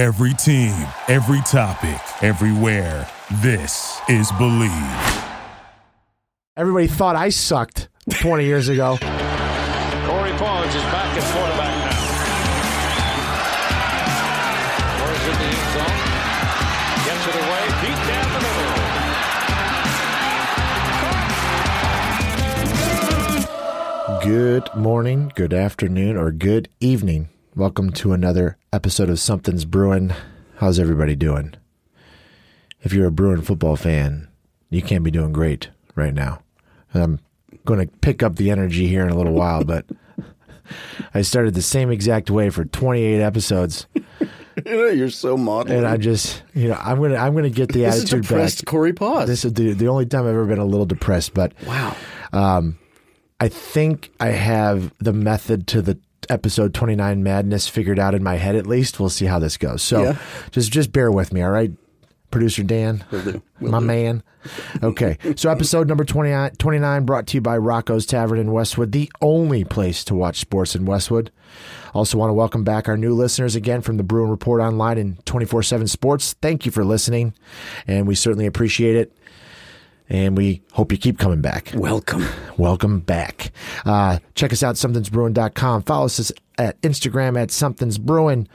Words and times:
Every 0.00 0.32
team, 0.32 0.72
every 1.08 1.42
topic, 1.42 2.00
everywhere. 2.22 3.06
This 3.42 4.00
is 4.08 4.32
Believe. 4.38 4.72
Everybody 6.56 6.86
thought 6.86 7.16
I 7.16 7.28
sucked 7.28 7.90
20 8.08 8.46
years 8.46 8.70
ago. 8.70 8.96
Corey 8.96 10.32
Paus 10.38 10.74
is 10.74 10.82
back 10.84 11.14
at 11.14 11.22
quarterback 11.34 11.74
now. 11.84 12.00
Throws 14.96 15.24
in 15.28 15.36
the 15.36 15.44
end 15.52 15.68
zone. 15.76 16.00
Gets 17.04 17.24
it 17.28 17.36
away. 17.36 17.64
Deep 17.84 18.00
down 18.08 18.28
the 18.32 18.40
middle. 24.16 24.64
Good 24.64 24.66
morning, 24.74 25.30
good 25.34 25.52
afternoon, 25.52 26.16
or 26.16 26.32
good 26.32 26.70
evening. 26.80 27.28
Welcome 27.56 27.90
to 27.94 28.12
another 28.12 28.56
episode 28.72 29.10
of 29.10 29.18
Something's 29.18 29.64
Brewing. 29.64 30.12
How's 30.58 30.78
everybody 30.78 31.16
doing? 31.16 31.54
If 32.82 32.92
you're 32.92 33.08
a 33.08 33.12
Bruin 33.12 33.42
football 33.42 33.76
fan, 33.76 34.28
you 34.70 34.82
can't 34.82 35.02
be 35.02 35.10
doing 35.10 35.32
great 35.32 35.68
right 35.96 36.14
now. 36.14 36.42
I'm 36.94 37.18
going 37.64 37.80
to 37.80 37.92
pick 37.98 38.22
up 38.22 38.36
the 38.36 38.50
energy 38.50 38.86
here 38.86 39.02
in 39.02 39.10
a 39.10 39.16
little 39.16 39.32
while, 39.32 39.64
but 39.64 39.84
I 41.14 41.22
started 41.22 41.54
the 41.54 41.62
same 41.62 41.90
exact 41.90 42.30
way 42.30 42.50
for 42.50 42.64
28 42.64 43.20
episodes. 43.20 43.86
You 44.66 44.76
know, 44.76 44.86
you're 44.88 45.08
so 45.10 45.38
modern. 45.38 45.74
and 45.74 45.86
I 45.86 45.96
just, 45.96 46.42
you 46.52 46.68
know, 46.68 46.74
I'm 46.78 47.00
gonna, 47.00 47.14
I'm 47.14 47.34
gonna 47.34 47.48
get 47.48 47.72
the 47.72 47.84
this 47.84 47.94
is 47.94 48.02
attitude 48.02 48.22
depressed 48.24 48.64
back. 48.64 48.70
Corey 48.70 48.92
Paus. 48.92 49.26
This 49.26 49.44
is 49.46 49.54
the, 49.54 49.72
the 49.72 49.88
only 49.88 50.04
time 50.04 50.24
I've 50.24 50.30
ever 50.30 50.44
been 50.44 50.58
a 50.58 50.66
little 50.66 50.84
depressed, 50.84 51.32
but 51.32 51.54
wow. 51.66 51.96
Um, 52.34 52.78
I 53.38 53.48
think 53.48 54.10
I 54.20 54.30
have 54.30 54.92
the 54.98 55.14
method 55.14 55.66
to 55.68 55.80
the 55.80 55.98
episode 56.28 56.74
29 56.74 57.22
madness 57.22 57.68
figured 57.68 57.98
out 57.98 58.14
in 58.14 58.22
my 58.22 58.36
head 58.36 58.56
at 58.56 58.66
least. 58.66 59.00
We'll 59.00 59.08
see 59.08 59.26
how 59.26 59.38
this 59.38 59.56
goes. 59.56 59.82
So 59.82 60.02
Yeah. 60.02 60.16
just 60.50 60.70
just 60.72 60.92
bear 60.92 61.10
with 61.10 61.32
me, 61.32 61.42
all 61.42 61.50
right? 61.50 61.72
Producer 62.30 62.62
Dan, 62.62 63.02
do. 63.10 63.42
Will 63.60 63.72
my 63.72 63.80
do. 63.80 63.86
man. 63.86 64.22
Okay. 64.84 65.18
So 65.34 65.50
episode 65.50 65.88
number 65.88 66.04
29, 66.04 66.52
29 66.58 67.04
brought 67.04 67.26
to 67.28 67.36
you 67.36 67.40
by 67.40 67.56
Rocco's 67.58 68.06
Tavern 68.06 68.38
in 68.38 68.52
Westwood, 68.52 68.92
the 68.92 69.10
only 69.20 69.64
place 69.64 70.04
to 70.04 70.14
watch 70.14 70.38
sports 70.38 70.76
in 70.76 70.86
Westwood. 70.86 71.32
Also 71.92 72.16
want 72.16 72.30
to 72.30 72.34
welcome 72.34 72.62
back 72.62 72.88
our 72.88 72.96
new 72.96 73.14
listeners 73.14 73.56
again 73.56 73.80
from 73.80 73.96
the 73.96 74.04
Bruin 74.04 74.30
Report 74.30 74.60
Online 74.60 74.96
and 74.96 75.24
24/7 75.26 75.88
Sports. 75.88 76.36
Thank 76.40 76.64
you 76.64 76.70
for 76.70 76.84
listening 76.84 77.34
and 77.88 78.06
we 78.06 78.14
certainly 78.14 78.46
appreciate 78.46 78.94
it. 78.94 79.12
And 80.10 80.36
we 80.36 80.62
hope 80.72 80.90
you 80.90 80.98
keep 80.98 81.18
coming 81.18 81.40
back. 81.40 81.70
Welcome. 81.74 82.26
Welcome 82.58 82.98
back. 83.00 83.52
Uh, 83.86 84.18
check 84.34 84.52
us 84.52 84.62
out, 84.62 84.74
somethingsbrewing.com. 84.74 85.84
Follow 85.84 86.06
us 86.06 86.32
at 86.58 86.80
Instagram 86.82 87.40
at 87.40 87.48
somethingsbrewing 87.48 88.48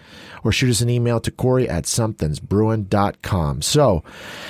or 0.43 0.51
shoot 0.51 0.69
us 0.69 0.81
an 0.81 0.89
email 0.89 1.19
to 1.21 1.31
Corey 1.31 1.67
at 1.67 1.85
somethingsbrewing.com. 1.85 3.61
So, 3.61 4.03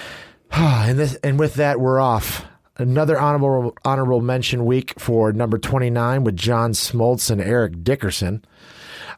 and, 0.52 0.98
this, 1.00 1.16
and 1.24 1.40
with 1.40 1.54
that, 1.56 1.80
we're 1.80 2.00
off. 2.00 2.46
Another 2.78 3.18
honorable 3.18 3.74
honorable 3.86 4.20
mention 4.20 4.66
week 4.66 5.00
for 5.00 5.32
number 5.32 5.58
29 5.58 6.26
with 6.26 6.36
John 6.36 6.74
Smoltz 6.74 7.32
and 7.32 7.40
Eric 7.40 7.86
Dickerson. 7.86 8.44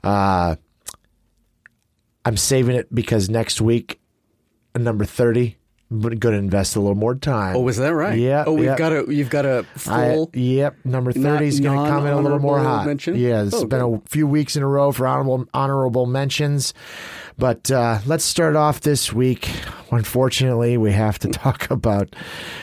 Uh, 0.03 0.58
I'm 2.23 2.38
saving 2.38 2.75
it 2.75 2.93
because 2.93 3.30
next 3.30 3.59
week, 3.59 3.99
number 4.75 5.05
30, 5.05 5.58
I'm 5.89 6.02
going 6.02 6.17
to 6.19 6.31
invest 6.33 6.75
a 6.75 6.81
little 6.81 6.95
more 6.95 7.16
time. 7.16 7.55
Oh, 7.55 7.61
was 7.61 7.77
that 7.77 7.93
right? 7.95 8.17
Yeah, 8.19 8.43
Oh, 8.45 8.53
we've 8.53 8.66
yeah. 8.66 8.75
got 8.77 8.91
a 8.91 9.05
you've 9.07 9.30
got 9.30 9.45
a 9.45 9.66
I- 9.88 10.13
full. 10.13 10.30
yep, 10.33 10.75
number 10.83 11.13
thirty 11.13 11.47
is 11.47 11.59
going 11.61 11.81
to 11.85 11.89
come 11.89 12.05
in 12.05 12.11
a 12.13 12.19
little 12.19 12.39
more 12.39 12.59
hot. 12.59 12.85
mention? 12.85 13.16
Yeah, 13.16 13.43
it's 13.43 13.53
Oh, 13.55 13.66
been 13.66 13.80
good. 13.80 14.02
a 14.05 14.09
few 14.09 14.27
weeks 14.27 14.55
in 14.58 14.63
a 14.63 14.67
row 14.67 14.91
for 14.91 15.08
honorable 15.08 15.45
honorable 15.53 16.05
mentions, 16.05 16.73
but 17.38 17.71
uh, 17.71 17.99
let's 18.05 18.25
start 18.25 18.55
off 18.58 18.81
this 18.81 19.13
week. 19.13 19.49
Unfortunately, 19.91 20.77
we 20.77 20.91
have 20.91 21.19
to 21.19 21.27
talk 21.30 21.71
about. 21.71 22.15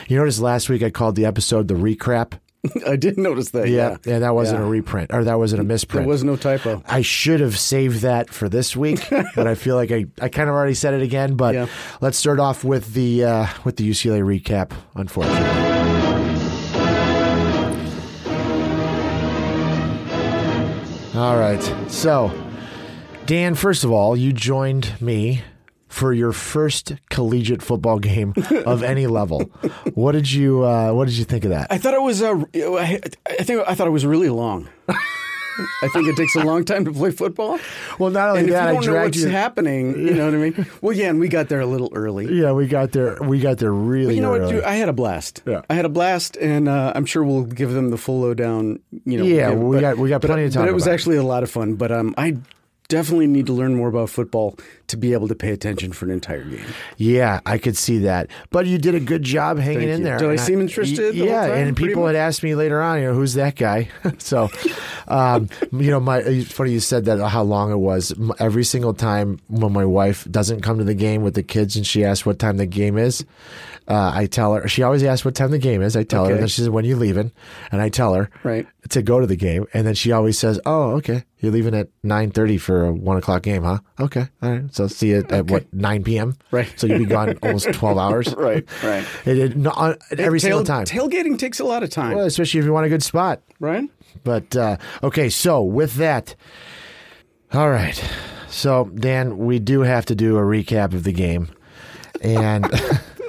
You 0.07 0.17
notice 0.17 0.39
last 0.39 0.69
week 0.69 0.83
I 0.83 0.89
called 0.91 1.15
the 1.15 1.25
episode 1.25 1.67
the 1.67 1.73
recrap. 1.73 2.33
I 2.87 2.95
did 2.95 3.17
notice 3.17 3.49
that. 3.51 3.67
Yeah, 3.69 3.91
Yeah, 3.91 3.97
yeah, 4.13 4.19
that 4.19 4.35
wasn't 4.35 4.59
Yeah. 4.59 4.65
a 4.65 4.69
reprint 4.69 5.13
or 5.13 5.23
that 5.23 5.37
wasn't 5.37 5.61
a 5.61 5.63
misprint. 5.63 6.03
There 6.05 6.09
was 6.09 6.23
no 6.23 6.35
typo. 6.35 6.81
I 6.87 7.01
should 7.01 7.39
have 7.39 7.57
saved 7.57 8.01
that 8.01 8.29
for 8.29 8.49
this 8.49 8.75
week, 8.75 8.99
but 9.35 9.47
I 9.47 9.55
feel 9.55 9.75
like 9.75 9.91
I, 9.91 10.05
I 10.21 10.29
kind 10.29 10.49
of 10.49 10.55
already 10.55 10.73
said 10.75 10.93
it 10.93 11.01
again. 11.01 11.35
But 11.35 11.53
Yeah. 11.55 11.67
let's 12.01 12.17
start 12.17 12.39
off 12.39 12.63
with 12.63 12.93
the 12.93 13.23
uh, 13.25 13.47
with 13.63 13.77
the 13.77 13.89
UCLA 13.89 14.21
recap. 14.21 14.71
Unfortunately. 14.95 15.75
All 21.15 21.37
right. 21.37 21.61
So, 21.89 22.29
Dan, 23.25 23.55
first 23.55 23.85
of 23.85 23.91
all, 23.91 24.17
you 24.17 24.33
joined 24.33 24.99
me 25.01 25.41
for 25.95 26.11
your 26.13 26.33
first 26.33 26.93
collegiate 27.09 27.61
football 27.61 27.99
game 27.99 28.33
of 28.65 28.83
any 28.83 29.07
level. 29.07 29.39
What 29.93 30.11
did 30.11 30.29
you 30.29 30.65
uh, 30.65 30.91
What 30.91 31.05
did 31.07 31.17
you 31.17 31.23
think 31.23 31.45
of 31.45 31.51
that? 31.51 31.67
I 31.71 31.77
thought 31.77 31.93
it 31.93 32.01
was 32.01 32.21
uh, 32.21 32.35
I 32.53 32.99
I 33.39 33.43
think 33.43 33.63
I 33.65 33.75
thought 33.75 33.87
it 33.87 33.91
was 33.95 34.05
really 34.05 34.29
long. 34.29 34.67
I 35.81 35.87
think 35.93 36.09
it 36.09 36.17
takes 36.17 36.35
a 36.35 36.43
long 36.43 36.65
time 36.65 36.83
to 36.83 36.91
play 36.91 37.11
football. 37.11 37.57
Well, 37.97 38.09
not 38.09 38.27
only 38.27 38.41
And 38.41 38.49
if 38.49 38.51
you 38.51 38.59
that, 38.59 38.73
don't 38.73 38.85
know 38.85 39.01
what's 39.03 39.17
you. 39.17 39.29
happening, 39.29 39.97
you 39.97 40.13
know 40.13 40.25
what 40.25 40.33
I 40.33 40.37
mean. 40.37 40.65
Well, 40.81 40.91
yeah, 40.91 41.07
and 41.09 41.17
we 41.17 41.29
got 41.29 41.47
there 41.47 41.61
a 41.61 41.65
little 41.65 41.89
early. 41.95 42.25
Yeah, 42.41 42.51
we 42.51 42.67
got 42.67 42.91
there. 42.91 43.17
We 43.21 43.39
got 43.39 43.59
there 43.59 43.71
really 43.71 44.15
You 44.15 44.21
know 44.21 44.31
what? 44.31 44.49
Dude, 44.49 44.65
I 44.65 44.75
had 44.75 44.89
a 44.89 44.93
blast. 44.93 45.43
Yeah. 45.47 45.61
I 45.69 45.75
had 45.75 45.85
a 45.85 45.89
blast, 45.89 46.35
and 46.35 46.67
uh, 46.67 46.91
I'm 46.93 47.05
sure 47.05 47.23
we'll 47.23 47.45
give 47.45 47.71
them 47.71 47.89
the 47.89 47.97
full 47.97 48.19
lowdown. 48.19 48.79
You 49.05 49.19
know, 49.19 49.23
Yeah, 49.23 49.51
give- 49.51 49.59
we 49.59 49.79
got- 49.79 49.97
we 49.97 50.09
got 50.09 50.19
but- 50.19 50.27
plenty 50.27 50.43
to 50.49 50.51
talk 50.53 50.63
But 50.63 50.69
it 50.69 50.73
was 50.75 50.87
actually 50.89 51.15
a 51.15 51.23
lot 51.23 51.41
of 51.43 51.49
fun. 51.49 51.75
But 51.75 51.89
um, 51.93 52.13
I 52.17 52.35
definitely 52.87 53.27
need 53.27 53.45
to 53.47 53.53
learn 53.53 53.75
more 53.75 53.87
about 53.89 54.09
football 54.09 54.57
to 54.87 54.97
be 54.97 55.13
able 55.13 55.27
to 55.27 55.35
pay 55.35 55.51
attention 55.51 55.91
for 55.91 56.05
an 56.05 56.11
entire 56.11 56.43
game. 56.43 56.65
Yeah, 56.97 57.39
I 57.45 57.57
could 57.57 57.75
see 57.75 57.97
that. 57.99 58.27
But 58.51 58.67
you 58.67 58.77
did 58.77 58.93
a 58.95 58.99
good 58.99 59.23
job 59.23 59.57
hanging 59.57 59.79
Thank 59.79 59.91
in 59.91 59.97
you. 59.99 60.03
there. 60.05 60.17
Did 60.17 60.27
I 60.29 60.31
And 60.33 60.39
seem 60.39 60.61
interested 60.61 61.15
whole 61.15 61.25
yeah, 61.27 61.45
and 61.45 61.75
people 61.75 62.03
much? 62.03 62.09
had 62.13 62.15
asked 62.17 62.43
me 62.43 62.53
later 62.55 62.81
on, 62.81 63.01
you 63.01 63.07
know, 63.07 63.13
who's 63.13 63.33
that 63.33 63.55
guy? 63.55 63.89
so, 64.19 64.49
um, 65.07 65.49
you 65.71 65.89
know, 65.89 65.99
my 65.99 66.41
funny 66.43 66.71
you 66.71 66.79
said 66.79 67.05
that 67.05 67.25
how 67.27 67.43
long 67.43 67.71
it 67.71 67.77
was. 67.77 68.13
Every 68.39 68.63
single 68.63 68.93
time 68.93 69.39
when 69.47 69.73
my 69.73 69.85
wife 69.85 70.27
doesn't 70.29 70.61
come 70.61 70.77
to 70.77 70.83
the 70.83 70.93
game 70.93 71.23
with 71.23 71.33
the 71.33 71.43
kids 71.43 71.75
and 71.75 71.85
she 71.85 72.03
asks 72.03 72.25
what 72.25 72.37
time 72.39 72.57
the 72.57 72.65
game 72.67 72.97
is, 72.97 73.25
uh, 73.87 74.11
I 74.15 74.25
tell 74.25 74.53
her. 74.55 74.67
She 74.67 74.81
always 74.83 75.03
asks 75.03 75.23
what 75.23 75.35
time 75.35 75.51
the 75.51 75.59
game 75.59 75.81
is. 75.81 75.95
I 75.95 76.03
tell 76.03 76.25
her, 76.25 76.31
and 76.31 76.41
then 76.41 76.47
she 76.47 76.61
says, 76.61 76.69
"When 76.69 76.85
you 76.85 76.95
leaving?" 76.95 77.31
And 77.71 77.81
I 77.81 77.89
tell 77.89 78.13
her, 78.15 78.29
Right. 78.43 78.65
to 78.89 79.01
go 79.01 79.19
to 79.19 79.27
the 79.27 79.35
game, 79.35 79.65
and 79.73 79.85
then 79.85 79.93
she 79.93 80.11
always 80.11 80.39
says, 80.39 80.59
"Oh, 80.65 80.91
okay, 80.97 81.23
you're 81.39 81.51
leaving 81.51 81.75
at 81.75 81.89
nine 82.03 82.31
thirty 82.31 82.57
for 82.57 82.85
a 82.85 82.91
one 82.93 83.17
o'clock 83.17 83.43
game, 83.43 83.63
huh? 83.63 83.79
Okay, 83.99 84.27
all 84.41 84.51
right. 84.51 84.73
So 84.73 84.87
see 84.87 85.09
you 85.09 85.23
at 85.29 85.51
what 85.51 85.71
nine 85.73 86.03
p.m. 86.03 86.35
Right. 86.51 86.71
So 86.77 86.87
you'll 86.87 86.99
be 86.99 87.05
gone 87.05 87.37
almost 87.43 87.71
twelve 87.73 87.97
hours. 87.97 88.33
Right, 88.37 88.65
right. 88.83 89.05
It, 89.25 89.37
it, 89.37 89.55
no, 89.55 89.69
uh, 89.71 89.95
every 90.17 90.39
Tail- 90.39 90.59
single 90.59 90.63
time. 90.63 90.85
Tailgating 90.85 91.37
takes 91.37 91.59
a 91.59 91.63
lot 91.65 91.83
of 91.83 91.89
time, 91.91 92.15
well, 92.15 92.25
especially 92.25 92.59
if 92.59 92.65
you 92.65 92.73
want 92.73 92.85
a 92.85 92.89
good 92.89 93.03
spot. 93.03 93.41
right? 93.59 93.87
But 94.23 94.55
uh, 94.55 94.77
okay, 95.03 95.29
so 95.29 95.61
with 95.61 95.95
that, 95.95 96.35
all 97.53 97.69
right. 97.69 98.03
So 98.49 98.85
Dan, 98.95 99.37
we 99.37 99.59
do 99.59 99.81
have 99.81 100.05
to 100.07 100.15
do 100.15 100.37
a 100.37 100.41
recap 100.41 100.93
of 100.93 101.03
the 101.03 101.11
game, 101.11 101.49
and 102.21 102.65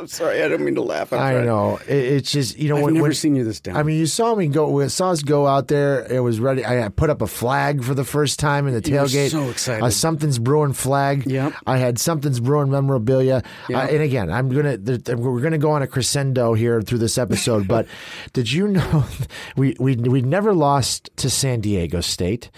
I'm 0.06 0.11
sorry, 0.11 0.41
I 0.41 0.47
don't 0.47 0.65
mean 0.65 0.77
to 0.77 0.83
laugh. 0.83 1.12
I'm 1.12 1.19
I 1.19 1.44
know 1.44 1.81
it, 1.89 1.91
it's 1.97 2.31
just 2.31 2.56
you 2.56 2.69
know 2.69 2.77
I've 2.77 2.84
when, 2.84 2.94
never 2.94 3.03
when- 3.03 3.15
seen 3.15 3.34
you 3.34 3.43
this 3.43 3.59
down. 3.59 3.75
I 3.75 3.83
mean, 3.83 3.99
you 3.99 4.06
saw 4.06 4.37
me 4.37 4.47
go. 4.47 4.71
We 4.71 4.89
saw 4.89 5.11
us 5.11 5.21
go 5.21 5.49
out 5.49 5.67
there. 5.67 6.06
It 6.09 6.21
was 6.21 6.39
ready. 6.39 6.65
I 6.65 6.89
put 6.91 7.11
up 7.11 7.22
a 7.22 7.27
flag 7.27 7.83
for 7.83 7.93
the 7.93 8.05
first 8.05 8.39
time 8.39 8.69
in 8.69 8.75
the 8.75 8.81
tailgate. 8.81 9.33
so 9.33 9.50
excited. 9.50 9.84
A 9.84 9.91
something's 9.91 10.39
brewing 10.39 10.75
flag. 10.75 11.27
Yep. 11.27 11.55
I 11.66 11.78
had 11.78 11.99
something's 11.99 12.39
brewing 12.39 12.71
memorabilia. 12.71 13.43
Yep. 13.69 13.77
Uh, 13.77 13.93
and 13.95 14.00
again, 14.00 14.31
I'm 14.31 14.49
gonna 14.49 14.78
we're 15.16 15.41
gonna 15.41 15.59
go 15.59 15.72
on 15.72 15.83
a 15.83 15.89
crescendo 15.89 16.55
here 16.55 16.81
through 16.83 16.99
this 16.99 17.19
episode. 17.19 17.66
but 17.77 17.89
did 18.33 18.53
you 18.53 18.69
know 18.69 19.05
we 19.56 19.75
we 19.81 19.97
we 19.97 20.22
never 20.22 20.55
lost 20.55 21.11
to 21.16 21.28
San 21.28 21.61
Diego 21.61 22.00
State, 22.00 22.49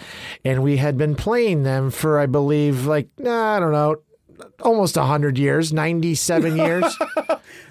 and 0.45 0.61
we 0.61 0.77
had 0.77 0.99
been 0.99 1.15
playing 1.15 1.63
them 1.63 1.89
for 1.89 2.19
I 2.19 2.27
believe 2.27 2.85
like 2.85 3.07
nah, 3.17 3.55
I 3.57 3.59
don't 3.59 3.71
know. 3.71 3.95
Almost 4.61 4.95
hundred 4.95 5.37
years, 5.37 5.71
ninety-seven 5.73 6.55
years. 6.65 6.97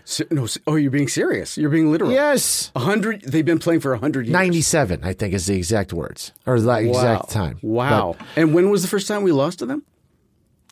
Se- 0.04 0.24
no, 0.30 0.46
se- 0.46 0.60
oh, 0.66 0.76
you're 0.76 0.90
being 0.90 1.08
serious. 1.08 1.56
You're 1.58 1.70
being 1.70 1.90
literal. 1.92 2.10
yes, 2.10 2.70
A 2.74 2.80
hundred. 2.80 3.22
They've 3.22 3.44
been 3.44 3.58
playing 3.58 3.80
for 3.80 3.92
a 3.92 3.98
hundred 3.98 4.26
years. 4.26 4.32
97, 4.32 5.00
I 5.04 5.12
think 5.12 5.34
is 5.34 5.46
the 5.46 5.56
exact 5.56 5.92
words 5.92 6.32
or 6.46 6.60
the 6.60 6.66
Wow. 6.68 6.76
exact 6.78 7.30
time. 7.30 7.58
Wow. 7.62 8.16
and 8.36 8.54
when 8.54 8.70
was 8.70 8.82
the 8.82 8.88
first 8.88 9.06
time 9.08 9.22
we 9.22 9.32
lost 9.32 9.58
to 9.60 9.66
them? 9.66 9.82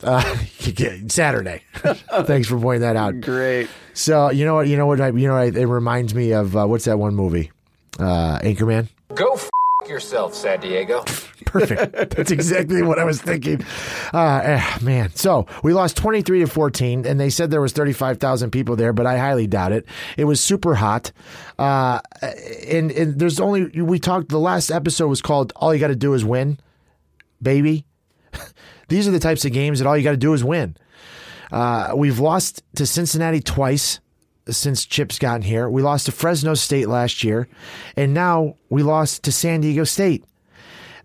Uh, 0.03 0.23
Saturday. 1.09 1.63
Thanks 1.75 2.49
for 2.49 2.59
pointing 2.59 2.83
that 2.83 2.97
out. 2.97 3.21
Great. 3.21 3.69
So 3.95 4.31
you 4.31 4.45
know 4.45 4.55
what? 4.55 4.69
You 4.69 4.77
know 4.77 4.87
what? 4.87 5.01
I, 5.01 5.09
you 5.09 5.27
know 5.29 5.39
it 5.39 5.55
reminds 5.57 6.15
me 6.15 6.33
of 6.33 6.57
uh, 6.57 6.67
what's 6.67 6.85
that 6.85 6.99
one 6.99 7.15
movie? 7.15 7.51
Uh, 7.99 8.39
Anchorman. 8.41 8.89
Go 9.15 9.35
f- 9.35 9.49
yourself, 9.89 10.35
San 10.35 10.61
Diego. 10.61 11.03
Perfect. 11.47 12.17
That's 12.17 12.31
exactly 12.31 12.83
what 12.83 12.99
I 12.99 13.05
was 13.05 13.21
thinking. 13.21 13.65
Uh, 14.13 14.41
eh, 14.43 14.79
man, 14.83 15.15
so 15.15 15.47
we 15.63 15.73
lost 15.73 15.97
twenty 15.97 16.23
three 16.23 16.41
to 16.41 16.47
fourteen, 16.47 17.07
and 17.07 17.19
they 17.19 17.31
said 17.31 17.51
there 17.51 17.61
was 17.61 17.73
thirty 17.73 17.93
five 17.93 18.19
thousand 18.19 18.51
people 18.51 18.77
there, 18.77 18.93
but 18.93 19.07
I 19.07 19.19
highly 19.19 19.47
doubt 19.47 19.73
it. 19.73 19.87
It 20.17 20.25
was 20.25 20.41
super 20.41 20.75
hot, 20.75 21.13
uh, 21.59 22.01
and, 22.69 22.91
and 22.91 23.19
there's 23.19 23.41
only 23.41 23.83
we 23.83 23.99
talked. 23.99 24.29
The 24.29 24.39
last 24.39 24.71
episode 24.71 25.09
was 25.09 25.23
called 25.23 25.53
"All 25.57 25.75
You 25.75 25.81
Got 25.81 25.89
to 25.89 25.97
Do 25.97 26.15
Is 26.15 26.25
Win," 26.25 26.59
baby. 27.41 27.87
these 28.89 29.09
are 29.09 29.13
the 29.13 29.19
types 29.19 29.45
of 29.45 29.53
games 29.53 29.79
that 29.79 29.87
all 29.87 29.97
you 29.97 30.05
got 30.05 30.13
to 30.13 30.17
do 30.17 30.33
is 30.33 30.45
win. 30.45 30.77
Uh, 31.51 31.93
we've 31.95 32.19
lost 32.19 32.63
to 32.75 32.87
Cincinnati 32.87 33.41
twice 33.41 34.01
since 34.49 34.85
Chip's 34.85 35.19
gotten 35.19 35.43
here. 35.43 35.69
We 35.69 35.83
lost 35.83 36.07
to 36.07 36.13
Fresno 36.13 36.55
State 36.55 36.89
last 36.89 37.25
year, 37.25 37.49
and 37.97 38.15
now 38.15 38.57
we 38.69 38.83
lost 38.83 39.25
to 39.25 39.33
San 39.33 39.61
Diego 39.61 39.85
State. 39.85 40.25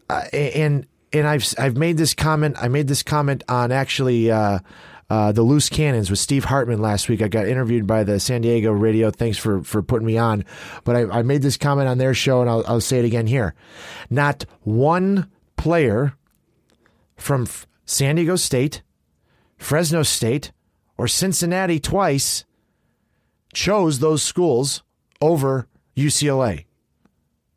Uh, 0.09 0.23
and 0.33 0.85
and 1.13 1.27
I've 1.27 1.45
I've 1.57 1.77
made 1.77 1.97
this 1.97 2.13
comment. 2.13 2.55
I 2.59 2.67
made 2.67 2.87
this 2.87 3.03
comment 3.03 3.43
on 3.49 3.71
actually. 3.71 4.31
Uh, 4.31 4.59
uh, 5.09 5.33
the 5.33 5.41
Loose 5.41 5.67
Cannons 5.67 6.09
with 6.09 6.19
Steve 6.19 6.45
Hartman 6.45 6.81
last 6.81 7.09
week. 7.09 7.21
I 7.21 7.27
got 7.27 7.45
interviewed 7.45 7.85
by 7.85 8.05
the 8.05 8.17
San 8.17 8.39
Diego 8.39 8.71
radio. 8.71 9.11
Thanks 9.11 9.37
for, 9.37 9.61
for 9.61 9.81
putting 9.81 10.07
me 10.07 10.17
on. 10.17 10.45
But 10.85 10.95
I, 10.95 11.19
I 11.19 11.21
made 11.21 11.41
this 11.41 11.57
comment 11.57 11.89
on 11.89 11.97
their 11.97 12.13
show, 12.13 12.39
and 12.39 12.49
I'll, 12.49 12.63
I'll 12.65 12.79
say 12.79 12.99
it 12.99 13.03
again 13.03 13.27
here. 13.27 13.53
Not 14.09 14.45
one 14.61 15.29
player 15.57 16.13
from 17.17 17.45
San 17.85 18.15
Diego 18.15 18.37
State, 18.37 18.83
Fresno 19.57 20.01
State, 20.01 20.53
or 20.97 21.09
Cincinnati 21.09 21.77
twice 21.81 22.45
chose 23.53 23.99
those 23.99 24.21
schools 24.23 24.83
over 25.21 25.67
UCLA. 25.95 26.65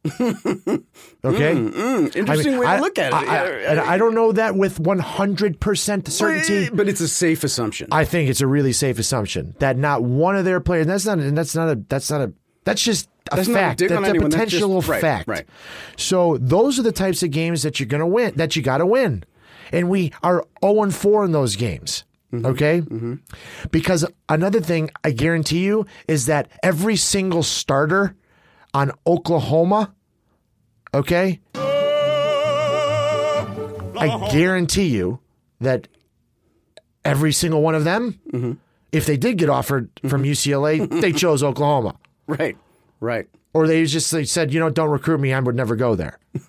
okay, 0.20 1.54
mm, 1.54 1.70
mm, 1.72 2.16
Interesting 2.16 2.58
way 2.58 2.66
to 2.66 2.80
look 2.82 2.98
at 2.98 3.08
it. 3.08 3.14
I, 3.28 3.74
I- 3.74 3.94
I 3.94 3.98
don't 3.98 4.14
know 4.14 4.32
that 4.32 4.54
with 4.54 4.78
one 4.78 4.98
hundred 4.98 5.60
percent 5.60 6.06
certainty. 6.08 6.68
but 6.70 6.88
it's 6.88 7.00
a 7.00 7.08
safe 7.08 7.42
assumption. 7.42 7.88
I 7.90 8.04
think 8.04 8.28
it's 8.28 8.42
a 8.42 8.46
really 8.46 8.72
safe 8.72 8.98
assumption 8.98 9.54
that 9.60 9.78
not 9.78 10.02
one 10.02 10.36
of 10.36 10.44
their 10.44 10.60
players. 10.60 10.86
That's 10.86 11.06
not. 11.06 11.18
And 11.20 11.36
that's 11.38 11.54
not 11.54 11.70
a. 11.70 11.76
That's 11.88 12.10
not 12.10 12.20
a. 12.20 12.32
That's 12.64 12.82
just 12.82 13.08
a 13.32 13.36
That's 13.36 13.48
not 13.48 13.56
a 13.56 13.60
fact. 13.60 13.82
on 13.82 13.88
that's 13.88 13.92
a 14.06 14.08
anyone. 14.10 14.30
That's 14.30 14.44
potential 14.52 14.80
just- 14.82 15.00
fact. 15.00 15.26
right. 15.28 15.46
So 15.96 16.36
those 16.38 16.78
are 16.78 16.82
the 16.82 16.92
types 16.92 17.22
of 17.22 17.30
games 17.30 17.62
that 17.62 17.80
you're 17.80 17.86
going 17.86 18.00
to 18.00 18.06
win. 18.06 18.34
That 18.36 18.56
you 18.56 18.62
got 18.62 18.78
to 18.78 18.86
win, 18.86 19.24
and 19.72 19.88
we 19.88 20.12
are 20.22 20.44
zero 20.62 20.82
and 20.82 20.94
four 20.94 21.24
in 21.24 21.32
those 21.32 21.56
games. 21.56 22.04
Mm-hmm. 22.42 22.46
Okay, 22.46 22.82
because 23.70 24.04
another 24.28 24.60
thing 24.60 24.90
I 25.04 25.10
guarantee 25.12 25.64
you 25.64 25.86
is 26.08 26.26
that 26.26 26.48
every 26.62 26.96
single 26.96 27.42
starter 27.42 28.14
on 28.72 28.90
Oklahoma, 29.06 29.94
okay, 30.92 31.40
I 33.96 34.28
guarantee 34.32 34.88
you 34.88 35.20
that 35.60 35.88
every 37.04 37.32
single 37.32 37.62
one 37.62 37.74
of 37.74 37.84
them, 37.84 38.18
Mm-hmm. 38.32 38.52
if 38.92 39.06
they 39.06 39.16
did 39.16 39.38
get 39.38 39.48
offered 39.48 39.90
from 40.08 40.24
UCLA, 40.24 40.88
they 41.00 41.12
chose 41.12 41.42
Oklahoma. 41.42 41.96
right, 42.26 42.56
right. 43.00 43.28
Or 43.52 43.68
they 43.68 43.84
just 43.84 44.10
they 44.10 44.24
said, 44.24 44.52
you 44.52 44.58
know, 44.58 44.68
don't 44.70 44.90
recruit 44.90 45.20
me, 45.20 45.32
I 45.32 45.38
would 45.38 45.54
never 45.54 45.76
go 45.76 45.94
there. 45.94 46.18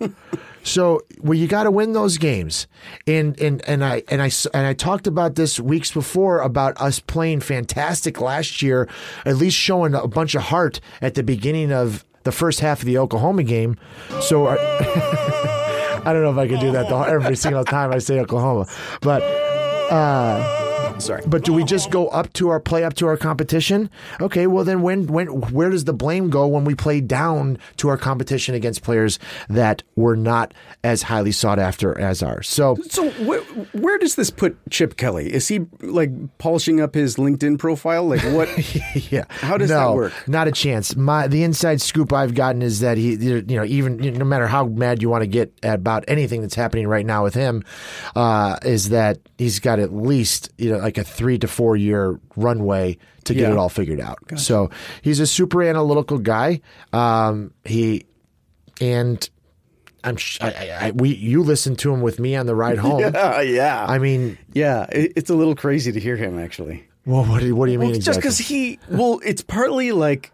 so 0.66 1.00
well, 1.20 1.38
you 1.38 1.46
got 1.46 1.62
to 1.62 1.70
win 1.70 1.92
those 1.92 2.18
games, 2.18 2.66
and 3.06 3.40
and 3.40 3.66
and 3.68 3.84
I 3.84 4.02
and 4.08 4.20
I 4.20 4.30
and 4.52 4.66
I 4.66 4.74
talked 4.74 5.06
about 5.06 5.36
this 5.36 5.60
weeks 5.60 5.92
before 5.92 6.40
about 6.40 6.80
us 6.80 6.98
playing 6.98 7.40
fantastic 7.40 8.20
last 8.20 8.62
year, 8.62 8.88
at 9.24 9.36
least 9.36 9.56
showing 9.56 9.94
a 9.94 10.08
bunch 10.08 10.34
of 10.34 10.42
heart 10.42 10.80
at 11.00 11.14
the 11.14 11.22
beginning 11.22 11.72
of 11.72 12.04
the 12.24 12.32
first 12.32 12.58
half 12.58 12.80
of 12.80 12.86
the 12.86 12.98
Oklahoma 12.98 13.44
game. 13.44 13.76
So. 14.20 14.48
I, 14.48 14.56
I 16.06 16.12
don't 16.12 16.22
know 16.22 16.30
if 16.30 16.38
I 16.38 16.46
can 16.46 16.60
do 16.60 16.70
that 16.70 16.88
the, 16.88 16.96
every 16.96 17.34
single 17.34 17.64
time 17.64 17.92
I 17.92 17.98
say 17.98 18.20
Oklahoma, 18.20 18.66
but 19.00 19.22
uh, 19.90 20.65
Sorry. 20.98 21.22
but 21.26 21.44
do 21.44 21.52
we 21.52 21.64
just 21.64 21.90
go 21.90 22.08
up 22.08 22.32
to 22.34 22.48
our 22.48 22.60
play 22.60 22.84
up 22.84 22.94
to 22.94 23.06
our 23.06 23.16
competition? 23.16 23.90
Okay, 24.20 24.46
well 24.46 24.64
then 24.64 24.82
when 24.82 25.06
when 25.06 25.26
where 25.28 25.70
does 25.70 25.84
the 25.84 25.92
blame 25.92 26.30
go 26.30 26.46
when 26.46 26.64
we 26.64 26.74
play 26.74 27.00
down 27.00 27.58
to 27.76 27.88
our 27.88 27.96
competition 27.96 28.54
against 28.54 28.82
players 28.82 29.18
that 29.48 29.82
were 29.94 30.16
not 30.16 30.54
as 30.84 31.02
highly 31.02 31.32
sought 31.32 31.58
after 31.58 31.98
as 31.98 32.22
ours? 32.22 32.48
So 32.48 32.76
So 32.88 33.10
where, 33.24 33.40
where 33.72 33.98
does 33.98 34.14
this 34.14 34.30
put 34.30 34.56
Chip 34.70 34.96
Kelly? 34.96 35.32
Is 35.32 35.48
he 35.48 35.66
like 35.80 36.10
polishing 36.38 36.80
up 36.80 36.94
his 36.94 37.16
LinkedIn 37.16 37.58
profile? 37.58 38.06
Like 38.08 38.22
what? 38.22 38.48
yeah, 39.12 39.24
How 39.28 39.56
does 39.56 39.70
no, 39.70 39.76
that 39.76 39.94
work? 39.94 40.12
Not 40.26 40.48
a 40.48 40.52
chance. 40.52 40.96
My 40.96 41.28
the 41.28 41.42
inside 41.42 41.80
scoop 41.80 42.12
I've 42.12 42.34
gotten 42.34 42.62
is 42.62 42.80
that 42.80 42.96
he, 42.96 43.14
you 43.14 43.42
know, 43.42 43.64
even 43.64 43.96
no 43.98 44.24
matter 44.24 44.46
how 44.46 44.66
mad 44.66 45.02
you 45.02 45.08
want 45.10 45.22
to 45.22 45.28
get 45.28 45.52
about 45.62 46.04
anything 46.08 46.40
that's 46.40 46.54
happening 46.54 46.86
right 46.88 47.04
now 47.06 47.22
with 47.22 47.34
him, 47.34 47.64
uh, 48.14 48.58
is 48.64 48.88
that 48.90 49.18
he's 49.38 49.60
got 49.60 49.78
at 49.78 49.92
least 49.92 50.50
you 50.58 50.70
know 50.70 50.85
like 50.86 50.98
a 50.98 51.04
three 51.04 51.36
to 51.38 51.48
four 51.48 51.76
year 51.76 52.20
runway 52.36 52.96
to 53.24 53.34
get 53.34 53.42
Yeah. 53.42 53.52
it 53.52 53.58
all 53.58 53.68
figured 53.68 54.00
out. 54.00 54.18
So 54.38 54.70
he's 55.02 55.18
a 55.20 55.26
super 55.26 55.62
analytical 55.62 56.18
guy. 56.18 56.60
Um, 56.92 57.52
he 57.64 58.06
and. 58.80 59.28
I'm 60.04 60.16
sh- 60.16 60.38
I, 60.40 60.50
I, 60.50 60.86
I, 60.86 60.90
we 60.92 61.08
you 61.16 61.42
listened 61.42 61.80
to 61.80 61.92
him 61.92 62.00
with 62.00 62.20
me 62.20 62.36
on 62.36 62.46
the 62.46 62.54
ride 62.54 62.78
home. 62.78 63.02
Uh, 63.16 63.40
yeah, 63.44 63.84
I 63.88 63.98
mean, 63.98 64.38
yeah. 64.52 64.86
It, 64.92 65.14
it's 65.16 65.30
a 65.30 65.34
little 65.34 65.56
crazy 65.56 65.90
to 65.90 65.98
hear 65.98 66.16
him 66.16 66.38
actually. 66.38 66.86
well, 67.04 67.24
what 67.24 67.40
do 67.40 67.46
you, 67.46 67.56
what 67.56 67.66
do 67.66 67.72
you 67.72 67.80
mean 67.80 67.90
Well, 67.90 67.98
just 68.00 68.18
exactly? 68.18 68.20
because 68.20 68.38
he, 68.38 68.78
well, 68.88 69.20
it's 69.24 69.42
partly 69.42 69.90
like 69.90 70.30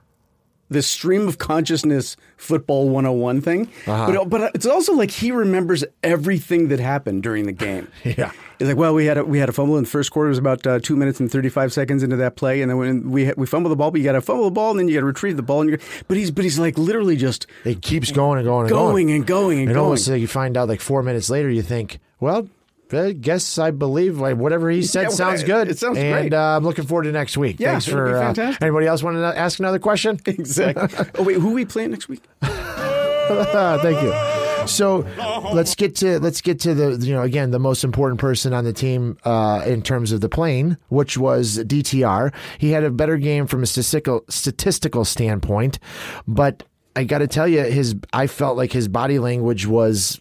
the 0.72 0.82
stream 0.82 1.28
of 1.28 1.38
consciousness 1.38 2.16
football 2.36 2.88
101 2.88 3.40
thing, 3.40 3.68
Uh-huh. 3.86 4.12
but 4.12 4.28
but 4.30 4.50
it's 4.54 4.66
also 4.66 4.94
like 4.94 5.10
he 5.10 5.30
remembers 5.32 5.84
everything 6.02 6.68
that 6.68 6.80
happened 6.80 7.22
during 7.22 7.44
the 7.46 7.52
game. 7.52 7.88
Yeah. 8.04 8.32
It's 8.58 8.68
like, 8.68 8.76
well, 8.76 8.94
we 8.94 9.06
had 9.06 9.18
a, 9.18 9.24
we 9.24 9.38
had 9.40 9.48
a 9.48 9.52
fumble 9.52 9.76
in 9.76 9.82
the 9.84 9.90
first 9.90 10.12
quarter. 10.12 10.28
It 10.28 10.32
was 10.32 10.38
about 10.38 10.64
uh, 10.66 10.78
two 10.78 10.94
minutes 10.94 11.18
and 11.18 11.28
thirty 11.30 11.48
five 11.48 11.72
seconds 11.72 12.04
into 12.04 12.14
that 12.16 12.36
play, 12.36 12.62
and 12.62 12.70
then 12.70 12.78
when 12.78 13.10
we 13.10 13.32
we 13.36 13.44
fumble 13.44 13.68
the 13.70 13.74
ball, 13.76 13.90
but 13.90 13.98
you 14.00 14.04
got 14.04 14.12
to 14.12 14.20
fumble 14.20 14.44
the 14.44 14.50
ball, 14.52 14.70
and 14.70 14.78
then 14.78 14.86
you 14.86 14.94
got 14.94 15.00
to 15.00 15.06
retrieve 15.06 15.36
the 15.36 15.42
ball. 15.42 15.62
And 15.62 15.70
you're, 15.70 15.78
but 16.06 16.16
he's 16.16 16.30
but 16.30 16.44
he's 16.44 16.60
like 16.60 16.78
literally 16.78 17.16
just 17.16 17.48
It 17.64 17.82
keeps 17.82 18.12
going 18.12 18.38
and 18.38 18.46
going 18.46 18.66
and 18.66 18.70
going 18.70 19.06
going. 19.08 19.10
and 19.16 19.26
going 19.26 19.58
and 19.58 19.68
And 19.68 19.74
going. 19.74 19.84
almost 19.84 20.06
like 20.08 20.20
you 20.20 20.28
find 20.28 20.56
out 20.56 20.68
like 20.68 20.80
four 20.80 21.02
minutes 21.02 21.28
later, 21.28 21.50
you 21.50 21.62
think, 21.62 21.98
well, 22.20 22.46
I 22.92 23.12
guess 23.12 23.58
I 23.58 23.70
believe 23.70 24.18
like 24.18 24.36
whatever 24.36 24.70
he 24.70 24.82
said 24.92 25.02
Yeah, 25.04 25.08
sounds 25.08 25.42
good. 25.42 25.68
it 25.68 25.78
sounds 25.78 25.98
and, 25.98 26.12
great. 26.12 26.34
uh, 26.34 26.56
I'm 26.56 26.64
looking 26.64 26.86
forward 26.86 27.04
to 27.04 27.12
next 27.12 27.36
week. 27.36 27.56
Yeah, 27.58 27.72
Thanks 27.72 27.86
for 27.86 28.16
uh, 28.16 28.54
anybody 28.60 28.86
else 28.86 29.02
want 29.02 29.16
to 29.16 29.38
ask 29.38 29.58
another 29.58 29.78
question? 29.78 30.18
exactly. 30.26 31.06
oh 31.16 31.22
wait, 31.22 31.38
who 31.38 31.52
we 31.52 31.64
playing 31.64 31.90
next 31.90 32.08
week? 32.08 32.22
Thank 32.42 34.02
you. 34.02 34.12
So 34.66 34.98
let's 35.52 35.74
get 35.74 35.96
to 35.96 36.20
let's 36.20 36.40
get 36.40 36.60
to 36.60 36.74
the 36.74 37.04
you 37.04 37.12
know 37.12 37.22
again 37.22 37.50
the 37.50 37.58
most 37.58 37.82
important 37.82 38.20
person 38.20 38.52
on 38.52 38.64
the 38.64 38.72
team 38.72 39.18
uh, 39.24 39.62
in 39.66 39.82
terms 39.82 40.12
of 40.12 40.20
the 40.20 40.28
plane, 40.28 40.76
which 40.88 41.18
was 41.18 41.58
DTR. 41.58 42.32
He 42.58 42.70
had 42.70 42.84
a 42.84 42.90
better 42.90 43.16
game 43.16 43.46
from 43.46 43.62
a 43.62 43.66
statistical 43.66 44.24
statistical 44.28 45.04
standpoint, 45.04 45.78
but 46.28 46.62
I 46.94 47.04
got 47.04 47.18
to 47.18 47.26
tell 47.26 47.48
you, 47.48 47.62
his 47.62 47.96
I 48.12 48.26
felt 48.26 48.56
like 48.56 48.72
his 48.72 48.86
body 48.86 49.18
language 49.18 49.66
was 49.66 50.20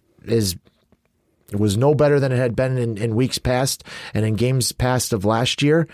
is 1.51 1.59
was 1.59 1.77
no 1.77 1.93
better 1.93 2.19
than 2.19 2.31
it 2.31 2.37
had 2.37 2.55
been 2.55 2.77
in, 2.77 2.97
in 2.97 3.15
weeks 3.15 3.37
past 3.37 3.83
and 4.13 4.25
in 4.25 4.35
games 4.35 4.71
past 4.71 5.13
of 5.13 5.25
last 5.25 5.61
year. 5.61 5.87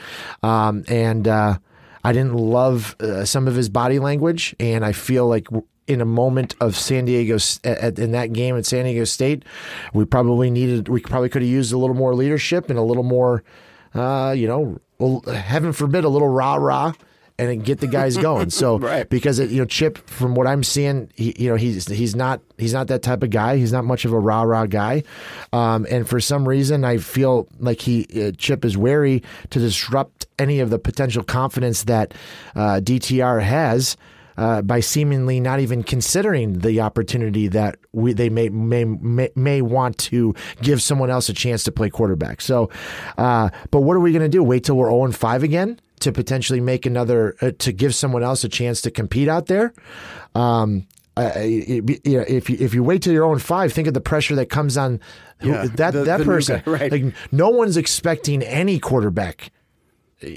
Um, 0.44 0.84
and 0.88 1.28
uh, 1.28 1.58
I 2.04 2.14
didn't 2.14 2.36
love 2.36 2.96
uh, 3.00 3.26
some 3.26 3.48
of 3.48 3.56
his 3.56 3.70
body 3.70 4.00
language, 4.00 4.56
and 4.60 4.86
I 4.86 4.92
feel 4.92 5.28
like 5.28 5.48
in 5.88 6.02
a 6.02 6.06
moment 6.06 6.56
of 6.60 6.76
San 6.76 7.06
Diego 7.06 7.38
at, 7.64 7.98
in 7.98 8.12
that 8.12 8.34
game 8.34 8.58
at 8.58 8.66
San 8.66 8.86
Diego 8.86 9.06
State, 9.06 9.44
we 9.94 10.06
probably 10.06 10.50
needed 10.50 10.90
we 10.90 11.02
probably 11.02 11.30
could 11.30 11.42
have 11.42 11.50
used 11.50 11.74
a 11.74 11.78
little 11.78 11.96
more 11.96 12.14
leadership 12.14 12.70
and 12.70 12.78
a 12.78 12.84
little 12.84 13.04
more, 13.04 13.44
uh, 13.94 14.34
you 14.38 14.48
know, 14.48 14.80
well, 15.00 15.22
heaven 15.22 15.74
forbid, 15.74 16.04
a 16.04 16.10
little 16.10 16.30
rah 16.30 16.56
rah. 16.56 16.94
And 17.40 17.64
get 17.64 17.82
the 17.82 17.88
guys 17.88 18.18
going. 18.18 18.50
So 18.50 18.80
Right. 18.80 19.08
because 19.08 19.38
it, 19.38 19.52
you 19.52 19.60
know 19.60 19.66
Chip, 19.66 20.00
from 20.10 20.34
what 20.34 20.48
I'm 20.48 20.64
seeing, 20.64 21.12
he, 21.16 21.36
you 21.38 21.50
know 21.50 21.56
he's 21.56 21.88
he's 21.88 22.16
not 22.16 22.42
he's 22.58 22.74
not 22.74 22.88
that 22.88 23.04
type 23.04 23.22
of 23.22 23.30
guy. 23.30 23.58
He's 23.58 23.72
not 23.72 23.86
much 23.86 24.06
of 24.06 24.12
a 24.12 24.20
rah 24.20 24.42
rah 24.42 24.66
guy, 24.66 25.04
um, 25.54 25.86
and 25.92 26.10
for 26.10 26.20
some 26.20 26.48
reason, 26.48 26.84
I 26.84 26.98
feel 26.98 27.48
like 27.60 27.82
he 27.82 28.08
uh, 28.20 28.32
Chip 28.38 28.66
is 28.66 28.76
wary 28.76 29.22
to 29.52 29.60
disrupt 29.60 30.26
any 30.40 30.60
of 30.62 30.72
the 30.72 30.80
potential 30.80 31.24
confidence 31.24 31.84
that 31.84 32.16
uh, 32.56 32.80
DTR 32.84 33.44
has. 33.44 33.98
Uh, 34.40 34.62
by 34.62 34.80
seemingly 34.80 35.40
not 35.40 35.60
even 35.60 35.82
considering 35.82 36.60
the 36.60 36.80
opportunity 36.80 37.48
that 37.48 37.76
we 37.92 38.14
they 38.14 38.30
may 38.30 38.50
may 38.50 38.84
may, 38.86 39.30
may 39.36 39.64
want 39.64 39.98
to 39.98 40.36
give 40.62 40.80
someone 40.80 41.10
else 41.10 41.28
a 41.28 41.34
chance 41.34 41.64
to 41.64 41.72
play 41.72 41.90
quarterback. 41.90 42.40
So, 42.40 42.70
uh, 43.18 43.50
but 43.72 43.82
what 43.82 43.98
are 43.98 44.00
we 44.00 44.12
going 44.12 44.22
to 44.22 44.30
do? 44.30 44.44
Wait 44.44 44.64
till 44.64 44.78
we're 44.78 44.92
zero 44.92 45.06
and 45.06 45.16
five 45.16 45.42
again 45.42 45.80
to 46.02 46.12
potentially 46.12 46.62
make 46.62 46.86
another 46.86 47.36
uh, 47.42 47.52
to 47.60 47.72
give 47.72 47.94
someone 47.96 48.24
else 48.24 48.44
a 48.44 48.50
chance 48.50 48.82
to 48.82 48.92
compete 48.92 49.28
out 49.28 49.48
there. 49.48 49.74
Um, 50.36 50.88
uh, 51.16 51.32
it- 51.36 52.06
you 52.06 52.18
know, 52.20 52.26
if 52.28 52.50
you 52.50 52.58
if 52.60 52.74
you 52.74 52.84
wait 52.84 53.02
till 53.02 53.14
you're 53.14 53.26
0 53.28 53.40
5, 53.40 53.74
think 53.74 53.88
of 53.88 53.94
the 53.94 54.02
pressure 54.02 54.36
that 54.36 54.50
comes 54.50 54.78
on 54.78 55.00
who- 55.40 55.50
Yeah, 55.50 55.66
that 55.76 55.92
the- 55.92 56.04
that 56.04 56.18
the 56.20 56.26
person. 56.26 56.62
guy, 56.66 56.72
right. 56.72 56.92
Like 56.92 57.06
no 57.32 57.50
one's 57.50 57.78
expecting 57.78 58.42
any 58.44 58.78
quarterback 58.80 59.52
uh, 60.24 60.28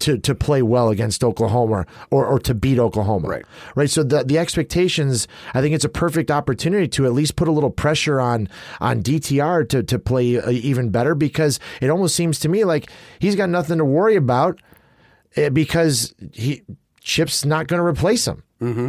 to 0.00 0.18
to 0.18 0.34
play 0.34 0.60
well 0.60 0.88
against 0.90 1.22
Oklahoma 1.22 1.86
or, 2.10 2.26
or 2.26 2.38
to 2.40 2.52
beat 2.54 2.78
Oklahoma. 2.78 3.28
Right. 3.28 3.44
Right. 3.74 3.88
So 3.90 4.02
the 4.02 4.22
the 4.24 4.38
expectations, 4.38 5.28
I 5.54 5.60
think 5.60 5.74
it's 5.74 5.84
a 5.84 5.88
perfect 5.90 6.30
opportunity 6.30 6.88
to 6.88 7.06
at 7.06 7.12
least 7.12 7.36
put 7.36 7.46
a 7.48 7.52
little 7.52 7.70
pressure 7.70 8.20
on 8.20 8.48
on 8.80 9.02
DTR 9.02 9.68
to 9.68 9.82
to 9.82 9.98
play 9.98 10.38
uh, 10.38 10.50
even 10.50 10.90
better 10.90 11.14
because 11.14 11.60
it 11.80 11.90
almost 11.90 12.14
seems 12.16 12.38
to 12.40 12.48
me 12.48 12.64
like 12.64 12.90
he's 13.18 13.36
got 13.36 13.48
nothing 13.50 13.78
to 13.78 13.84
worry 13.84 14.16
about 14.16 14.58
eh, 14.58 14.73
because 15.50 16.14
he 16.32 16.62
Chip's 17.00 17.44
not 17.44 17.66
going 17.66 17.80
to 17.80 17.86
replace 17.86 18.26
him. 18.26 18.42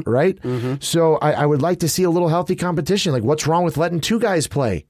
Right. 0.06 0.38
So 0.82 1.16
I, 1.18 1.34
I 1.34 1.46
would 1.46 1.62
like 1.62 1.80
to 1.80 1.90
see 1.90 2.04
a 2.04 2.10
little 2.10 2.30
healthy 2.30 2.56
competition. 2.56 3.12
Like, 3.12 3.24
what's 3.24 3.46
wrong 3.46 3.66
with 3.66 3.76
letting 3.78 4.00
two 4.00 4.20
guys 4.20 4.48
play? 4.48 4.86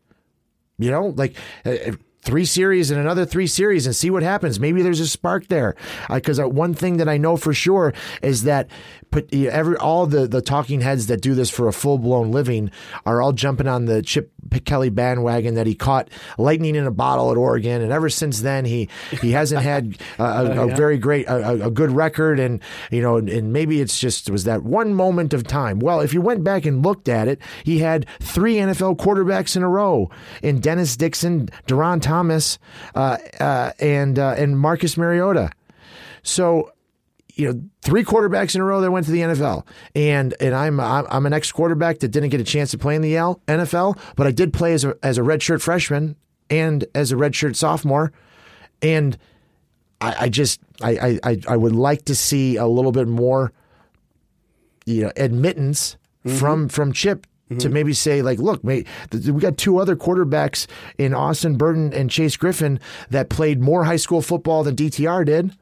You 0.77 0.91
know, 0.91 1.07
like 1.15 1.35
uh, 1.65 1.93
three 2.21 2.45
series 2.45 2.91
and 2.91 2.99
another 2.99 3.25
three 3.25 3.47
series 3.47 3.85
and 3.85 3.95
see 3.95 4.09
what 4.09 4.21
happens. 4.23 4.59
Maybe 4.59 4.81
there's 4.81 4.99
a 4.99 5.07
spark 5.07 5.47
there. 5.47 5.75
Because 6.09 6.39
uh, 6.39 6.47
one 6.47 6.73
thing 6.73 6.97
that 6.97 7.07
I 7.09 7.17
know 7.17 7.37
for 7.37 7.53
sure 7.53 7.93
is 8.21 8.43
that 8.43 8.67
put 9.15 9.33
every 9.33 9.77
all 9.77 10.05
the 10.05 10.27
the 10.27 10.41
talking 10.41 10.81
heads 10.81 11.07
that 11.07 11.21
do 11.21 11.33
this 11.33 11.49
for 11.49 11.69
a 11.69 11.73
full 11.73 11.97
blown 11.97 12.31
living 12.31 12.69
are 13.05 13.21
all 13.21 13.31
jumping 13.31 13.67
on 13.67 13.85
the 13.85 14.01
Chip 14.01 14.29
Kelly 14.65 14.89
bandwagon 14.89 15.55
that 15.55 15.65
he 15.65 15.73
caught 15.73 16.09
lightning 16.37 16.75
in 16.75 16.85
a 16.85 16.91
bottle 16.91 17.31
at 17.31 17.37
Oregon, 17.37 17.81
and 17.81 17.93
ever 17.93 18.09
since 18.09 18.41
then 18.41 18.65
he 18.65 18.89
he 19.21 19.31
hasn't 19.31 19.61
had 19.61 19.97
a, 20.19 20.23
a, 20.23 20.67
a 20.67 20.75
very 20.75 20.97
great 20.97 21.25
a, 21.27 21.67
a 21.67 21.71
good 21.71 21.91
record, 21.91 22.41
and 22.41 22.61
you 22.91 23.01
know, 23.01 23.15
and 23.15 23.53
maybe 23.53 23.79
it's 23.79 23.97
just 23.97 24.27
it 24.27 24.33
was 24.33 24.43
that 24.43 24.63
one 24.63 24.93
moment 24.93 25.33
of 25.33 25.43
time. 25.47 25.79
Well, 25.79 26.01
if 26.01 26.13
you 26.13 26.19
went 26.19 26.43
back 26.43 26.65
and 26.65 26.83
looked 26.83 27.07
at 27.07 27.29
it, 27.29 27.39
he 27.63 27.79
had 27.79 28.05
three 28.19 28.55
NFL 28.55 28.97
quarterbacks 28.97 29.55
in 29.55 29.63
a 29.63 29.69
row 29.69 30.09
in 30.43 30.59
Dennis 30.59 30.97
Dixon, 30.97 31.47
Darron 31.67 32.01
Thomas, 32.01 32.59
uh, 32.95 33.17
uh, 33.39 33.71
and 33.79 34.19
uh, 34.19 34.35
and 34.37 34.59
Marcus 34.59 34.97
Mariota. 34.97 35.51
So 36.21 36.73
you 37.35 37.51
know, 37.51 37.61
three 37.81 38.03
quarterbacks 38.03 38.55
in 38.55 38.61
a 38.61 38.63
row 38.63 38.81
that 38.81 38.89
went 38.89 39.05
to 39.05 39.11
the 39.11 39.19
NFL, 39.19 39.67
and 39.93 40.33
and 40.39 40.55
I'm 40.55 40.79
I'm, 40.79 41.25
an 41.25 41.33
ex 41.33 41.51
quarterback 41.51 41.99
that 41.99 42.07
didn't 42.07 42.29
get 42.29 42.39
a 42.39 42.45
chance 42.45 42.71
to 42.71 42.77
play 42.77 42.95
in 42.95 43.01
the 43.01 43.13
NFL, 43.13 43.99
but 44.15 44.25
I 44.25 44.31
did 44.31 44.53
play 44.53 44.73
as 44.73 44.85
a 44.85 44.95
as 45.03 45.17
a 45.17 45.21
redshirt 45.21 45.61
freshman 45.61 46.15
and 46.49 46.85
as 46.95 47.11
a 47.11 47.15
redshirt 47.15 47.55
sophomore, 47.55 48.13
and 48.81 49.17
I, 49.99 50.15
I 50.21 50.29
just 50.29 50.61
I, 50.81 51.19
I 51.23 51.41
I 51.47 51.57
would 51.57 51.75
like 51.75 52.05
to 52.05 52.15
see 52.15 52.55
a 52.55 52.67
little 52.67 52.93
bit 52.93 53.07
more, 53.07 53.51
you 54.85 55.03
know, 55.03 55.11
admittance 55.17 55.97
mm-hmm. 56.25 56.37
from 56.37 56.69
from 56.69 56.93
Chip. 56.93 57.27
To 57.49 57.55
mm-hmm. 57.55 57.73
maybe 57.73 57.93
say 57.93 58.23
like, 58.23 58.39
look, 58.39 58.63
mate, 58.63 58.87
we 59.11 59.39
got 59.39 59.55
two 59.55 59.77
other 59.77 59.95
quarterbacks 59.95 60.65
in 60.97 61.13
Austin 61.13 61.57
Burton 61.57 61.93
and 61.93 62.09
Chase 62.09 62.35
Griffin 62.37 62.79
that 63.11 63.29
played 63.29 63.61
more 63.61 63.83
high 63.83 63.97
school 63.97 64.23
football 64.23 64.63
than 64.63 64.75
DTR 64.75 65.23
did. 65.27 65.55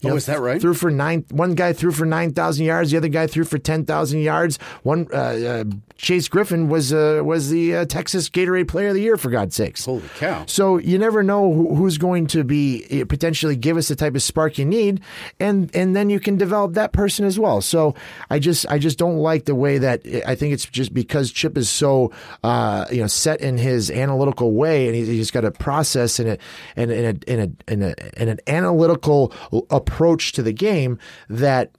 You 0.00 0.12
Oh, 0.12 0.16
is 0.16 0.26
that 0.26 0.40
right? 0.40 0.60
Threw 0.60 0.74
for 0.74 0.92
nine. 0.92 1.24
One 1.30 1.56
guy 1.56 1.72
threw 1.72 1.90
for 1.90 2.06
nine 2.06 2.32
thousand 2.32 2.66
yards. 2.66 2.92
The 2.92 2.98
other 2.98 3.08
guy 3.08 3.26
threw 3.26 3.42
for 3.42 3.58
ten 3.58 3.84
thousand 3.84 4.20
yards. 4.20 4.56
One 4.84 5.08
uh, 5.12 5.16
uh, 5.16 5.64
Chase 5.96 6.28
Griffin 6.28 6.68
was 6.68 6.92
uh, 6.92 7.20
was 7.24 7.50
the 7.50 7.74
uh, 7.74 7.84
Texas 7.84 8.30
Gatorade 8.30 8.68
Player 8.68 8.90
of 8.90 8.94
the 8.94 9.00
Year 9.00 9.16
for 9.16 9.28
God's 9.28 9.56
sakes. 9.56 9.86
Holy 9.86 10.08
cow. 10.18 10.44
So 10.46 10.76
you 10.78 10.98
never 10.98 11.24
know 11.24 11.52
who, 11.52 11.74
who's 11.74 11.98
going 11.98 12.28
to 12.28 12.44
be 12.44 12.86
eh, 12.90 13.02
potentially 13.08 13.56
give 13.56 13.76
us 13.76 13.88
the 13.88 13.96
type 13.96 14.14
of 14.14 14.22
spark 14.22 14.56
you 14.56 14.64
need, 14.64 15.00
and 15.40 15.68
and 15.74 15.96
then 15.96 16.10
you 16.10 16.20
can 16.20 16.36
develop 16.36 16.74
that 16.74 16.92
person 16.92 17.24
as 17.24 17.36
well. 17.36 17.60
So 17.60 17.96
I 18.30 18.38
just 18.38 18.66
I 18.68 18.78
just 18.78 18.98
don't 18.98 19.16
like 19.18 19.46
the 19.46 19.56
way 19.56 19.78
that 19.78 20.02
eh, 20.06 20.20
I 20.24 20.36
think 20.36 20.52
it's 20.52 20.64
just 20.66 20.94
because 20.94 21.32
Chip 21.32 21.58
is 21.58 21.68
so 21.68 22.12
uh, 22.44 22.84
you 22.92 23.00
know 23.00 23.08
set 23.08 23.40
in 23.40 23.58
his 23.58 23.90
analytical 23.90 24.52
way, 24.52 24.86
and 24.86 24.94
he's, 24.94 25.08
he's 25.08 25.30
got 25.32 25.44
a 25.44 25.50
process 25.50 26.20
and 26.20 26.28
a 26.28 26.38
and 26.76 26.92
in 26.92 27.04
a 27.04 27.32
in 27.32 27.40
a 27.40 27.72
in 27.72 27.82
a 27.82 27.94
in 28.16 28.28
an 28.28 28.38
analytical 28.46 29.32
approach 29.72 29.87
to 30.32 30.42
the 30.42 30.52
game 30.52 30.98
that 31.28 31.70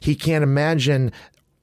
he 0.00 0.14
can't 0.14 0.42
imagine. 0.42 1.12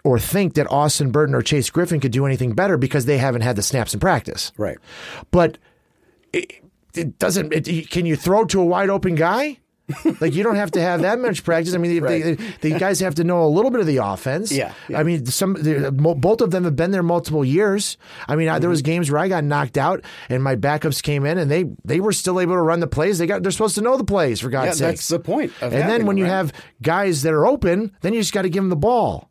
Or 0.03 0.17
think 0.17 0.55
that 0.55 0.65
Austin 0.71 1.11
Burton 1.11 1.35
or 1.35 1.43
Chase 1.43 1.69
Griffin 1.69 1.99
could 1.99 2.11
do 2.11 2.25
anything 2.25 2.53
better 2.53 2.75
because 2.75 3.05
they 3.05 3.19
haven't 3.19 3.41
had 3.41 3.55
the 3.55 3.61
snaps 3.61 3.93
in 3.93 3.99
practice 3.99 4.51
Right. 4.57 4.79
but 5.29 5.59
it, 6.33 6.53
it 6.95 7.19
doesn't. 7.19 7.53
It, 7.53 7.91
can 7.91 8.07
you 8.07 8.15
throw 8.15 8.43
to 8.45 8.59
a 8.59 8.65
wide 8.65 8.89
open 8.89 9.13
guy? 9.13 9.59
Like 10.19 10.33
you 10.33 10.43
don't 10.43 10.55
have 10.55 10.71
to 10.71 10.81
have 10.81 11.01
that 11.01 11.19
much 11.19 11.43
practice. 11.43 11.73
I 11.73 11.77
mean, 11.77 12.03
they, 12.03 12.33
the 12.61 12.77
guys 12.77 12.99
have 12.99 13.15
to 13.15 13.23
know 13.23 13.43
a 13.43 13.47
little 13.49 13.71
bit 13.71 13.79
of 13.81 13.87
the 13.87 13.97
offense. 13.97 14.51
Yeah, 14.51 14.73
yeah. 14.89 14.99
I 14.99 15.03
mean, 15.03 15.25
some 15.25 15.53
both 15.53 16.41
of 16.41 16.51
them 16.51 16.63
have 16.65 16.75
been 16.75 16.91
there 16.91 17.03
multiple 17.03 17.43
years. 17.45 17.97
I 18.27 18.35
mean, 18.35 18.47
I, 18.49 18.59
there 18.59 18.67
Mm-hmm. 18.67 18.69
was 18.71 18.81
games 18.81 19.11
where 19.11 19.19
I 19.19 19.27
got 19.27 19.43
knocked 19.43 19.77
out 19.77 20.03
and 20.29 20.43
my 20.43 20.55
backups 20.55 21.01
came 21.01 21.25
in 21.25 21.37
and 21.37 21.49
they 21.49 21.65
they 21.83 21.99
were 21.99 22.13
still 22.13 22.39
able 22.39 22.53
to 22.53 22.61
run 22.61 22.79
the 22.79 22.87
plays. 22.87 23.17
They 23.17 23.25
got 23.27 23.41
they're 23.43 23.51
supposed 23.51 23.75
to 23.75 23.81
know 23.81 23.97
the 23.97 24.03
plays 24.03 24.39
for 24.39 24.49
God's 24.49 24.67
Yeah, 24.79 24.87
sake. 24.87 24.95
that's 24.97 25.07
the 25.07 25.19
point 25.19 25.51
of 25.61 25.73
and 25.73 25.89
then 25.89 26.05
when 26.05 26.17
you 26.17 26.25
right? 26.25 26.29
have 26.31 26.53
guys 26.81 27.23
that 27.23 27.33
are 27.33 27.45
open, 27.47 27.91
then 28.01 28.13
you 28.13 28.19
just 28.21 28.33
got 28.33 28.43
to 28.43 28.49
give 28.49 28.61
them 28.63 28.69
the 28.69 28.75
ball 28.75 29.30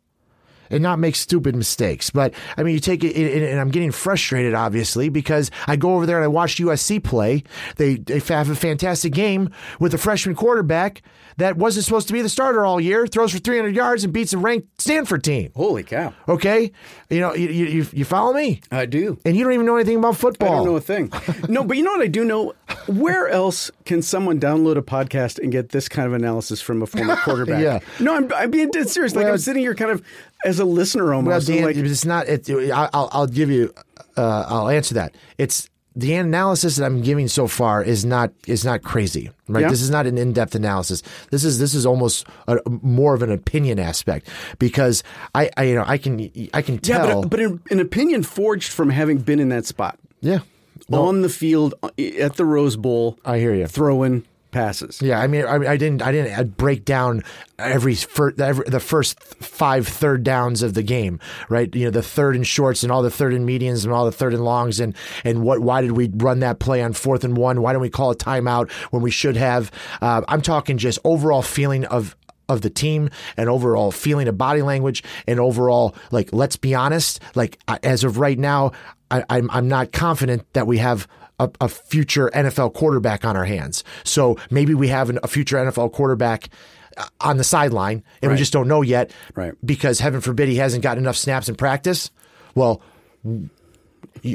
and 0.71 0.81
not 0.81 0.97
make 0.97 1.15
stupid 1.15 1.55
mistakes. 1.55 2.09
But 2.09 2.33
I 2.57 2.63
mean, 2.63 2.73
you 2.73 2.79
take 2.79 3.03
it, 3.03 3.15
and 3.15 3.59
I'm 3.59 3.69
getting 3.69 3.91
frustrated, 3.91 4.53
obviously, 4.55 5.09
because 5.09 5.51
I 5.67 5.75
go 5.75 5.95
over 5.95 6.05
there 6.05 6.17
and 6.17 6.23
I 6.25 6.27
watch 6.29 6.57
USC 6.57 7.03
play. 7.03 7.43
They 7.75 7.95
they 7.97 8.19
have 8.19 8.49
a 8.49 8.55
fantastic 8.55 9.13
game 9.13 9.51
with 9.79 9.93
a 9.93 9.97
freshman 9.97 10.35
quarterback 10.35 11.01
that 11.37 11.55
wasn't 11.57 11.85
supposed 11.85 12.07
to 12.07 12.13
be 12.13 12.21
the 12.21 12.29
starter 12.29 12.65
all 12.65 12.79
year, 12.79 13.07
throws 13.07 13.31
for 13.31 13.39
300 13.39 13.73
yards 13.75 14.03
and 14.03 14.11
beats 14.13 14.33
a 14.33 14.37
ranked 14.37 14.81
Stanford 14.81 15.23
team. 15.23 15.51
Holy 15.55 15.81
cow. 15.83 16.13
Okay, 16.27 16.71
you 17.09 17.19
know, 17.19 17.33
you 17.33 17.47
you, 17.49 17.85
you 17.93 18.05
follow 18.05 18.33
me, 18.33 18.61
I 18.71 18.85
do. 18.85 19.17
and 19.25 19.35
you 19.37 19.43
don't 19.43 19.53
even 19.53 19.65
know 19.65 19.75
anything 19.75 19.97
about 19.97 20.17
football. 20.17 20.49
I 20.51 20.55
don't 20.57 20.65
know 20.65 20.75
a 20.75 20.81
thing. 20.81 21.11
no, 21.47 21.63
but 21.63 21.77
you 21.77 21.83
know 21.83 21.91
what 21.91 22.01
I 22.01 22.07
do 22.07 22.23
know? 22.25 22.53
Where 22.87 23.27
else 23.29 23.71
can 23.85 24.01
someone 24.01 24.39
download 24.39 24.77
a 24.77 24.81
podcast 24.81 25.39
and 25.39 25.51
get 25.51 25.69
this 25.69 25.87
kind 25.89 26.07
of 26.07 26.13
analysis 26.13 26.61
from 26.61 26.81
a 26.81 26.85
former 26.85 27.15
quarterback? 27.23 27.61
Yeah. 27.61 27.79
No, 27.99 28.15
I'm, 28.15 28.31
I'm 28.33 28.51
being 28.51 28.69
dead 28.69 28.89
serious. 28.89 29.15
Like 29.15 29.23
Well- 29.25 29.33
I'm 29.33 29.39
sitting 29.39 29.61
here 29.61 29.75
kind 29.75 29.91
of 29.91 30.03
as 30.45 30.59
a 30.59 30.65
listener 30.65 31.05
Well, 31.05 31.15
almost. 31.15 31.49
and 31.49 31.57
Dan, 31.57 31.65
like, 31.65 31.75
it's 31.75 32.05
not. 32.05 32.27
It, 32.27 32.49
I'll, 32.71 33.09
I'll 33.11 33.27
give 33.27 33.49
you. 33.49 33.73
Uh, 34.17 34.45
I'll 34.47 34.69
answer 34.69 34.95
that. 34.95 35.15
It's 35.37 35.69
the 35.95 36.13
analysis 36.15 36.77
that 36.77 36.85
I'm 36.85 37.01
giving 37.01 37.27
so 37.27 37.47
far 37.47 37.83
is 37.83 38.05
not 38.05 38.31
is 38.47 38.63
not 38.63 38.81
crazy, 38.81 39.29
right? 39.47 39.61
Yeah. 39.61 39.69
This 39.69 39.81
is 39.81 39.89
not 39.89 40.07
an 40.07 40.17
in 40.17 40.31
depth 40.33 40.55
analysis. 40.55 41.03
This 41.31 41.43
is 41.43 41.59
this 41.59 41.73
is 41.73 41.85
almost 41.85 42.25
a, 42.47 42.59
more 42.69 43.13
of 43.13 43.21
an 43.23 43.31
opinion 43.31 43.79
aspect 43.79 44.29
because 44.57 45.03
I, 45.35 45.49
I 45.57 45.63
you 45.63 45.75
know 45.75 45.83
I 45.85 45.97
can 45.97 46.31
I 46.53 46.61
can 46.61 46.75
yeah, 46.83 46.97
tell. 46.97 47.21
but, 47.23 47.29
but 47.31 47.39
an, 47.39 47.61
an 47.69 47.79
opinion 47.79 48.23
forged 48.23 48.71
from 48.71 48.89
having 48.89 49.17
been 49.17 49.39
in 49.39 49.49
that 49.49 49.65
spot. 49.65 49.99
yeah, 50.21 50.39
on 50.91 51.21
the 51.21 51.29
field 51.29 51.73
uh, 51.83 51.89
at 52.19 52.35
the 52.35 52.45
Rose 52.45 52.77
Bowl. 52.77 53.19
I 53.25 53.39
hear 53.39 53.53
you. 53.53 53.67
Throwing 53.67 54.25
passes. 54.51 55.01
Yeah, 55.01 55.19
I 55.19 55.27
mean, 55.27 55.45
I, 55.45 55.55
I 55.55 55.77
didn't, 55.77 56.01
I 56.01 56.11
didn't 56.11 56.37
I'd 56.37 56.57
break 56.57 56.85
down 56.85 57.23
every, 57.57 57.95
fir- 57.95 58.33
every 58.39 58.65
the 58.69 58.79
first 58.79 59.21
five 59.23 59.87
third 59.87 60.23
downs 60.23 60.61
of 60.61 60.73
the 60.73 60.83
game, 60.83 61.19
right? 61.49 61.73
You 61.75 61.85
know, 61.85 61.91
the 61.91 62.03
third 62.03 62.35
and 62.35 62.45
shorts 62.45 62.83
and 62.83 62.91
all 62.91 63.01
the 63.01 63.11
third 63.11 63.33
and 63.33 63.47
medians 63.47 63.83
and 63.83 63.93
all 63.93 64.05
the 64.05 64.11
third 64.11 64.33
and 64.33 64.43
longs 64.43 64.79
and 64.79 64.95
and 65.23 65.43
what? 65.43 65.59
Why 65.59 65.81
did 65.81 65.91
we 65.91 66.09
run 66.13 66.39
that 66.39 66.59
play 66.59 66.81
on 66.81 66.93
fourth 66.93 67.23
and 67.23 67.35
one? 67.35 67.61
Why 67.61 67.73
don't 67.73 67.81
we 67.81 67.89
call 67.89 68.11
a 68.11 68.15
timeout 68.15 68.71
when 68.91 69.01
we 69.01 69.11
should 69.11 69.37
have? 69.37 69.71
Uh, 70.01 70.21
I'm 70.27 70.41
talking 70.41 70.77
just 70.77 70.99
overall 71.03 71.41
feeling 71.41 71.85
of 71.85 72.15
of 72.49 72.61
the 72.61 72.69
team 72.69 73.09
and 73.37 73.49
overall 73.49 73.91
feeling 73.91 74.27
of 74.27 74.37
body 74.37 74.61
language 74.61 75.03
and 75.25 75.39
overall 75.39 75.95
like 76.11 76.33
let's 76.33 76.57
be 76.57 76.75
honest 76.75 77.21
like 77.33 77.57
as 77.81 78.03
of 78.03 78.19
right 78.19 78.37
now 78.37 78.71
I, 79.09 79.23
I'm 79.29 79.49
I'm 79.51 79.67
not 79.69 79.93
confident 79.93 80.51
that 80.53 80.67
we 80.67 80.77
have 80.79 81.07
a, 81.45 81.49
a 81.61 81.69
future 81.69 82.29
NFL 82.33 82.73
quarterback 82.73 83.25
on 83.25 83.35
our 83.37 83.45
hands. 83.45 83.83
So 84.03 84.37
maybe 84.49 84.73
we 84.73 84.87
have 84.89 85.09
an, 85.09 85.19
a 85.23 85.27
future 85.27 85.57
NFL 85.57 85.91
quarterback 85.93 86.49
uh, 86.97 87.05
on 87.21 87.37
the 87.37 87.43
sideline, 87.43 88.03
and 88.21 88.31
we 88.31 88.37
just 88.37 88.53
don't 88.53 88.67
know 88.67 88.81
yet. 88.81 89.11
Right. 89.35 89.53
Because 89.65 89.99
heaven 89.99 90.21
forbid 90.21 90.49
he 90.49 90.55
hasn't 90.55 90.83
got 90.83 90.97
enough 90.97 91.15
snaps 91.17 91.49
in 91.49 91.55
practice. 91.55 92.11
Well, 92.55 92.81
you, 93.23 93.49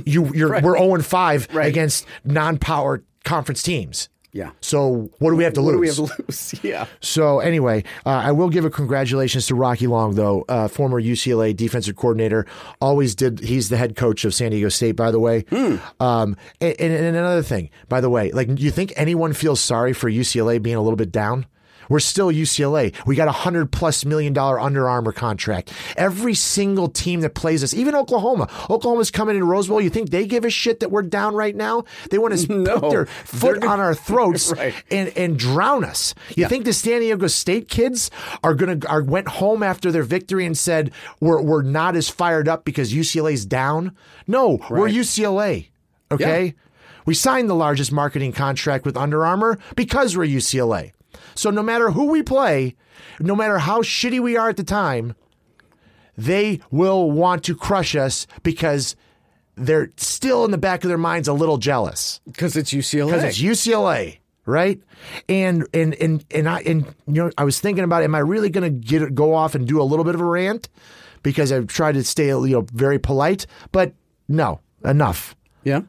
you 0.07 0.33
you're 0.35 0.51
we're 0.63 0.77
zero 0.79 0.95
and 0.95 1.05
five 1.05 1.49
Right. 1.53 1.67
against 1.69 2.07
non-power 2.25 3.03
conference 3.25 3.63
teams. 3.63 4.09
Yeah. 4.37 4.50
So 4.61 5.09
what 5.19 5.31
do 5.31 5.37
we 5.37 5.45
have 5.45 5.55
to 5.55 5.62
What 5.62 5.75
lose? 5.76 5.97
do 5.97 6.02
we 6.02 6.09
have 6.09 6.16
to 6.19 6.25
lose? 6.26 6.55
Yeah. 6.62 6.87
So 7.00 7.40
anyway, 7.40 7.85
uh, 8.05 8.11
I 8.11 8.33
will 8.33 8.50
give 8.50 8.66
a 8.66 8.71
congratulations 8.71 9.47
to 9.47 9.55
Rocky 9.55 9.87
Long, 9.87 10.14
though, 10.14 10.45
uh, 10.49 10.69
former 10.69 11.00
UCLA 11.00 11.57
defensive 11.57 11.97
coordinator. 11.97 12.45
Always 12.81 13.14
did. 13.14 13.40
He's 13.40 13.71
the 13.71 13.78
head 13.78 13.97
coach 13.97 14.25
of 14.26 14.35
San 14.35 14.50
Diego 14.50 14.69
State, 14.69 14.93
by 14.93 15.11
the 15.11 15.19
way. 15.19 15.47
Um, 16.00 16.37
and, 16.61 16.75
and, 16.78 16.93
and 16.93 17.16
another 17.16 17.43
thing, 17.43 17.71
by 17.88 18.02
the 18.02 18.11
way, 18.11 18.31
like, 18.33 18.55
do 18.55 18.62
you 18.62 18.71
think 18.71 18.93
anyone 18.97 19.33
feels 19.33 19.61
sorry 19.61 19.95
for 19.95 20.11
UCLA 20.11 20.61
being 20.61 20.76
a 20.76 20.83
little 20.83 20.97
bit 20.97 21.11
down? 21.11 21.47
We're 21.88 22.00
still 22.00 22.28
UCLA. 22.28 22.95
We 23.07 23.16
got 23.16 23.28
a 23.28 23.33
hundred 23.33 23.71
plus 23.73 24.05
million 24.05 24.33
dollar 24.33 24.59
Under 24.61 24.88
Armour 24.88 25.12
contract. 25.12 25.73
Every 25.97 26.35
single 26.35 26.88
team 26.88 27.21
that 27.21 27.35
plays 27.35 27.62
us, 27.62 27.75
even 27.75 27.95
Oklahoma, 27.95 28.49
Oklahoma's 28.71 29.11
coming 29.11 29.37
in 29.37 29.45
Rose 29.45 29.69
Bowl. 29.69 29.81
You 29.81 29.90
think 29.90 30.11
they 30.11 30.26
give 30.26 30.45
a 30.45 30.50
shit 30.50 30.81
that 30.81 30.90
we're 30.90 31.02
down 31.02 31.35
right 31.35 31.55
now? 31.55 31.85
They 32.11 32.19
want 32.19 32.37
to 32.38 32.52
No. 32.57 32.81
put 32.81 32.90
their 32.90 33.07
foot 33.07 33.64
on 33.64 33.81
our 33.81 33.95
throats 34.07 34.52
Right. 34.52 34.75
and 34.90 35.12
and 35.16 35.38
drown 35.38 35.85
us. 35.85 36.14
You 36.37 36.47
think 36.49 36.64
the 36.64 36.73
San 36.73 37.00
Diego 37.00 37.26
State 37.26 37.69
kids 37.69 38.11
are 38.43 38.55
gonna 38.55 38.78
are 38.88 39.02
went 39.02 39.28
home 39.28 39.62
after 39.62 39.90
their 39.93 40.02
victory 40.02 40.47
and 40.47 40.57
said 40.57 40.90
we're 41.21 41.40
we're 41.43 41.62
not 41.62 41.97
as 41.97 42.09
fired 42.09 42.49
up 42.49 42.64
because 42.64 42.93
UCLA's 42.93 43.45
down? 43.47 43.95
No, 44.26 44.59
we're 44.71 44.88
UCLA. 44.88 45.69
Okay, 46.11 46.55
we 47.05 47.14
signed 47.14 47.49
the 47.50 47.55
largest 47.55 47.93
marketing 47.93 48.33
contract 48.33 48.85
with 48.85 48.97
Under 48.97 49.25
Armour 49.26 49.59
because 49.76 50.16
we're 50.16 50.25
UCLA. 50.26 50.93
So 51.35 51.50
no 51.50 51.62
matter 51.62 51.90
who 51.90 52.06
we 52.06 52.23
play, 52.23 52.75
no 53.20 53.35
matter 53.37 53.58
how 53.58 53.82
shitty 53.82 54.20
we 54.20 54.37
are 54.37 54.49
at 54.49 54.56
the 54.56 54.64
time, 54.64 55.14
they 56.16 56.61
will 56.70 57.11
want 57.11 57.44
to 57.44 57.54
crush 57.54 57.94
us 57.94 58.26
because 58.42 58.96
they're 59.56 59.90
still 59.96 60.44
in 60.44 60.50
the 60.50 60.58
back 60.58 60.85
of 60.85 60.88
their 60.88 60.99
minds 60.99 61.28
a 61.28 61.32
little 61.32 61.56
jealous 61.58 62.20
Because 62.26 62.56
it's 62.56 62.73
UCLA. 62.73 63.06
because 63.06 63.25
it's 63.25 63.38
UCLA, 63.40 64.18
right? 64.44 64.80
And 65.28 65.66
and 65.75 65.94
and 65.94 66.25
and 66.30 66.49
I 66.49 66.61
and 66.61 66.85
you 67.06 67.25
know 67.25 67.30
I 67.38 67.44
was 67.44 67.61
thinking 67.61 67.85
about 67.85 68.02
am 68.02 68.14
I 68.14 68.18
really 68.20 68.50
going 68.50 68.64
to 68.64 68.70
get 68.87 69.14
go 69.14 69.35
off 69.35 69.54
and 69.54 69.66
do 69.66 69.80
a 69.80 69.85
little 69.85 70.04
bit 70.04 70.14
of 70.14 70.20
a 70.20 70.25
rant 70.25 70.68
because 71.23 71.52
I've 71.52 71.66
tried 71.66 71.92
to 71.92 72.04
stay 72.04 72.28
you 72.28 72.49
know 72.49 72.66
very 72.73 72.99
polite, 72.99 73.46
but 73.73 73.92
no, 74.28 74.61
enough. 74.85 75.35
yeah. 75.64 75.82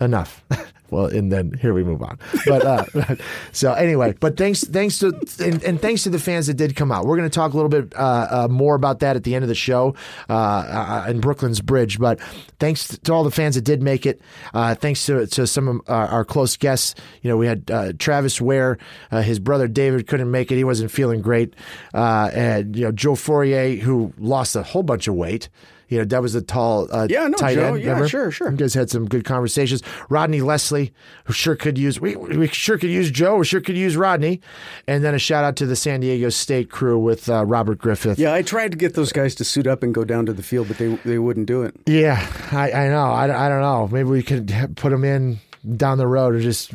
Enough. 0.00 0.44
well, 0.90 1.06
and 1.06 1.30
then 1.30 1.52
here 1.60 1.72
we 1.72 1.84
move 1.84 2.02
on. 2.02 2.18
But 2.46 2.64
uh, 2.64 3.16
so 3.52 3.72
anyway, 3.72 4.14
but 4.18 4.36
thanks, 4.36 4.64
thanks 4.64 4.98
to 4.98 5.08
and, 5.38 5.62
and 5.62 5.80
thanks 5.80 6.02
to 6.02 6.10
the 6.10 6.18
fans 6.18 6.48
that 6.48 6.54
did 6.54 6.74
come 6.74 6.90
out. 6.90 7.06
We're 7.06 7.16
going 7.16 7.28
to 7.28 7.34
talk 7.34 7.52
a 7.52 7.56
little 7.56 7.68
bit 7.68 7.94
uh, 7.96 8.26
uh, 8.30 8.48
more 8.48 8.74
about 8.74 9.00
that 9.00 9.14
at 9.14 9.24
the 9.24 9.34
end 9.34 9.44
of 9.44 9.48
the 9.48 9.54
show 9.54 9.94
uh, 10.28 10.32
uh, 10.32 11.06
in 11.08 11.20
Brooklyn's 11.20 11.60
Bridge. 11.60 11.98
But 11.98 12.20
thanks 12.58 12.88
to 12.98 13.12
all 13.12 13.24
the 13.24 13.30
fans 13.30 13.54
that 13.54 13.62
did 13.62 13.82
make 13.82 14.04
it. 14.04 14.20
Uh, 14.52 14.74
thanks 14.74 15.06
to 15.06 15.26
to 15.26 15.46
some 15.46 15.68
of 15.68 15.80
our, 15.88 16.06
our 16.08 16.24
close 16.24 16.56
guests. 16.56 16.94
You 17.22 17.30
know, 17.30 17.36
we 17.36 17.46
had 17.46 17.98
Travis 17.98 18.40
Wear, 18.40 18.78
his 19.10 19.38
brother 19.38 19.68
David 19.68 20.06
couldn't 20.06 20.30
make 20.30 20.50
it. 20.50 20.56
He 20.56 20.64
wasn't 20.64 20.90
feeling 20.90 21.22
great, 21.22 21.54
uh, 21.94 22.30
and 22.34 22.76
you 22.76 22.84
know 22.84 22.92
Joe 22.92 23.14
Fourier 23.14 23.76
who 23.76 24.12
lost 24.18 24.56
a 24.56 24.62
whole 24.62 24.82
bunch 24.82 25.08
of 25.08 25.14
weight. 25.14 25.48
You 25.94 26.00
know, 26.00 26.04
that 26.06 26.20
was 26.22 26.34
a 26.34 26.42
tall 26.42 26.88
uh, 26.92 27.06
Yeah, 27.08 27.28
no, 27.28 27.36
tight 27.36 27.54
Joe, 27.54 27.74
end. 27.74 27.78
yeah, 27.82 27.88
remember? 27.90 28.08
sure, 28.08 28.30
sure. 28.30 28.50
You 28.50 28.56
guys 28.56 28.74
had 28.74 28.90
some 28.90 29.06
good 29.06 29.24
conversations. 29.24 29.82
Rodney 30.10 30.40
Leslie, 30.40 30.92
who 31.24 31.32
sure 31.32 31.56
could 31.56 31.78
use 31.78 32.00
we, 32.00 32.16
we 32.16 32.48
sure 32.48 32.76
could 32.78 32.90
use 32.90 33.10
Joe, 33.10 33.36
we 33.36 33.44
sure 33.44 33.60
could 33.60 33.76
use 33.76 33.96
Rodney, 33.96 34.40
and 34.88 35.04
then 35.04 35.14
a 35.14 35.18
shout 35.18 35.44
out 35.44 35.56
to 35.56 35.66
the 35.66 35.76
San 35.76 36.00
Diego 36.00 36.28
State 36.28 36.70
crew 36.70 36.98
with 36.98 37.28
uh, 37.28 37.44
Robert 37.46 37.78
Griffith. 37.78 38.18
Yeah, 38.18 38.34
I 38.34 38.42
tried 38.42 38.72
to 38.72 38.76
get 38.76 38.94
those 38.94 39.12
guys 39.12 39.34
to 39.36 39.44
suit 39.44 39.66
up 39.66 39.82
and 39.82 39.94
go 39.94 40.04
down 40.04 40.26
to 40.26 40.32
the 40.32 40.42
field, 40.42 40.68
but 40.68 40.78
they 40.78 40.88
they 41.04 41.18
wouldn't 41.18 41.46
do 41.46 41.62
it. 41.62 41.74
Yeah, 41.86 42.18
I, 42.52 42.72
I 42.72 42.88
know. 42.88 43.04
I, 43.06 43.46
I 43.46 43.48
don't 43.48 43.60
know. 43.62 43.88
Maybe 43.90 44.08
we 44.10 44.22
could 44.22 44.52
put 44.76 44.90
them 44.90 45.04
in 45.04 45.38
down 45.76 45.98
the 45.98 46.06
road 46.06 46.34
or 46.34 46.40
just 46.40 46.72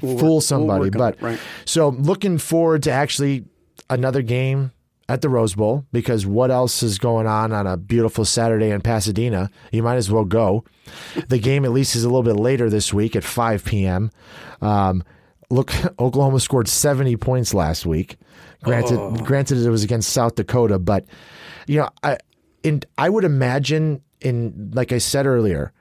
We'll 0.00 0.18
fool 0.18 0.34
work- 0.36 0.42
somebody. 0.44 0.80
we'll 0.90 0.90
but 0.90 1.14
it, 1.14 1.22
right. 1.22 1.38
so 1.64 1.90
looking 1.90 2.38
forward 2.38 2.82
to 2.84 2.90
actually 2.90 3.44
another 3.90 4.22
game 4.22 4.72
at 5.12 5.20
the 5.20 5.28
Rose 5.28 5.54
Bowl 5.54 5.84
because 5.92 6.24
what 6.24 6.50
else 6.50 6.82
is 6.82 6.98
going 6.98 7.26
on 7.26 7.52
on 7.52 7.66
a 7.66 7.76
beautiful 7.76 8.24
Saturday 8.24 8.70
in 8.70 8.80
Pasadena? 8.80 9.50
You 9.70 9.82
might 9.82 9.96
as 9.96 10.10
well 10.10 10.24
go. 10.24 10.64
The 11.28 11.38
game 11.38 11.66
at 11.66 11.70
least 11.72 11.94
is 11.94 12.04
a 12.04 12.08
little 12.08 12.22
bit 12.22 12.36
later 12.36 12.70
this 12.70 12.94
week 12.94 13.14
at 13.14 13.22
5 13.22 13.62
p.m. 13.64 14.10
Um, 14.62 15.04
look, 15.50 15.70
Oklahoma 16.00 16.40
scored 16.40 16.66
70 16.66 17.16
points 17.16 17.52
last 17.52 17.84
week. 17.84 18.16
Granted, 18.64 18.98
Oh. 18.98 19.12
granted 19.16 19.58
it 19.58 19.68
was 19.68 19.84
against 19.84 20.10
South 20.12 20.34
Dakota, 20.36 20.78
but 20.78 21.04
you 21.66 21.78
know, 21.80 21.90
I 22.02 22.16
in 22.62 22.80
I 22.96 23.10
would 23.10 23.24
imagine 23.24 24.00
in 24.20 24.70
like 24.72 24.92
I 24.92 24.98
said 24.98 25.26
earlier, 25.26 25.72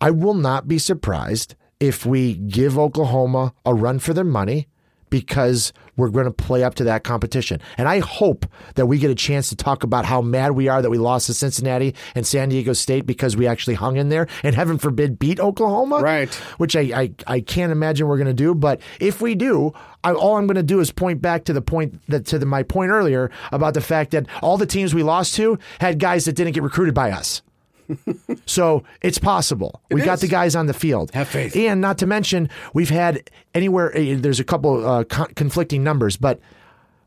I 0.00 0.10
will 0.10 0.34
not 0.34 0.66
be 0.66 0.78
surprised 0.78 1.54
if 1.78 2.04
we 2.04 2.34
give 2.34 2.76
Oklahoma 2.78 3.52
a 3.64 3.72
run 3.74 3.98
for 4.00 4.14
their 4.14 4.24
money 4.24 4.66
because 5.10 5.72
we're 5.96 6.10
going 6.10 6.26
to 6.26 6.30
play 6.30 6.62
up 6.62 6.74
to 6.76 6.84
that 6.84 7.04
competition. 7.04 7.60
And 7.78 7.88
I 7.88 8.00
hope 8.00 8.46
that 8.74 8.86
we 8.86 8.98
get 8.98 9.10
a 9.10 9.14
chance 9.14 9.48
to 9.50 9.56
talk 9.56 9.82
about 9.82 10.04
how 10.04 10.20
mad 10.20 10.52
we 10.52 10.68
are 10.68 10.82
that 10.82 10.90
we 10.90 10.98
lost 10.98 11.26
to 11.26 11.34
Cincinnati 11.34 11.94
and 12.14 12.26
San 12.26 12.48
Diego 12.48 12.72
State 12.72 13.06
because 13.06 13.36
we 13.36 13.46
actually 13.46 13.74
hung 13.74 13.96
in 13.96 14.08
there 14.08 14.26
and 14.42 14.54
heaven 14.54 14.78
forbid 14.78 15.18
beat 15.18 15.40
Oklahoma. 15.40 16.00
Right. 16.00 16.32
Which 16.58 16.76
I, 16.76 16.80
I, 16.80 17.12
I 17.26 17.40
can't 17.40 17.72
imagine 17.72 18.06
we're 18.06 18.16
going 18.16 18.26
to 18.26 18.34
do. 18.34 18.54
But 18.54 18.80
if 19.00 19.20
we 19.20 19.34
do, 19.34 19.72
I, 20.02 20.12
all 20.12 20.36
I'm 20.36 20.46
going 20.46 20.56
to 20.56 20.62
do 20.62 20.80
is 20.80 20.90
point 20.90 21.22
back 21.22 21.44
to 21.44 21.52
the 21.52 21.62
point 21.62 22.02
that 22.08 22.26
to 22.26 22.38
the, 22.38 22.46
my 22.46 22.62
point 22.62 22.90
earlier 22.90 23.30
about 23.52 23.74
the 23.74 23.80
fact 23.80 24.10
that 24.12 24.26
all 24.42 24.58
the 24.58 24.66
teams 24.66 24.94
we 24.94 25.02
lost 25.02 25.34
to 25.36 25.58
had 25.80 25.98
guys 25.98 26.24
that 26.24 26.34
didn't 26.34 26.52
get 26.52 26.62
recruited 26.62 26.94
by 26.94 27.10
us. 27.10 27.42
So 28.46 28.84
it's 29.02 29.18
possible. 29.18 29.80
we 29.90 30.02
got 30.02 30.20
the 30.20 30.28
guys 30.28 30.54
on 30.54 30.66
the 30.66 30.74
field. 30.74 31.10
Have 31.12 31.28
faith. 31.28 31.56
And 31.56 31.80
not 31.80 31.98
to 31.98 32.06
mention, 32.06 32.50
we've 32.72 32.90
had 32.90 33.30
anywhere, 33.54 33.96
eh, 33.96 34.16
there's 34.18 34.40
a 34.40 34.44
couple 34.44 34.86
uh, 34.86 35.04
con- 35.04 35.32
conflicting 35.34 35.82
numbers, 35.82 36.16
but 36.16 36.40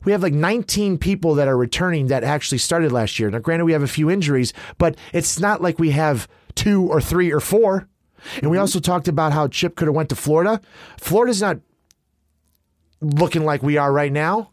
we 0.04 0.12
have 0.12 0.22
like 0.22 0.32
19 0.32 0.98
people 0.98 1.34
that 1.36 1.48
are 1.48 1.56
returning 1.56 2.08
that 2.08 2.24
actually 2.24 2.58
started 2.58 2.92
last 2.92 3.18
year. 3.18 3.30
Now, 3.30 3.38
granted, 3.38 3.64
we 3.64 3.72
have 3.72 3.82
a 3.82 3.88
few 3.88 4.10
injuries, 4.10 4.52
but 4.78 4.96
it's 5.12 5.38
not 5.38 5.60
like 5.62 5.78
we 5.78 5.90
have 5.90 6.28
two 6.54 6.86
or 6.88 7.00
three 7.00 7.32
or 7.32 7.40
four. 7.40 7.88
And 8.42 8.50
we 8.50 8.58
also 8.58 8.80
talked 8.80 9.06
about 9.06 9.32
how 9.32 9.46
Chip 9.48 9.76
could 9.76 9.86
have 9.86 9.94
went 9.94 10.08
to 10.08 10.16
Florida. 10.16 10.60
Florida's 10.98 11.40
not 11.40 11.58
looking 13.00 13.44
like 13.44 13.62
we 13.62 13.76
are 13.76 13.92
right 13.92 14.12
now. 14.12 14.50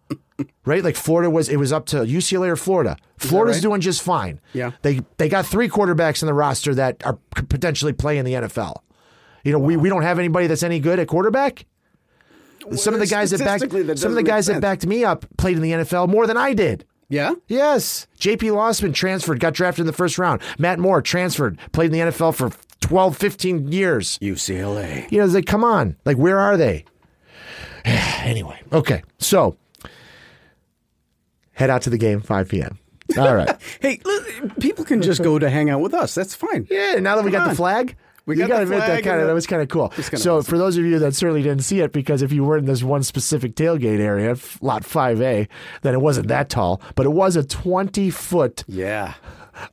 right? 0.64 0.82
Like 0.82 0.96
Florida 0.96 1.30
was 1.30 1.48
it 1.48 1.56
was 1.56 1.72
up 1.72 1.86
to 1.86 1.98
UCLA 1.98 2.48
or 2.48 2.56
Florida. 2.56 2.96
Florida's 3.18 3.56
right? 3.56 3.62
doing 3.62 3.80
just 3.80 4.02
fine. 4.02 4.40
Yeah. 4.52 4.72
They 4.82 5.00
they 5.18 5.28
got 5.28 5.46
three 5.46 5.68
quarterbacks 5.68 6.22
in 6.22 6.26
the 6.26 6.34
roster 6.34 6.74
that 6.74 7.04
are 7.04 7.18
could 7.34 7.48
potentially 7.48 7.92
play 7.92 8.18
in 8.18 8.24
the 8.24 8.34
NFL. 8.34 8.76
You 9.44 9.52
know, 9.52 9.58
we, 9.58 9.76
we 9.76 9.88
don't 9.88 10.02
have 10.02 10.18
anybody 10.18 10.46
that's 10.46 10.62
any 10.62 10.78
good 10.78 10.98
at 11.00 11.08
quarterback. 11.08 11.66
Some 12.76 12.94
of 12.94 13.00
the 13.00 13.08
guys 13.08 13.32
that 13.32 13.40
backed 13.40 13.70
that 13.70 13.98
some 13.98 14.12
of 14.12 14.16
the 14.16 14.22
guys 14.22 14.46
that 14.46 14.60
backed 14.60 14.86
me 14.86 15.04
up 15.04 15.26
played 15.36 15.56
in 15.56 15.62
the 15.62 15.72
NFL 15.72 16.08
more 16.08 16.26
than 16.26 16.36
I 16.36 16.54
did. 16.54 16.84
Yeah, 17.08 17.34
Yes. 17.46 18.06
JP 18.18 18.52
Losman 18.52 18.94
transferred, 18.94 19.38
got 19.38 19.52
drafted 19.52 19.82
in 19.82 19.86
the 19.86 19.92
first 19.92 20.16
round. 20.16 20.40
Matt 20.58 20.78
Moore 20.78 21.02
transferred, 21.02 21.58
played 21.72 21.92
in 21.92 21.92
the 21.92 22.10
NFL 22.10 22.34
for 22.34 22.52
12, 22.80 23.16
15 23.18 23.70
years. 23.70 24.18
UCLA. 24.20 25.10
You 25.10 25.18
know, 25.18 25.24
it's 25.24 25.34
like, 25.34 25.44
come 25.44 25.62
on. 25.62 25.96
Like, 26.06 26.16
where 26.16 26.38
are 26.38 26.56
they? 26.56 26.86
anyway, 28.24 28.60
okay. 28.72 29.02
So, 29.18 29.56
head 31.52 31.70
out 31.70 31.82
to 31.82 31.90
the 31.90 31.98
game, 31.98 32.20
5 32.20 32.48
p.m. 32.48 32.78
All 33.18 33.34
right. 33.34 33.50
Hey, 33.80 34.00
look, 34.04 34.58
people 34.60 34.84
can 34.84 35.02
just 35.02 35.22
go 35.22 35.38
to 35.38 35.50
hang 35.50 35.68
out 35.70 35.80
with 35.80 35.92
us. 35.94 36.14
That's 36.14 36.34
fine. 36.34 36.66
yeah, 36.70 36.94
now 36.94 37.16
that 37.16 37.24
we 37.24 37.30
Come 37.30 37.40
got 37.40 37.42
on. 37.44 37.48
the 37.50 37.56
flag. 37.56 37.96
We 38.24 38.36
you 38.38 38.46
got 38.46 38.58
the 38.58 38.62
admit 38.62 38.78
that 38.78 39.02
kind 39.02 39.20
of 39.20 39.26
that 39.26 39.32
was 39.34 39.48
kind 39.48 39.60
of 39.60 39.68
cool. 39.68 39.88
kinda 39.88 40.16
So 40.16 40.36
awesome. 40.38 40.48
for 40.48 40.56
those 40.56 40.76
of 40.76 40.84
you 40.84 41.00
that 41.00 41.12
certainly 41.16 41.42
didn't 41.42 41.64
see 41.64 41.80
it, 41.80 41.92
because 41.92 42.22
if 42.22 42.30
you 42.32 42.44
were 42.44 42.56
in 42.56 42.66
this 42.66 42.84
one 42.84 43.02
specific 43.02 43.56
tailgate 43.56 43.98
area, 43.98 44.36
lot 44.60 44.84
five 44.84 45.20
A, 45.20 45.48
then 45.82 45.92
it 45.94 46.00
wasn't 46.00 46.28
that 46.28 46.48
tall, 46.48 46.80
but 46.94 47.04
it 47.04 47.08
was 47.10 47.34
a 47.34 47.42
twenty 47.42 48.10
foot 48.10 48.62
Yeah. 48.68 49.14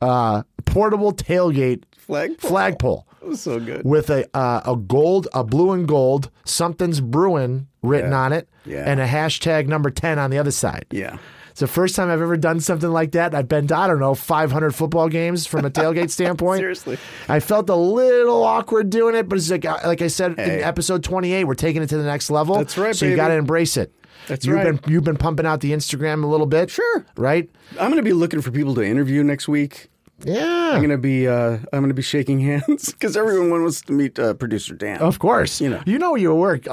uh, 0.01 0.41
portable 0.65 1.13
tailgate 1.13 1.83
Flagpole. 1.95 2.49
flagpole. 2.49 3.07
That 3.21 3.27
was 3.29 3.41
so 3.41 3.59
good. 3.59 3.85
with 3.85 4.09
a 4.09 4.25
uh, 4.35 4.61
a 4.65 4.75
gold, 4.75 5.27
a 5.31 5.43
blue 5.43 5.71
and 5.71 5.87
gold, 5.87 6.31
something's 6.43 7.01
brewing 7.01 7.67
written 7.81 8.11
Yeah. 8.11 8.19
on 8.19 8.33
it, 8.33 8.47
Yeah. 8.65 8.83
and 8.85 8.99
a 8.99 9.07
hashtag 9.07 9.67
number 9.67 9.89
ten 9.89 10.19
on 10.19 10.29
the 10.31 10.37
other 10.37 10.51
side. 10.51 10.85
Yeah. 10.91 11.17
It's 11.51 11.59
the 11.61 11.67
first 11.67 11.95
time 11.95 12.09
I've 12.09 12.21
ever 12.21 12.37
done 12.37 12.61
something 12.61 12.89
like 12.89 13.11
that. 13.13 13.35
I've 13.35 13.47
been 13.49 13.67
to 13.67 13.75
I 13.75 13.87
don't 13.87 13.99
know 13.99 14.13
500 14.15 14.73
football 14.73 15.09
games 15.09 15.45
from 15.45 15.65
a 15.65 15.69
tailgate 15.69 16.09
standpoint. 16.11 16.59
Seriously. 16.59 16.97
I 17.27 17.39
felt 17.41 17.69
a 17.69 17.75
little 17.75 18.43
awkward 18.43 18.89
doing 18.89 19.15
it, 19.15 19.27
but 19.27 19.37
it's 19.37 19.49
like 19.51 19.65
uh, 19.65 19.79
like 19.83 20.01
I 20.01 20.07
said 20.07 20.35
Hey. 20.37 20.59
in 20.59 20.63
episode 20.63 21.03
28, 21.03 21.43
we're 21.45 21.55
taking 21.55 21.81
it 21.81 21.87
to 21.87 21.97
the 21.97 22.03
next 22.03 22.29
level. 22.29 22.55
That's 22.55 22.77
right, 22.77 22.95
So 22.95 23.05
you 23.05 23.11
baby. 23.11 23.17
got 23.17 23.27
to 23.29 23.33
embrace 23.35 23.75
it. 23.75 23.91
That's 24.27 24.45
you've 24.45 24.55
right. 24.55 24.79
Been, 24.81 24.93
you've 24.93 25.03
been 25.03 25.17
pumping 25.17 25.45
out 25.47 25.59
the 25.59 25.71
Instagram 25.71 26.23
a 26.23 26.27
little 26.27 26.45
bit, 26.45 26.69
Sure. 26.69 27.05
right? 27.17 27.49
I'm 27.79 27.89
going 27.89 27.95
to 27.95 28.03
be 28.03 28.13
looking 28.13 28.41
for 28.41 28.51
people 28.51 28.75
to 28.75 28.83
interview 28.83 29.23
next 29.23 29.47
week. 29.47 29.89
Yeah, 30.23 30.71
I'm 30.73 30.79
going 30.79 30.89
to 30.89 30.97
be 30.97 31.27
uh, 31.27 31.57
I'm 31.71 31.87
to 31.87 31.93
be 31.93 32.01
shaking 32.01 32.39
hands 32.39 32.91
because 32.93 33.15
everyone 33.15 33.49
wants 33.61 33.81
to 33.81 33.93
meet 33.93 34.19
uh, 34.19 34.33
producer 34.33 34.75
Dan. 34.75 34.99
of 34.99 35.19
course. 35.19 35.61
You 35.61 35.69
know. 35.69 35.81
you 35.85 35.97
know 35.97 36.15
you 36.15 36.33
work. 36.33 36.63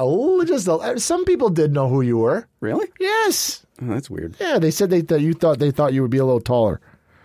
Just 0.45 0.67
a, 0.67 0.99
some 0.99 1.25
people 1.25 1.49
did 1.49 1.73
know 1.73 1.87
who 1.87 2.01
you 2.01 2.17
were. 2.17 2.47
Really? 2.59 2.87
Yes. 2.99 3.65
Oh, 3.81 3.87
that's 3.87 4.09
weird. 4.09 4.35
Yeah, 4.39 4.59
they 4.59 4.71
said 4.71 4.89
they 4.89 5.01
that 5.01 5.21
you 5.21 5.33
thought 5.33 5.59
they 5.59 5.71
thought 5.71 5.93
you 5.93 6.01
would 6.01 6.11
be 6.11 6.17
a 6.17 6.25
little 6.25 6.41
taller. 6.41 6.81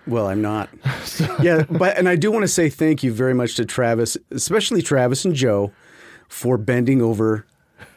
Well, 0.06 0.26
I'm 0.26 0.42
not. 0.42 0.68
yeah, 1.42 1.64
but 1.70 1.96
and 1.96 2.08
I 2.08 2.16
do 2.16 2.30
want 2.32 2.42
to 2.42 2.48
say 2.48 2.68
thank 2.68 3.02
you 3.02 3.12
very 3.12 3.34
much 3.34 3.54
to 3.56 3.64
Travis, 3.64 4.16
especially 4.30 4.82
Travis 4.82 5.24
and 5.24 5.34
Joe, 5.34 5.72
for 6.28 6.58
bending 6.58 7.00
over 7.00 7.46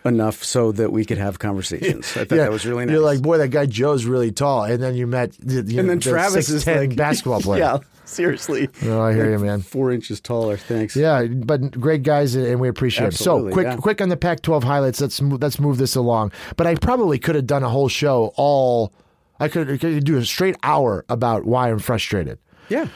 enough 0.06 0.44
so 0.44 0.72
that 0.72 0.92
we 0.92 1.04
could 1.04 1.18
have 1.18 1.40
conversations. 1.40 2.16
I 2.16 2.26
thought 2.26 2.30
that 2.38 2.52
was 2.52 2.66
really 2.66 2.86
nice. 2.86 2.94
You're 2.94 3.04
like, 3.04 3.22
boy, 3.22 3.40
that 3.40 3.50
guy 3.50 3.66
Joe's 3.66 4.06
really 4.06 4.32
tall, 4.32 4.64
and 4.64 4.82
then 4.82 4.96
you 4.96 5.08
met, 5.08 5.36
you 5.44 5.60
and 5.60 5.68
know, 5.74 5.84
then 5.84 6.00
the 6.00 6.10
Travis 6.10 6.50
is 6.50 6.64
6'10" 6.64 6.78
like 6.78 6.96
basketball 6.96 7.42
player. 7.42 7.62
Yeah, 7.64 7.78
seriously. 8.06 8.70
Oh, 8.84 9.02
I 9.02 9.14
hear 9.14 9.32
you, 9.32 9.40
man. 9.40 9.62
Four 9.62 9.92
inches 9.92 10.22
taller. 10.22 10.58
Thanks. 10.58 10.96
Yeah, 10.96 11.26
but 11.26 11.72
great 11.80 12.04
guys, 12.04 12.36
uh, 12.36 12.42
and 12.42 12.60
we 12.60 12.70
appreciate 12.70 13.08
it. 13.08 13.14
So 13.16 13.50
quick, 13.52 13.66
yeah. 13.66 13.76
quick 13.76 14.02
on 14.02 14.10
the 14.10 14.18
Pac-12 14.18 14.64
highlights. 14.64 15.02
Let's 15.02 15.22
move, 15.22 15.42
let's 15.42 15.60
move 15.60 15.78
this 15.78 15.96
along. 15.96 16.32
But 16.56 16.68
I 16.68 16.76
probably 16.76 17.20
could 17.20 17.36
have 17.36 17.48
done 17.48 17.64
a 17.64 17.70
whole 17.70 17.90
show. 17.90 18.34
All 18.36 18.94
I 19.40 19.48
could, 19.48 19.70
I 19.70 19.78
could 19.78 20.04
do 20.04 20.18
a 20.18 20.26
straight 20.26 20.56
hour 20.64 21.06
about 21.10 21.46
why 21.46 21.70
I'm 21.70 21.80
frustrated. 21.80 22.40
Yeah. 22.70 22.88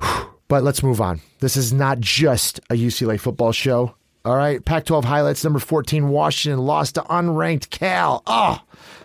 But 0.48 0.64
let's 0.64 0.82
move 0.82 1.00
on. 1.00 1.22
This 1.40 1.56
is 1.56 1.72
not 1.72 1.98
just 1.98 2.58
a 2.68 2.74
UCLA 2.74 3.18
football 3.18 3.52
show. 3.52 3.94
All 4.22 4.36
right, 4.36 4.62
Pac 4.62 4.84
12 4.84 5.02
highlights 5.02 5.42
number 5.42 5.58
14 5.58 6.10
Washington 6.10 6.60
lost 6.60 6.96
to 6.96 7.00
unranked 7.02 7.70
Cal. 7.70 8.22
Oh, 8.26 8.60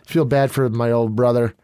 feel 0.05 0.25
bad 0.25 0.51
for 0.51 0.69
my 0.69 0.91
old 0.91 1.15
brother 1.15 1.55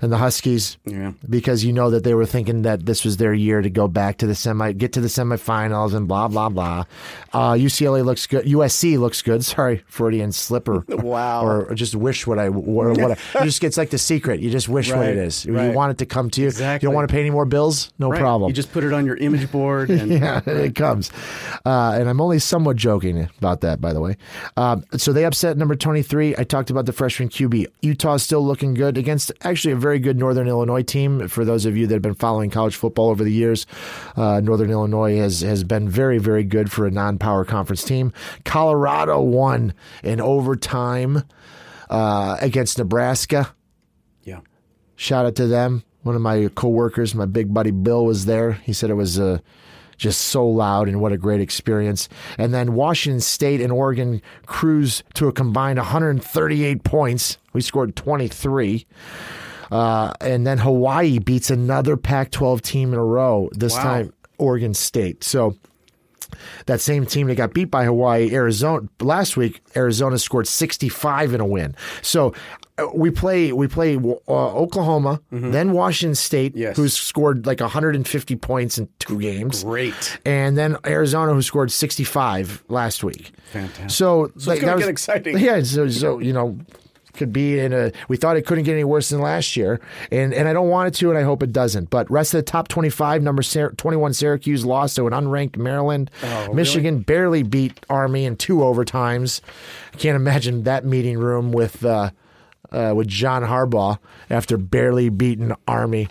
and 0.00 0.12
the 0.12 0.18
Huskies. 0.18 0.78
Yeah. 0.84 1.12
Because 1.28 1.64
you 1.64 1.72
know 1.72 1.90
that 1.90 2.04
they 2.04 2.14
were 2.14 2.26
thinking 2.26 2.62
that 2.62 2.86
this 2.86 3.04
was 3.04 3.16
their 3.16 3.34
year 3.34 3.62
to 3.62 3.70
go 3.70 3.88
back 3.88 4.18
to 4.18 4.26
the 4.26 4.34
semi, 4.34 4.72
get 4.72 4.92
to 4.94 5.00
the 5.00 5.08
semifinals 5.08 5.94
and 5.94 6.06
blah, 6.08 6.28
blah, 6.28 6.48
blah. 6.48 6.84
Uh, 7.32 7.52
UCLA 7.52 8.04
looks 8.04 8.26
good. 8.26 8.44
USC 8.46 8.98
looks 8.98 9.22
good. 9.22 9.44
Sorry, 9.56 9.82
Freudian 9.86 10.32
slipper. 10.32 10.84
Wow. 11.06 11.46
Or 11.46 11.74
just 11.74 11.94
wish 11.94 12.26
what 12.26 12.38
I, 12.38 12.48
or 12.48 12.92
what 12.92 13.12
I, 13.34 13.44
just, 13.44 13.62
it's 13.62 13.76
like 13.76 13.90
the 13.90 13.98
secret. 13.98 14.40
You 14.40 14.50
just 14.50 14.68
wish 14.68 14.90
what 14.90 14.98
Right, 15.00 15.10
it 15.10 15.18
is. 15.18 15.44
You 15.44 15.52
want 15.72 15.92
it 15.92 15.98
to 15.98 16.06
come 16.06 16.30
to 16.30 16.40
you. 16.40 16.46
Exactly. 16.48 16.84
You 16.84 16.88
don't 16.90 16.94
want 16.96 17.08
to 17.08 17.12
pay 17.12 17.20
any 17.20 17.30
more 17.30 17.44
bills? 17.44 17.92
No 17.98 18.10
Right. 18.10 18.18
problem. 18.20 18.48
You 18.48 18.54
just 18.54 18.72
put 18.72 18.82
it 18.82 18.92
on 18.92 19.06
your 19.06 19.16
image 19.16 19.52
board 19.52 19.90
and 19.90 20.10
yeah, 20.10 20.40
it 20.46 20.74
comes. 20.74 21.10
Uh, 21.64 21.96
and 21.98 22.08
I'm 22.08 22.20
only 22.20 22.38
somewhat 22.38 22.76
joking 22.76 23.28
about 23.38 23.60
that, 23.60 23.80
by 23.80 23.92
the 23.92 24.00
way. 24.00 24.16
Um, 24.56 24.84
so 24.96 25.12
they 25.12 25.24
upset 25.24 25.56
number 25.56 25.76
23. 25.76 26.34
I 26.36 26.44
talked 26.44 26.70
about 26.70 26.86
the 26.86 26.92
freshman 26.92 27.28
QB. 27.28 27.66
Utah's 27.82 28.22
still 28.22 28.44
looking 28.44 28.74
good 28.74 28.98
against 28.98 29.30
actually 29.42 29.72
a 29.72 29.76
very 29.86 30.00
good 30.00 30.18
Northern 30.18 30.48
Illinois 30.48 30.82
team. 30.82 31.28
For 31.28 31.44
those 31.44 31.64
of 31.64 31.76
you 31.76 31.86
that 31.86 31.94
have 31.94 32.02
been 32.02 32.12
following 32.12 32.50
college 32.50 32.74
football 32.74 33.08
over 33.08 33.22
the 33.22 33.30
years, 33.30 33.68
uh, 34.16 34.40
Northern 34.40 34.68
Illinois 34.68 35.16
has 35.18 35.42
has 35.42 35.62
been 35.62 35.88
very 35.88 36.18
very 36.18 36.42
good 36.42 36.72
for 36.72 36.86
a 36.86 36.90
non-power 36.90 37.44
conference 37.44 37.84
team. 37.84 38.12
Colorado 38.44 39.20
won 39.20 39.72
in 40.02 40.20
overtime 40.20 41.22
uh, 41.88 42.36
against 42.40 42.78
Nebraska. 42.78 43.54
Yeah. 44.24 44.40
Shout 44.96 45.24
out 45.24 45.36
to 45.36 45.46
them. 45.46 45.84
One 46.02 46.16
of 46.16 46.20
my 46.20 46.48
coworkers, 46.56 47.14
my 47.14 47.26
big 47.26 47.54
buddy 47.54 47.70
Bill, 47.70 48.04
was 48.04 48.26
there. 48.26 48.54
He 48.54 48.72
said 48.72 48.90
it 48.90 48.94
was 48.94 49.20
uh, 49.20 49.38
just 49.96 50.20
so 50.22 50.48
loud 50.48 50.88
and 50.88 51.00
what 51.00 51.12
a 51.12 51.16
great 51.16 51.40
experience. 51.40 52.08
And 52.38 52.52
then 52.52 52.74
Washington 52.74 53.20
State 53.20 53.60
and 53.60 53.72
Oregon 53.72 54.20
cruised 54.46 55.04
to 55.14 55.28
a 55.28 55.32
combined 55.32 55.78
138 55.78 56.82
points. 56.82 57.38
We 57.52 57.60
scored 57.60 57.94
23. 57.94 58.84
Uh, 59.70 60.12
and 60.20 60.46
then 60.46 60.58
Hawaii 60.58 61.18
beats 61.18 61.50
another 61.50 61.96
Pac 61.96 62.30
12 62.30 62.62
team 62.62 62.92
in 62.92 62.98
a 62.98 63.04
row, 63.04 63.48
this 63.52 63.74
Wow. 63.74 63.82
time 63.82 64.12
Oregon 64.38 64.74
State. 64.74 65.24
So 65.24 65.56
that 66.66 66.80
same 66.80 67.06
team 67.06 67.28
that 67.28 67.36
got 67.36 67.54
beat 67.54 67.66
by 67.70 67.84
Hawaii, 67.84 68.32
Arizona 68.34 68.86
last 69.00 69.36
week, 69.36 69.62
Arizona 69.76 70.18
scored 70.18 70.46
65 70.48 71.32
in 71.34 71.40
a 71.40 71.46
win. 71.46 71.74
So 72.02 72.34
uh, 72.78 72.88
we 72.94 73.10
play 73.10 73.52
we 73.52 73.68
play 73.68 73.96
uh, 73.96 74.20
Oklahoma, 74.28 75.20
then 75.30 75.72
Washington 75.72 76.14
State, 76.14 76.52
Mm-hmm. 76.52 76.60
Yes. 76.62 76.76
who's 76.76 76.94
scored 76.94 77.46
like 77.46 77.60
150 77.60 78.36
points 78.36 78.76
in 78.76 78.88
two 78.98 79.18
games. 79.20 79.64
Great. 79.64 80.18
And 80.26 80.58
then 80.58 80.76
Arizona, 80.84 81.32
who 81.32 81.40
scored 81.42 81.70
65 81.70 82.64
last 82.68 83.02
week. 83.02 83.30
Fantastic. 83.52 83.90
So, 83.90 84.24
it's 84.24 84.46
like, 84.46 84.60
that 84.60 84.66
get 84.66 84.76
was- 84.76 84.88
exciting. 84.88 85.38
Yeah. 85.46 85.62
So, 85.62 85.88
so 85.88 86.18
you 86.18 86.32
know, 86.34 86.58
could 87.16 87.32
be 87.32 87.58
in 87.58 87.72
a. 87.72 87.92
We 88.08 88.16
thought 88.16 88.36
it 88.36 88.46
couldn't 88.46 88.64
get 88.64 88.72
any 88.72 88.84
worse 88.84 89.08
than 89.08 89.20
last 89.20 89.56
year, 89.56 89.80
and 90.10 90.32
and 90.32 90.48
I 90.48 90.52
don't 90.52 90.68
want 90.68 90.88
it 90.88 90.94
to, 91.00 91.10
and 91.10 91.18
I 91.18 91.22
hope 91.22 91.42
it 91.42 91.52
doesn't. 91.52 91.90
But 91.90 92.10
rest 92.10 92.34
of 92.34 92.38
the 92.38 92.42
top 92.50 92.68
25, 92.68 93.22
number 93.22 93.42
Sy- 93.42 93.68
21 93.76 94.12
Syracuse 94.14 94.64
lost 94.64 94.96
to 94.96 95.06
an 95.06 95.12
unranked 95.12 95.56
Maryland. 95.56 96.10
Oh, 96.22 96.52
Michigan 96.52 97.00
barely 97.00 97.42
beat 97.42 97.78
Army 97.90 98.24
in 98.24 98.36
two 98.36 98.58
overtimes. 98.58 99.40
I 99.92 99.96
can't 99.96 100.16
imagine 100.16 100.64
that 100.64 100.84
meeting 100.84 101.18
room 101.18 101.52
with. 101.52 101.84
Uh, 101.84 102.10
uh, 102.72 102.92
with 102.96 103.06
John 103.06 103.42
Harbaugh 103.42 103.98
after 104.28 104.56
barely 104.56 105.08
beating 105.08 105.54
Army. 105.68 106.08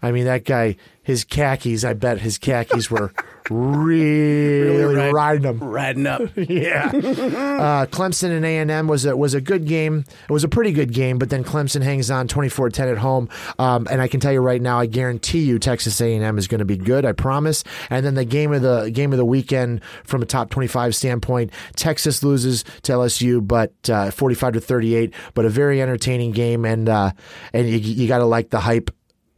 I 0.00 0.12
mean, 0.12 0.26
that 0.26 0.44
guy, 0.44 0.76
his 1.08 1.24
khakis, 1.24 1.84
I 1.84 1.94
bet 1.94 2.20
his 2.20 2.36
khakis 2.36 2.90
were 2.90 3.10
really, 3.50 4.94
red. 4.94 5.14
riding 5.14 5.42
him. 5.44 5.58
Riding 5.58 6.06
up. 6.06 6.20
Yeah. 6.36 6.90
uh, 6.94 7.86
Clemson 7.86 8.30
and 8.36 8.44
A&M 8.44 8.88
was 8.88 9.06
a, 9.06 9.16
was 9.16 9.32
a 9.32 9.40
good 9.40 9.64
game. 9.64 10.04
It 10.28 10.32
was 10.32 10.44
a 10.44 10.48
pretty 10.48 10.70
good 10.72 10.92
game, 10.92 11.18
but 11.18 11.30
then 11.30 11.44
Clemson 11.44 11.80
hangs 11.82 12.10
on 12.10 12.28
24-10 12.28 12.92
at 12.92 12.98
home. 12.98 13.30
Um, 13.58 13.86
and 13.90 14.02
I 14.02 14.08
can 14.08 14.20
tell 14.20 14.32
you 14.32 14.40
right 14.40 14.60
now, 14.60 14.78
I 14.80 14.84
guarantee 14.84 15.40
you 15.40 15.58
Texas 15.58 15.98
A&M 16.02 16.36
is 16.36 16.46
going 16.46 16.58
to 16.58 16.66
be 16.66 16.76
good. 16.76 17.06
I 17.06 17.12
promise. 17.12 17.64
And 17.88 18.04
then 18.04 18.14
the 18.14 18.26
game 18.26 18.52
of 18.52 18.60
the 18.60 18.90
game 18.90 19.12
of 19.12 19.16
the 19.18 19.24
weekend 19.24 19.80
from 20.04 20.20
a 20.20 20.26
top 20.26 20.50
25 20.50 20.94
standpoint, 20.94 21.50
Texas 21.74 22.22
loses 22.22 22.64
to 22.82 22.92
LSU, 22.92 23.46
but 23.46 23.72
uh, 23.88 24.10
45 24.10 24.52
to 24.54 24.60
38, 24.60 25.14
but 25.32 25.46
a 25.46 25.48
very 25.48 25.80
entertaining 25.80 26.32
game. 26.32 26.66
And, 26.66 26.86
uh, 26.90 27.12
and 27.54 27.66
you, 27.66 27.78
you 27.78 28.08
got 28.08 28.18
to 28.18 28.26
like 28.26 28.50
the 28.50 28.60
hype 28.60 28.90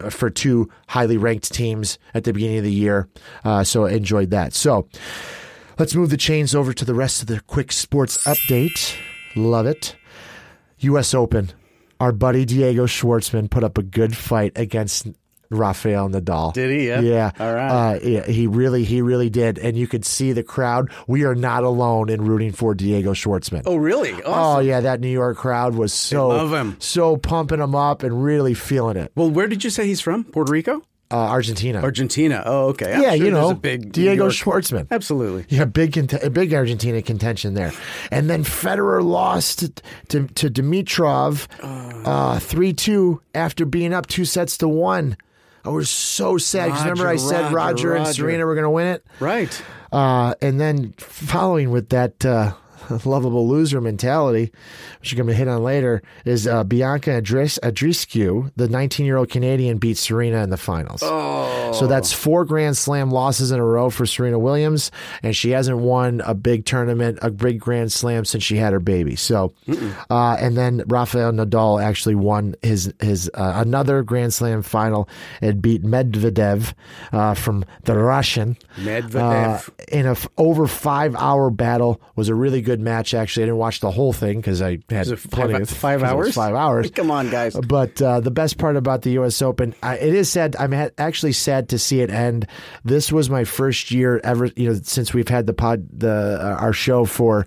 for 0.09 0.29
two 0.29 0.69
highly 0.87 1.17
ranked 1.17 1.53
teams 1.53 1.99
at 2.13 2.23
the 2.23 2.33
beginning 2.33 2.59
of 2.59 2.63
the 2.63 2.71
year. 2.71 3.07
Uh, 3.43 3.63
so 3.63 3.85
I 3.85 3.91
enjoyed 3.91 4.31
that. 4.31 4.53
So 4.53 4.87
let's 5.77 5.95
move 5.95 6.09
the 6.09 6.17
chains 6.17 6.55
over 6.55 6.73
to 6.73 6.85
the 6.85 6.93
rest 6.93 7.21
of 7.21 7.27
the 7.27 7.41
quick 7.41 7.71
sports 7.71 8.23
update. 8.25 8.95
Love 9.35 9.65
it. 9.65 9.95
U.S. 10.79 11.13
Open. 11.13 11.51
Our 11.99 12.11
buddy 12.11 12.45
Diego 12.45 12.87
Schwartzman 12.87 13.49
put 13.49 13.63
up 13.63 13.77
a 13.77 13.83
good 13.83 14.17
fight 14.17 14.53
against 14.55 15.07
Rafael 15.51 16.09
Nadal. 16.09 16.53
Did 16.53 16.71
he? 16.71 16.87
Yeah? 16.87 17.01
Yeah. 17.01 17.31
All 17.39 17.53
right. 17.53 17.69
Uh, 17.69 17.99
yeah, 18.01 18.25
he 18.25 18.47
really, 18.47 18.83
he 18.83 19.01
really 19.01 19.29
did, 19.29 19.59
and 19.59 19.77
you 19.77 19.87
could 19.87 20.05
see 20.05 20.31
the 20.31 20.43
crowd. 20.43 20.89
We 21.07 21.23
are 21.25 21.35
not 21.35 21.63
alone 21.63 22.09
in 22.09 22.23
rooting 22.25 22.51
for 22.51 22.73
Diego 22.73 23.13
Schwartzman. 23.13 23.63
Oh, 23.65 23.75
really? 23.75 24.13
Oh 24.25 24.59
yeah, 24.59 24.79
that 24.79 24.99
New 24.99 25.09
York 25.09 25.37
crowd 25.37 25.75
was 25.75 25.93
so 25.93 26.75
so 26.79 27.17
pumping 27.17 27.59
him 27.59 27.75
up 27.75 28.03
and 28.03 28.23
really 28.23 28.53
feeling 28.53 28.97
it. 28.97 29.11
Well, 29.15 29.29
where 29.29 29.47
did 29.47 29.63
you 29.63 29.69
say 29.69 29.85
he's 29.85 30.01
from? 30.01 30.23
Puerto 30.23 30.51
Rico? 30.51 30.81
Uh, 31.11 31.27
Argentina. 31.27 31.81
Argentina. 31.81 32.41
Oh, 32.45 32.67
okay. 32.69 32.93
I'm 32.93 33.01
yeah, 33.01 33.15
sure 33.15 33.25
you 33.25 33.31
know, 33.31 33.53
big 33.53 33.91
Diego 33.91 34.29
Schwartzman. 34.29 34.87
Absolutely. 34.89 35.45
Yeah, 35.49 35.65
big 35.65 35.91
cont- 35.91 36.33
big 36.33 36.53
Argentina 36.53 37.01
contention 37.01 37.53
there, 37.53 37.73
and 38.11 38.29
then 38.29 38.45
Federer 38.45 39.03
lost 39.03 39.59
to 39.59 39.73
to, 40.07 40.27
to 40.27 40.49
Dimitrov 40.49 41.47
uh, 41.61 42.39
three 42.39 42.71
two 42.71 43.21
after 43.35 43.65
being 43.65 43.93
up 43.93 44.07
two 44.07 44.23
sets 44.23 44.57
to 44.59 44.69
one. 44.69 45.17
I 45.63 45.69
was 45.69 45.89
so 45.89 46.37
sad 46.37 46.67
because 46.67 46.81
remember 46.81 47.07
I 47.07 47.11
Roger, 47.11 47.19
said 47.27 47.41
Roger, 47.53 47.89
Roger, 47.89 47.95
and 47.95 48.07
Serena 48.07 48.45
were 48.45 48.55
going 48.55 48.63
to 48.63 48.69
win 48.71 48.87
it, 48.87 49.05
Right. 49.19 49.61
uh, 49.91 50.33
and 50.41 50.59
then 50.59 50.93
following 50.97 51.69
with 51.71 51.89
that 51.89 52.25
uh, 52.25 52.53
lovable 53.05 53.47
loser 53.47 53.81
mentality, 53.81 54.51
which 54.99 55.11
you're 55.11 55.17
going 55.17 55.27
to 55.31 55.35
hit 55.35 55.47
on 55.47 55.63
later, 55.63 56.01
is 56.25 56.47
uh, 56.47 56.63
Bianca 56.63 57.09
Andreescu, 57.11 58.51
the 58.55 58.67
19 58.67 59.05
year 59.05 59.17
old 59.17 59.29
Canadian, 59.29 59.77
beat 59.77 59.97
Serena 59.97 60.43
in 60.43 60.49
the 60.49 60.57
finals. 60.57 61.01
Oh. 61.03 61.71
So 61.73 61.87
that's 61.87 62.11
four 62.13 62.45
Grand 62.45 62.77
Slam 62.77 63.11
losses 63.11 63.51
in 63.51 63.59
a 63.59 63.65
row 63.65 63.89
for 63.89 64.05
Serena 64.05 64.39
Williams, 64.39 64.91
and 65.23 65.35
she 65.35 65.51
hasn't 65.51 65.77
won 65.77 66.21
a 66.25 66.33
big 66.33 66.65
tournament, 66.65 67.19
a 67.21 67.29
big 67.29 67.59
Grand 67.59 67.91
Slam 67.91 68.25
since 68.25 68.43
she 68.43 68.57
had 68.57 68.73
her 68.73 68.79
baby. 68.79 69.15
So, 69.15 69.53
uh, 70.09 70.37
and 70.39 70.57
then 70.57 70.83
Rafael 70.87 71.31
Nadal 71.31 71.81
actually 71.81 72.15
won 72.15 72.55
his 72.61 72.93
his 72.99 73.29
uh, 73.33 73.53
another 73.55 74.03
Grand 74.03 74.33
Slam 74.33 74.61
final 74.61 75.07
and 75.41 75.61
beat 75.61 75.83
Medvedev 75.83 76.73
uh, 77.11 77.33
from 77.33 77.63
the 77.83 77.97
Russian. 77.97 78.57
Medvedev. 78.77 79.69
Uh, 79.69 79.71
in 79.91 80.05
a 80.05 80.11
f- 80.11 80.27
over 80.37 80.67
five 80.67 81.15
hour 81.15 81.49
battle 81.49 82.01
was 82.15 82.29
a 82.29 82.35
really 82.35 82.61
good 82.61 82.80
match. 82.81 83.13
Actually, 83.13 83.43
I 83.43 83.45
didn't 83.47 83.57
watch 83.59 83.79
the 83.79 83.91
whole 83.91 84.13
thing 84.13 84.37
because 84.39 84.61
I 84.61 84.79
had 84.89 85.07
it 85.07 85.19
five- 85.19 85.31
plenty 85.31 85.61
of 85.61 85.69
five 85.69 85.99
'cause 86.01 86.11
it 86.11 86.15
was 86.15 86.27
hours? 86.27 86.35
Five 86.35 86.55
hours. 86.55 86.91
Come 86.95 87.11
on, 87.11 87.29
guys. 87.29 87.55
But 87.55 88.01
uh, 88.01 88.19
the 88.19 88.31
best 88.31 88.57
part 88.57 88.75
about 88.75 89.01
the 89.03 89.11
U.S. 89.11 89.41
Open, 89.41 89.73
I, 89.83 89.97
it 89.97 90.13
is 90.13 90.29
sad. 90.29 90.55
I'm 90.59 90.71
ha- 90.71 90.89
actually 90.97 91.33
sad 91.33 91.69
to 91.69 91.79
see 91.79 92.01
it 92.01 92.09
end. 92.09 92.47
This 92.83 93.11
was 93.11 93.29
my 93.29 93.43
first 93.43 93.91
year 93.91 94.19
ever, 94.23 94.47
you 94.55 94.69
know, 94.73 94.79
since 94.83 95.13
we've 95.13 95.27
had 95.29 95.47
the 95.47 95.53
pod, 95.53 95.87
the 95.97 96.37
uh, 96.41 96.57
our 96.59 96.73
show 96.73 97.05
for, 97.05 97.45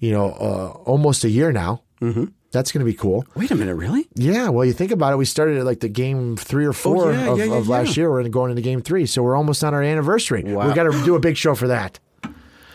you 0.00 0.12
know, 0.12 0.26
uh, 0.30 0.68
almost 0.84 1.24
a 1.24 1.28
year 1.30 1.52
now. 1.52 1.82
Mm-hmm. 2.00 2.24
That's 2.52 2.72
going 2.72 2.80
to 2.86 2.90
be 2.90 2.96
cool. 2.96 3.26
Wait 3.34 3.50
a 3.50 3.54
minute, 3.54 3.74
really? 3.74 4.08
Yeah, 4.14 4.48
well, 4.48 4.64
you 4.64 4.72
think 4.72 4.90
about 4.90 5.12
it. 5.12 5.16
We 5.16 5.26
started 5.26 5.58
at 5.58 5.64
like 5.66 5.80
the 5.80 5.90
game 5.90 6.36
three 6.36 6.64
or 6.64 6.72
four 6.72 7.08
Oh, 7.08 7.10
yeah, 7.10 7.28
of, 7.32 7.38
yeah, 7.38 7.44
yeah, 7.46 7.54
of 7.56 7.68
last 7.68 7.96
year. 7.98 8.10
We're 8.10 8.26
going 8.28 8.50
into 8.50 8.62
game 8.62 8.80
three, 8.80 9.04
so 9.04 9.22
we're 9.22 9.36
almost 9.36 9.62
on 9.62 9.74
our 9.74 9.82
anniversary. 9.82 10.42
Wow. 10.44 10.66
We 10.68 10.72
got 10.72 10.84
to 10.84 11.04
do 11.04 11.16
a 11.16 11.20
big 11.20 11.36
show 11.36 11.54
for 11.54 11.68
that. 11.68 11.98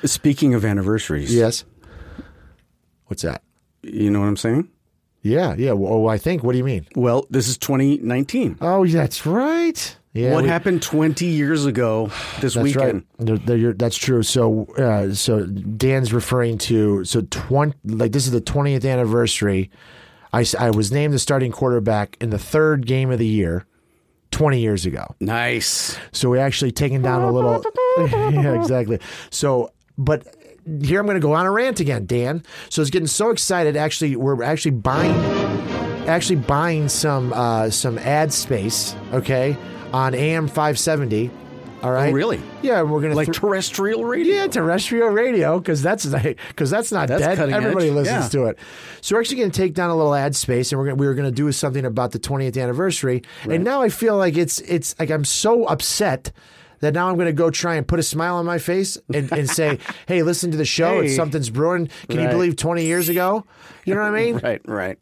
Speaking 0.04 0.54
of 0.54 0.66
anniversaries, 0.66 1.34
Yes. 1.34 1.64
What's 3.12 3.24
that? 3.24 3.44
you 3.84 4.10
know 4.10 4.22
what 4.22 4.28
I'm 4.28 4.38
saying? 4.38 4.70
Yeah, 5.22 5.54
yeah. 5.58 5.74
Well, 5.74 6.08
I 6.08 6.18
think. 6.18 6.44
What 6.44 6.54
do 6.54 6.60
you 6.60 6.64
mean? 6.64 6.88
Well, 6.96 7.28
this 7.30 7.50
is 7.50 7.58
2019. 7.58 8.58
Oh, 8.62 8.88
that's 8.88 9.26
right. 9.26 9.98
Yeah. 10.14 10.34
what 10.34 10.44
we- 10.44 10.50
happened 10.50 10.82
20 10.82 11.26
years 11.26 11.66
ago 11.66 12.08
this 12.40 12.54
That's 12.54 12.64
weekend? 12.64 13.04
right. 13.20 13.26
They're- 13.26 13.38
they're- 13.58 13.74
that's 13.74 13.98
true. 13.98 14.24
So, 14.24 14.64
uh, 14.78 15.14
so 15.14 15.46
Dan's 15.46 16.14
referring 16.14 16.58
to 16.60 17.04
so 17.04 17.22
twenty 17.30 17.74
like 17.86 18.14
this 18.14 18.26
is 18.26 18.32
the 18.32 18.40
twentieth 18.42 18.86
anniversary. 18.86 19.70
I, 20.32 20.46
I 20.58 20.70
was 20.72 20.90
named 20.94 21.14
the 21.14 21.20
starting 21.20 21.52
quarterback 21.52 22.16
in 22.22 22.30
the 22.30 22.40
third 22.40 22.86
game 22.88 23.12
of 23.12 23.20
the 23.20 23.28
year, 23.28 23.66
twenty 24.32 24.60
years 24.62 24.86
ago. 24.86 25.16
Nice. 25.20 25.98
So 26.14 26.30
we 26.30 26.40
actually 26.40 26.72
taken 26.72 27.02
down 27.02 27.22
a 27.24 27.32
little. 27.32 27.62
yeah, 27.98 28.54
exactly. 28.62 29.00
So, 29.32 29.72
but 29.98 30.26
here 30.84 31.00
I'm 31.00 31.06
going 31.06 31.16
to 31.16 31.20
go 31.22 31.34
on 31.34 31.46
a 31.46 31.52
rant 31.52 31.80
again, 31.80 32.06
Dan. 32.06 32.44
So 32.70 32.82
I 32.82 32.84
was 32.84 32.90
getting 32.90 33.08
so 33.08 33.30
excited. 33.32 33.76
Actually, 33.76 34.16
we're 34.16 34.42
actually 34.44 34.72
buying, 34.72 35.16
actually 36.08 36.38
buying 36.38 36.90
some 36.90 37.34
uh, 37.34 37.70
some 37.70 37.98
ad 38.00 38.32
space. 38.34 38.96
Okay, 39.14 39.58
on 39.94 40.14
AM 40.16 40.48
570. 40.48 41.32
All 41.84 41.92
right. 41.92 42.10
Oh, 42.10 42.14
really? 42.14 42.40
Yeah, 42.62 42.84
we're 42.84 43.02
gonna 43.02 43.16
Like 43.16 43.26
thr- 43.30 43.34
terrestrial 43.34 44.06
radio? 44.06 44.36
yeah, 44.36 44.48
terrestrial 44.48 45.10
radio 45.10 45.58
because 45.60 45.82
that's 45.82 46.06
because 46.06 46.70
that's 46.70 46.92
not 46.92 47.08
That's 47.08 47.24
dead. 47.24 47.38
cutting 47.38 47.56
Everybody 47.56 47.88
edge. 47.88 47.94
listens 47.96 48.26
Yeah. 48.26 48.40
to 48.42 48.46
it. 48.50 48.60
So 49.02 49.16
we're 49.16 49.22
actually 49.22 49.38
going 49.38 49.50
to 49.50 49.58
take 49.58 49.74
down 49.74 49.90
a 49.90 49.96
little 49.96 50.14
ad 50.14 50.36
space, 50.36 50.72
and 50.72 50.78
we're 50.78 50.86
gonna, 50.86 50.98
we 50.98 51.08
were 51.08 51.16
going 51.16 51.26
to 51.28 51.32
do 51.36 51.52
something 51.52 51.84
about 51.84 52.12
the 52.12 52.20
20th 52.20 52.62
anniversary. 52.62 53.24
And 53.50 53.64
now 53.64 53.82
I 53.82 53.90
feel 53.90 54.16
like 54.16 54.38
it's 54.38 54.60
it's 54.60 54.94
like 55.00 55.10
I'm 55.10 55.26
so 55.26 55.66
upset. 55.66 56.32
That 56.82 56.94
now 56.94 57.10
I'm 57.10 57.16
going 57.16 57.28
to 57.28 57.34
go 57.34 57.50
try 57.50 57.76
and 57.76 57.88
put 57.88 58.00
a 58.00 58.04
smile 58.04 58.36
on 58.36 58.46
my 58.46 58.58
face 58.58 58.98
and, 59.14 59.32
and 59.32 59.50
say, 59.50 59.80
"Hey, 60.08 60.24
listen 60.24 60.52
to 60.52 60.58
the 60.58 60.66
show. 60.66 61.00
It's 61.00 61.16
something's 61.16 61.50
brewing." 61.50 61.90
Can 62.10 62.20
you 62.20 62.28
believe 62.28 62.56
20 62.56 62.84
years 62.86 63.08
ago? 63.10 63.46
You 63.86 63.96
know 63.96 64.02
what 64.02 64.14
I 64.14 64.24
mean? 64.24 64.40
Right, 64.44 64.62
right. 64.68 64.98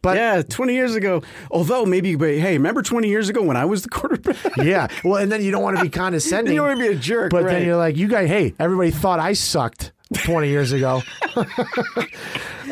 But 0.00 0.16
yeah, 0.16 0.42
20 0.42 0.74
years 0.74 0.94
ago. 0.96 1.22
Although 1.50 1.84
maybe, 1.86 2.16
but 2.16 2.30
hey, 2.30 2.54
remember 2.54 2.82
20 2.82 3.08
years 3.08 3.28
ago 3.28 3.42
when 3.42 3.56
I 3.56 3.66
was 3.66 3.82
the 3.82 3.88
quarterback? 3.88 4.36
yeah. 4.56 4.88
Well, 5.04 5.16
and 5.22 5.30
then 5.30 5.42
you 5.42 5.50
don't 5.52 5.62
want 5.62 5.76
to 5.76 5.82
be 5.82 5.90
condescending. 5.90 6.54
You 6.54 6.60
don't 6.60 6.78
wanna 6.78 6.90
be 6.90 6.96
a 6.96 6.98
jerk, 6.98 7.30
But 7.30 7.44
then 7.44 7.64
you're 7.64 7.76
like, 7.76 7.96
you 7.96 8.08
guys, 8.08 8.28
hey, 8.28 8.54
everybody 8.58 8.90
thought 8.90 9.20
I 9.20 9.34
sucked 9.34 9.92
20 10.14 10.48
years 10.48 10.72
ago. 10.72 11.02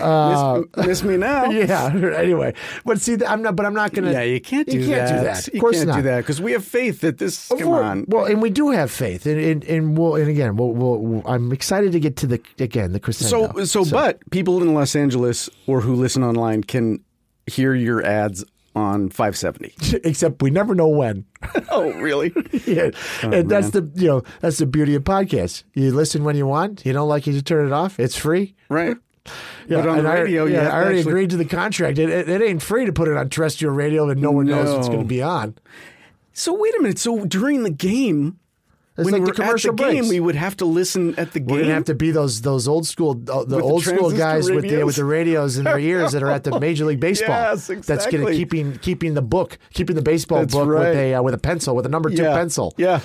Miss, 0.01 0.79
uh, 0.79 0.87
miss 0.87 1.03
me 1.03 1.17
now. 1.17 1.45
yeah. 1.51 1.93
Anyway, 2.17 2.55
but 2.85 3.01
see, 3.01 3.17
I'm 3.27 3.43
not. 3.43 3.57
But 3.57 3.67
I'm 3.67 3.75
not 3.75 3.93
gonna. 3.93 4.13
Yeah, 4.13 4.23
you 4.23 4.41
can't 4.41 4.69
do 4.69 4.79
you 4.79 4.87
can't 4.87 5.09
that. 5.09 5.19
do 5.19 5.25
that. 5.25 5.49
Of 5.49 5.55
You 5.55 5.61
course 5.61 5.77
can't 5.77 5.89
not. 5.89 5.97
do 5.97 6.03
that 6.03 6.19
because 6.19 6.41
we 6.41 6.53
have 6.53 6.65
faith 6.65 7.01
that 7.01 7.19
this. 7.19 7.51
Of 7.51 7.59
Come 7.59 7.71
on. 7.71 8.05
Well, 8.09 8.25
and 8.25 8.43
we 8.43 8.51
do 8.51 8.71
have 8.71 8.91
faith, 8.91 9.27
and 9.27 9.41
and, 9.41 9.65
and 9.65 9.99
we'll 9.99 10.17
and 10.17 10.29
again, 10.29 10.57
we'll, 10.57 10.73
we'll, 10.73 11.23
I'm 11.27 11.53
excited 11.53 11.93
to 11.93 12.01
get 12.01 12.17
to 12.17 12.27
the 12.27 12.41
again 12.59 12.93
the 12.93 13.01
crescendo. 13.01 13.53
So, 13.65 13.85
so, 13.85 13.91
but 13.91 14.19
people 14.31 14.63
in 14.63 14.75
Los 14.75 14.95
Angeles 14.97 15.49
or 15.67 15.81
who 15.81 15.95
listen 15.95 16.23
online 16.23 16.65
can 16.65 17.03
hear 17.47 17.75
your 17.75 18.05
ads 18.05 18.45
on 18.77 19.11
570. 19.11 19.99
except 20.05 20.43
we 20.43 20.51
never 20.51 20.75
know 20.75 20.89
when. 20.89 21.25
oh, 21.71 21.91
really? 21.95 22.33
yeah. 22.67 22.91
Oh, 23.23 23.31
and 23.33 23.51
that's 23.51 23.71
the 23.71 23.91
you 23.95 24.07
know 24.07 24.23
that's 24.41 24.59
the 24.59 24.67
beauty 24.67 24.95
of 24.95 25.05
podcasts. 25.05 25.65
You 25.75 25.93
listen 25.93 26.25
when 26.25 26.37
you 26.37 26.47
want. 26.47 26.85
You 26.87 26.93
don't 26.93 27.09
like 27.09 27.27
it, 27.27 27.33
you 27.33 27.43
turn 27.43 27.67
it 27.67 27.73
off. 27.73 27.99
It's 27.99 28.17
free. 28.17 28.55
Right. 28.69 28.97
Yeah, 29.69 29.81
but 29.83 29.89
on 29.89 30.03
the 30.05 30.11
I- 30.11 30.21
radio, 30.21 30.47
you 30.47 30.55
yeah, 30.55 30.69
I 30.69 30.81
already 30.83 30.99
actually- 30.99 31.11
agreed 31.13 31.31
to 31.31 31.37
the 31.37 31.45
contract. 31.45 31.99
It, 31.99 32.09
it, 32.11 32.29
it 32.29 32.43
ain't 32.43 32.63
free 32.63 32.87
to 32.87 32.93
put 32.93 33.09
it 33.09 33.17
on 33.17 33.29
terrestrial 33.29 33.75
radio 33.75 34.09
and 34.09 34.21
no 34.21 34.31
one 34.31 34.47
knows 34.47 34.77
it's 34.79 34.89
going 34.89 35.01
to 35.01 35.07
be 35.07 35.23
on. 35.23 35.57
So 36.33 36.55
wait 36.55 36.75
a 36.79 36.83
minute. 36.83 36.99
So 36.99 37.25
during 37.27 37.63
the 37.65 37.71
game, 37.71 38.39
It's 38.97 39.05
when 39.05 39.13
like 39.13 39.21
we're 39.21 39.27
the 39.27 39.33
commercial 39.33 39.71
at 39.73 39.77
the 39.77 39.93
game, 39.93 40.09
we 40.09 40.21
would 40.21 40.35
have 40.37 40.57
to 40.59 40.65
listen 40.65 41.15
at 41.19 41.33
the 41.33 41.41
game. 41.41 41.49
We're 41.57 41.63
gonna 41.63 41.75
have 41.75 41.85
to 41.85 41.95
be 41.95 42.11
those 42.13 42.41
those 42.43 42.67
old 42.67 42.87
school 42.87 43.11
uh, 43.13 43.15
the 43.15 43.37
With 43.45 43.49
the 43.49 43.61
old 43.63 43.83
school 43.83 44.11
transistor 44.11 44.19
guys 44.19 44.51
with 44.51 44.63
the 44.63 44.69
radios? 44.71 44.87
with 44.87 44.97
the 44.97 45.05
radios 45.05 45.59
in 45.59 45.65
their 45.65 45.79
ears 45.91 46.13
that 46.13 46.23
are 46.23 46.31
at 46.31 46.45
the 46.45 46.59
Major 46.59 46.85
League 46.87 47.01
Baseball. 47.01 47.29
Yes, 47.29 47.67
That's 47.67 48.07
gonna 48.07 48.25
exactly. 48.25 48.37
keeping 48.37 48.79
keeping 48.79 49.15
the 49.15 49.23
book, 49.23 49.59
keeping 49.75 49.97
the 49.97 50.03
baseball 50.03 50.41
That's 50.41 50.55
book 50.55 50.69
right. 50.69 50.89
with 50.91 50.97
a 50.99 51.15
uh, 51.15 51.23
with 51.23 51.35
a 51.35 51.39
pencil 51.39 51.75
with 51.77 51.85
a 51.87 51.89
number 51.89 52.11
two 52.11 52.23
yeah. 52.23 52.35
pencil. 52.35 52.75
Yeah, 52.79 53.01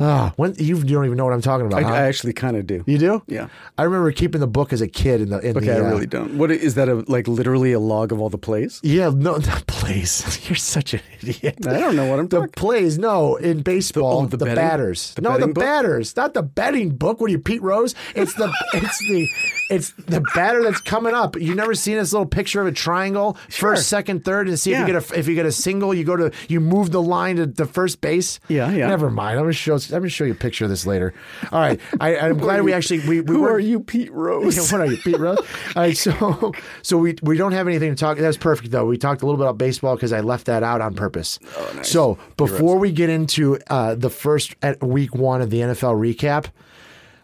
Ah, 0.00 0.32
when 0.36 0.54
you, 0.58 0.76
you 0.76 0.84
don't 0.84 1.04
even 1.04 1.16
know 1.16 1.24
what 1.24 1.32
I'm 1.34 1.42
talking 1.42 1.66
about. 1.66 1.82
I, 1.82 1.86
huh? 1.88 1.94
I 1.94 2.02
actually 2.02 2.32
kind 2.32 2.56
of 2.56 2.66
do. 2.66 2.84
you 2.86 2.98
do? 2.98 3.22
Yeah. 3.26 3.48
I 3.76 3.82
remember 3.82 4.10
keeping 4.12 4.40
the 4.40 4.46
book 4.46 4.72
as 4.72 4.80
a 4.80 4.88
kid 4.88 5.20
in 5.20 5.30
the 5.30 5.38
in 5.40 5.56
Okay, 5.56 5.66
the. 5.66 5.76
I 5.76 5.80
uh, 5.80 5.90
really 5.90 6.06
don't. 6.06 6.38
What 6.38 6.50
is 6.50 6.74
that? 6.76 6.88
A 6.88 6.94
like 7.08 7.26
literally 7.28 7.72
a 7.72 7.80
log 7.80 8.12
of 8.12 8.20
all 8.20 8.28
the 8.30 8.38
plays? 8.38 8.80
Yeah, 8.82 9.10
no, 9.14 9.36
not 9.36 9.66
plays. 9.66 10.40
You're 10.48 10.56
such 10.56 10.94
an 10.94 11.00
idiot. 11.20 11.66
I 11.66 11.78
don't 11.78 11.96
know 11.96 12.06
what 12.06 12.18
I'm 12.18 12.28
The 12.28 12.38
talking. 12.40 12.52
plays, 12.52 12.98
no, 12.98 13.36
in 13.36 13.62
baseball, 13.62 14.22
oh, 14.22 14.26
the, 14.26 14.36
the 14.36 14.46
batters. 14.46 15.14
the 15.14 15.22
no, 15.22 15.32
the 15.32 15.38
betting 15.38 15.52
book? 15.54 15.64
batters, 15.64 16.16
not 16.16 16.34
the 16.34 16.42
betting 16.42 16.90
book. 16.96 17.20
What 17.20 17.28
are 17.28 17.32
you, 17.32 17.38
Pete 17.38 17.62
Rose? 17.62 17.94
It's 18.14 18.34
the, 18.34 18.52
it's 18.74 18.98
the, 18.98 19.28
it's 19.70 19.90
the 20.06 20.22
batter 20.34 20.62
that's 20.62 20.80
coming 20.80 21.14
up. 21.14 21.36
You 21.40 21.54
never 21.54 21.74
seen 21.74 21.96
this 21.96 22.12
little 22.12 22.26
picture 22.26 22.60
of 22.60 22.66
a 22.66 22.72
triangle, 22.72 23.36
first, 23.50 23.88
second, 23.88 24.24
third, 24.24 24.48
and 24.48 24.58
see 24.58 24.70
Yeah. 24.70 24.82
if 24.82 24.88
you 24.88 24.94
get 24.94 25.10
a, 25.10 25.18
if 25.18 25.28
you 25.28 25.34
get 25.34 25.46
a 25.46 25.52
single, 25.52 25.92
you 25.94 26.04
go 26.04 26.16
to, 26.16 26.30
you 26.48 26.60
move 26.60 26.90
the 26.90 27.02
line 27.02 27.36
to 27.36 27.46
the 27.46 27.66
first 27.66 28.00
base. 28.00 28.40
Yeah, 28.48 28.70
yeah. 28.70 28.88
Never 28.88 29.10
mind. 29.10 29.38
I'm 29.38 29.44
gonna 29.44 29.52
show, 29.52 29.78
I'm 29.92 30.00
gonna 30.00 30.08
show 30.08 30.24
you 30.24 30.32
a 30.32 30.36
picture 30.36 30.64
of 30.64 30.70
this 30.70 30.86
later. 30.86 31.14
All 31.52 31.60
right, 31.60 31.80
I, 32.00 32.16
I'm 32.16 32.38
glad 32.38 32.62
we 32.62 32.72
actually 32.72 33.00
we, 33.00 33.20
we 33.20 33.34
Who 33.34 33.44
are 33.44 33.58
you, 33.58 33.80
Pete 33.80 34.12
Rose? 34.12 34.56
yeah, 34.70 34.78
what 34.78 34.86
are 34.88 34.90
you, 34.90 34.98
Pete 34.98 35.18
Rose? 35.18 35.38
All 35.38 35.82
right, 35.82 35.96
so 35.96 36.52
so 36.82 36.98
we 36.98 37.16
we 37.22 37.36
don't 37.36 37.52
have 37.52 37.66
anything 37.66 37.90
to 37.90 37.96
talk. 37.96 38.18
That's 38.18 38.36
perfect 38.36 38.70
though. 38.70 38.86
We 38.86 38.98
talked 38.98 39.22
a 39.22 39.26
little 39.26 39.38
bit 39.38 39.44
about 39.44 39.58
baseball 39.58 39.94
because 39.96 40.12
I 40.12 40.20
left 40.20 40.46
that 40.46 40.62
out 40.62 40.80
on 40.80 40.94
purpose. 40.94 41.38
Oh, 41.56 41.82
So 41.82 42.18
before 42.36 42.78
we 42.78 42.92
get 42.92 43.10
into 43.10 43.58
uh, 43.68 43.94
the 43.94 44.10
first 44.10 44.54
at 44.62 44.82
week 44.82 45.14
one 45.14 45.40
of 45.40 45.50
the 45.50 45.60
NFL 45.60 45.96
recap, 45.98 46.46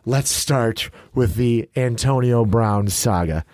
let's 0.05 0.31
start 0.31 0.91
with 1.15 1.35
the 1.37 1.69
Antonio 1.77 2.45
Brown 2.45 2.89
saga. 2.89 3.45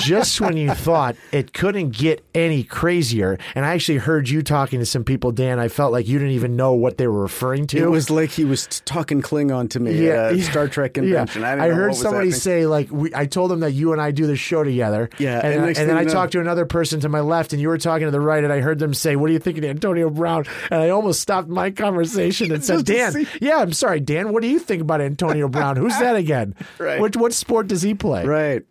Just 0.00 0.40
when 0.40 0.56
you 0.56 0.70
thought 0.74 1.16
it 1.32 1.52
couldn't 1.54 1.90
get 1.96 2.22
any 2.34 2.62
crazier, 2.62 3.38
and 3.54 3.64
I 3.64 3.72
actually 3.74 3.98
heard 3.98 4.28
you 4.28 4.42
talking 4.42 4.80
to 4.80 4.86
some 4.86 5.02
people, 5.04 5.32
Dan, 5.32 5.58
I 5.58 5.68
felt 5.68 5.92
like 5.92 6.06
you 6.06 6.18
didn't 6.18 6.34
even 6.34 6.56
know 6.56 6.72
what 6.74 6.98
they 6.98 7.06
were 7.06 7.22
referring 7.22 7.66
to. 7.68 7.78
It 7.78 7.86
was 7.90 8.10
like 8.10 8.30
he 8.30 8.44
was 8.44 8.66
talking 8.84 9.22
Klingon 9.22 9.70
to 9.70 9.80
me 9.80 10.08
at 10.10 10.32
a 10.34 10.42
Star 10.42 10.68
Trek 10.68 10.94
convention. 10.94 11.42
Yeah. 11.42 11.48
I, 11.54 11.66
I 11.66 11.68
heard 11.70 11.94
somebody 11.94 12.26
happening. 12.28 12.32
say 12.40 12.66
like 12.66 12.90
we, 12.90 13.14
I 13.14 13.26
told 13.26 13.50
them 13.50 13.60
that 13.60 13.72
you 13.72 13.92
and 13.92 14.00
I 14.02 14.10
do 14.10 14.26
the 14.26 14.36
show 14.36 14.62
together. 14.62 15.08
Yeah, 15.18 15.40
and, 15.42 15.54
and 15.54 15.62
uh, 15.62 15.64
I- 15.64 15.68
and 15.68 15.76
then 15.90 15.96
I 15.96 16.04
know- 16.04 16.12
talked 16.12 16.32
to 16.32 16.40
another 16.40 16.66
person 16.66 17.00
to 17.00 17.08
my 17.08 17.20
left, 17.20 17.52
and 17.52 17.60
you 17.62 17.68
were 17.68 17.78
talking 17.78 18.06
to 18.06 18.10
the 18.10 18.20
right, 18.20 18.44
and 18.44 18.52
I 18.52 18.60
heard 18.60 18.78
them 18.78 18.92
say, 18.94 19.16
"What 19.16 19.28
do 19.28 19.32
you 19.32 19.38
think 19.38 19.56
of 19.58 19.64
Antonio 19.64 20.10
Brown?" 20.10 20.44
And 20.70 20.82
I 20.82 20.90
almost 20.90 21.20
stopped 21.20 21.48
my 21.48 21.70
conversation 21.70 22.52
and 22.52 22.62
said, 22.64 22.84
"Dan, 22.84 23.12
see- 23.12 23.26
yeah, 23.40 23.56
I'm 23.58 23.72
sorry, 23.72 24.00
Dan. 24.00 24.32
What 24.32 24.42
do 24.42 24.48
you 24.48 24.58
think 24.58 24.82
about 24.82 25.00
Antonio 25.00 25.48
Brown? 25.48 25.76
Who's 25.76 25.98
that 25.98 26.16
again? 26.24 26.54
Right. 26.78 27.00
What 27.00 27.16
what 27.16 27.32
sport 27.32 27.68
does 27.68 27.82
he 27.82 27.94
play? 27.94 28.26
Right. 28.26 28.62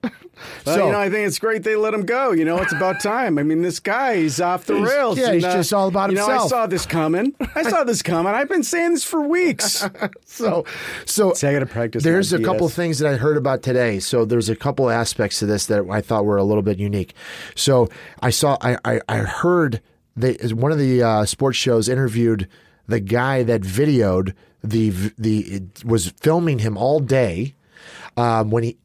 Well, 0.65 0.75
So- 0.75 0.85
you 0.87 0.91
know, 0.91 0.99
I 0.99 1.09
think 1.09 1.27
it's 1.27 1.39
great 1.39 1.63
they 1.63 1.75
let 1.75 1.93
him 1.93 2.03
go. 2.05 2.31
You 2.31 2.45
know, 2.45 2.57
it's 2.57 2.73
about 2.73 2.99
time. 3.01 3.37
I 3.37 3.43
mean, 3.43 3.61
this 3.61 3.79
guy, 3.79 4.17
he's 4.17 4.39
off 4.41 4.65
the 4.65 4.75
He's- 4.75 4.89
rails. 4.89 5.17
yeah, 5.17 5.25
and, 5.27 5.35
he's 5.35 5.43
uh, 5.45 5.53
just 5.53 5.73
all 5.73 5.87
about 5.87 6.09
you 6.11 6.17
know, 6.17 6.27
I 6.27 6.47
saw 6.47 6.67
this 6.67 6.85
coming. 6.85 7.33
I 7.55 7.63
saw 7.63 7.83
this 7.83 8.01
coming. 8.01 8.33
I've 8.33 8.49
been 8.49 8.63
saying 8.63 8.91
this 8.93 9.03
for 9.03 9.21
weeks. 9.21 9.87
So, 10.25 10.65
so 11.05 11.33
See, 11.33 11.45
I 11.47 11.53
gotta 11.53 11.65
practice 11.65 12.03
There's 12.03 12.31
a 12.33 12.39
couple 12.41 12.67
things 12.69 12.99
that 12.99 13.13
I 13.13 13.17
heard 13.17 13.35
about 13.37 13.61
today. 13.63 13.99
So 13.99 14.23
there's 14.23 14.47
a 14.49 14.55
couple 14.55 14.89
aspects 14.89 15.39
to 15.39 15.45
this 15.45 15.65
that 15.65 15.85
I 15.89 15.99
thought 16.01 16.25
were 16.25 16.37
a 16.37 16.43
little 16.43 16.63
bit 16.63 16.79
unique. 16.79 17.13
So 17.53 17.89
I 18.21 18.29
saw, 18.29 18.57
I, 18.61 18.77
I, 18.85 19.01
I 19.09 19.17
heard 19.17 19.81
they 20.15 20.33
one 20.53 20.71
of 20.71 20.77
the 20.79 21.03
uh, 21.03 21.25
sports 21.25 21.57
shows 21.57 21.89
interviewed 21.89 22.47
the 22.87 22.99
guy 22.99 23.43
that 23.43 23.61
videoed 23.61 24.33
the 24.63 24.89
the 25.17 25.63
was 25.85 26.09
filming 26.21 26.59
him 26.59 26.77
all 26.77 26.99
day 26.99 27.55
um, 28.17 28.51
when 28.51 28.63
he 28.63 28.77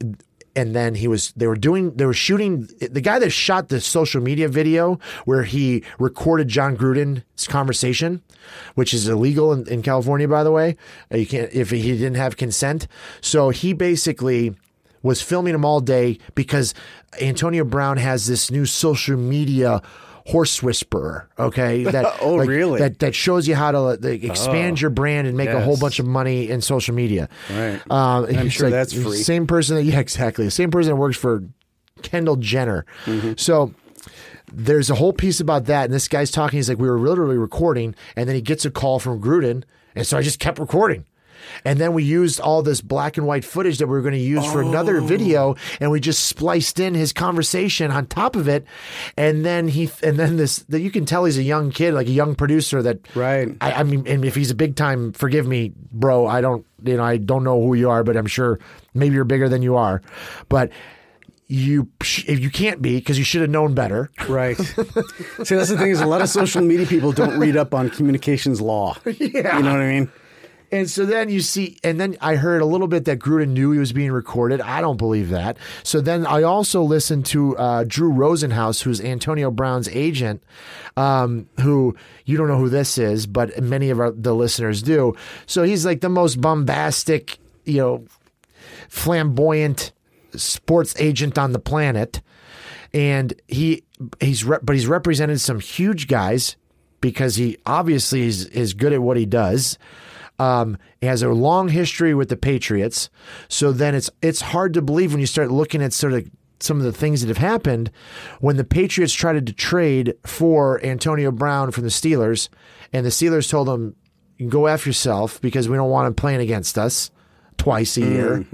and 0.56 0.74
then 0.74 0.94
he 0.94 1.06
was 1.06 1.32
they 1.36 1.46
were 1.46 1.54
doing 1.56 1.94
they 1.96 2.06
were 2.06 2.14
shooting 2.14 2.68
the 2.80 3.00
guy 3.00 3.18
that 3.18 3.30
shot 3.30 3.68
the 3.68 3.80
social 3.80 4.22
media 4.22 4.48
video 4.48 4.98
where 5.26 5.44
he 5.44 5.84
recorded 5.98 6.48
Jon 6.48 6.76
Gruden's 6.76 7.46
conversation, 7.46 8.22
which 8.74 8.94
is 8.94 9.06
illegal 9.06 9.52
in, 9.52 9.68
in 9.68 9.82
California 9.82 10.26
by 10.26 10.42
the 10.42 10.50
way. 10.50 10.76
Uh, 11.12 11.18
You 11.18 11.26
can't 11.26 11.52
if 11.52 11.70
he 11.70 11.82
didn't 11.82 12.14
have 12.14 12.36
consent. 12.36 12.88
So 13.20 13.50
he 13.50 13.74
basically 13.74 14.56
was 15.02 15.20
filming 15.22 15.54
him 15.54 15.64
all 15.64 15.80
day 15.80 16.18
because 16.34 16.74
Antonio 17.20 17.64
Brown 17.64 17.98
has 17.98 18.26
this 18.26 18.50
new 18.50 18.66
social 18.66 19.16
media 19.16 19.82
horse 20.26 20.62
whisperer, 20.62 21.28
okay? 21.38 21.84
That 21.96 22.18
Oh, 22.20 22.38
really? 22.38 22.80
That 22.80 22.98
that 22.98 23.14
shows 23.14 23.46
you 23.46 23.54
how 23.54 23.70
to 23.70 23.80
like, 23.80 24.24
expand 24.24 24.80
your 24.80 24.90
brand 24.90 25.26
and 25.26 25.36
make 25.36 25.48
a 25.48 25.60
whole 25.60 25.78
bunch 25.78 25.98
of 25.98 26.06
money 26.06 26.50
in 26.50 26.60
social 26.60 26.94
media. 26.94 27.28
Right. 27.50 27.80
Um, 27.90 28.26
I'm 28.26 28.48
sure 28.48 28.68
that's 28.68 28.92
free. 28.92 29.18
Same 29.18 29.46
person 29.46 29.76
that 29.76 29.82
yeah, 29.84 30.00
exactly. 30.00 30.44
The 30.44 30.50
same 30.50 30.70
person 30.70 30.90
that 30.90 30.96
works 30.96 31.16
for 31.16 31.44
Kendall 32.02 32.36
Jenner. 32.36 32.84
Mm-hmm. 33.04 33.32
So 33.36 33.72
there's 34.52 34.90
a 34.90 34.94
whole 34.94 35.12
piece 35.12 35.40
about 35.40 35.66
that, 35.66 35.84
and 35.84 35.94
this 35.94 36.08
guy's 36.08 36.30
talking. 36.30 36.58
He's 36.58 36.68
like, 36.68 36.78
we 36.78 36.88
were 36.88 36.98
literally 36.98 37.36
recording, 37.38 37.94
and 38.16 38.28
then 38.28 38.34
he 38.34 38.42
gets 38.42 38.64
a 38.64 38.70
call 38.70 38.98
from 38.98 39.20
Gruden, 39.20 39.64
and 39.94 40.06
so 40.06 40.18
I 40.18 40.22
just 40.22 40.38
kept 40.38 40.58
recording. 40.58 41.04
And 41.64 41.78
then 41.78 41.92
we 41.92 42.04
used 42.04 42.40
all 42.40 42.62
this 42.62 42.80
black 42.80 43.16
and 43.16 43.26
white 43.26 43.44
footage 43.44 43.78
that 43.78 43.86
we 43.86 43.92
were 43.92 44.02
going 44.02 44.14
to 44.14 44.20
use 44.20 44.44
for 44.46 44.60
another 44.60 44.98
oh. 44.98 45.06
video, 45.06 45.56
and 45.80 45.90
we 45.90 46.00
just 46.00 46.24
spliced 46.24 46.80
in 46.80 46.94
his 46.94 47.12
conversation 47.12 47.90
on 47.90 48.06
top 48.06 48.36
of 48.36 48.48
it. 48.48 48.64
And 49.16 49.44
then 49.44 49.68
he, 49.68 49.90
and 50.02 50.18
then 50.18 50.36
this, 50.36 50.58
that 50.68 50.80
you 50.80 50.90
can 50.90 51.04
tell 51.04 51.24
he's 51.24 51.38
a 51.38 51.42
young 51.42 51.70
kid, 51.70 51.94
like 51.94 52.06
a 52.06 52.12
young 52.12 52.34
producer. 52.34 52.82
That 52.82 53.00
Right. 53.14 53.56
I, 53.60 53.72
I 53.72 53.82
mean, 53.82 54.06
and 54.06 54.24
if 54.24 54.34
he's 54.34 54.50
a 54.50 54.54
big 54.54 54.76
time, 54.76 55.12
forgive 55.12 55.46
me, 55.46 55.72
bro. 55.92 56.26
I 56.26 56.40
don't, 56.40 56.66
you 56.82 56.96
know, 56.96 57.04
I 57.04 57.16
don't 57.16 57.44
know 57.44 57.60
who 57.60 57.74
you 57.74 57.90
are, 57.90 58.04
but 58.04 58.16
I'm 58.16 58.26
sure 58.26 58.58
maybe 58.94 59.14
you're 59.14 59.24
bigger 59.24 59.48
than 59.48 59.62
you 59.62 59.76
are. 59.76 60.02
But 60.48 60.70
you, 61.48 61.88
if 62.00 62.40
you 62.40 62.50
can't 62.50 62.82
be, 62.82 62.96
because 62.96 63.18
you 63.18 63.24
should 63.24 63.40
have 63.40 63.50
known 63.50 63.74
better. 63.74 64.10
Right. 64.28 64.56
See, 64.56 64.74
that's 65.54 65.70
the 65.70 65.78
thing 65.78 65.90
is 65.90 66.00
a 66.00 66.06
lot 66.06 66.20
of 66.20 66.28
social 66.28 66.62
media 66.62 66.86
people 66.86 67.12
don't 67.12 67.38
read 67.38 67.56
up 67.56 67.72
on 67.72 67.90
communications 67.90 68.60
law. 68.60 68.96
Yeah. 69.06 69.56
You 69.56 69.62
know 69.62 69.72
what 69.72 69.80
I 69.80 69.88
mean? 69.88 70.10
And 70.72 70.90
so 70.90 71.06
then 71.06 71.28
you 71.28 71.40
see, 71.40 71.78
and 71.84 72.00
then 72.00 72.16
I 72.20 72.36
heard 72.36 72.60
a 72.60 72.66
little 72.66 72.88
bit 72.88 73.04
that 73.04 73.20
Gruden 73.20 73.50
knew 73.50 73.70
he 73.70 73.78
was 73.78 73.92
being 73.92 74.10
recorded. 74.10 74.60
I 74.60 74.80
don't 74.80 74.96
believe 74.96 75.28
that. 75.30 75.58
So 75.84 76.00
then 76.00 76.26
I 76.26 76.42
also 76.42 76.82
listened 76.82 77.26
to 77.26 77.56
uh, 77.56 77.84
Drew 77.86 78.12
Rosenhaus, 78.12 78.82
who's 78.82 79.00
Antonio 79.00 79.50
Brown's 79.50 79.88
agent, 79.88 80.42
um, 80.96 81.48
who 81.60 81.96
you 82.24 82.36
don't 82.36 82.48
know 82.48 82.58
who 82.58 82.68
this 82.68 82.98
is, 82.98 83.26
but 83.26 83.62
many 83.62 83.90
of 83.90 84.00
our, 84.00 84.10
the 84.10 84.34
listeners 84.34 84.82
do. 84.82 85.14
So 85.46 85.62
he's 85.62 85.86
like 85.86 86.00
the 86.00 86.08
most 86.08 86.40
bombastic, 86.40 87.38
you 87.64 87.78
know, 87.78 88.04
flamboyant 88.88 89.92
sports 90.34 90.94
agent 90.98 91.38
on 91.38 91.52
the 91.52 91.58
planet, 91.60 92.20
and 92.92 93.34
he 93.46 93.84
he's 94.20 94.44
re- 94.44 94.58
but 94.62 94.74
he's 94.74 94.86
represented 94.86 95.40
some 95.40 95.60
huge 95.60 96.08
guys 96.08 96.56
because 97.00 97.36
he 97.36 97.56
obviously 97.66 98.22
is 98.22 98.46
is 98.46 98.74
good 98.74 98.92
at 98.92 99.02
what 99.02 99.16
he 99.16 99.26
does. 99.26 99.78
Um, 100.38 100.76
he 101.00 101.06
has 101.06 101.22
a 101.22 101.30
long 101.30 101.68
history 101.68 102.14
with 102.14 102.28
the 102.28 102.36
Patriots, 102.36 103.08
so 103.48 103.72
then 103.72 103.94
it's 103.94 104.10
it's 104.20 104.40
hard 104.40 104.74
to 104.74 104.82
believe 104.82 105.12
when 105.12 105.20
you 105.20 105.26
start 105.26 105.50
looking 105.50 105.82
at 105.82 105.92
sort 105.92 106.12
of 106.12 106.28
some 106.60 106.78
of 106.78 106.84
the 106.84 106.92
things 106.92 107.20
that 107.20 107.28
have 107.28 107.38
happened 107.38 107.90
when 108.40 108.56
the 108.56 108.64
Patriots 108.64 109.12
tried 109.12 109.46
to 109.46 109.52
trade 109.52 110.14
for 110.24 110.82
Antonio 110.84 111.30
Brown 111.30 111.70
from 111.70 111.84
the 111.84 111.90
Steelers, 111.90 112.48
and 112.92 113.04
the 113.04 113.10
Steelers 113.10 113.50
told 113.50 113.68
him, 113.68 113.96
"You 114.36 114.44
can 114.44 114.50
go 114.50 114.66
after 114.66 114.90
yourself 114.90 115.40
because 115.40 115.68
we 115.68 115.76
don't 115.76 115.90
want 115.90 116.06
him 116.06 116.14
playing 116.14 116.40
against 116.40 116.76
us 116.78 117.10
twice 117.56 117.96
a 117.96 118.00
year." 118.02 118.44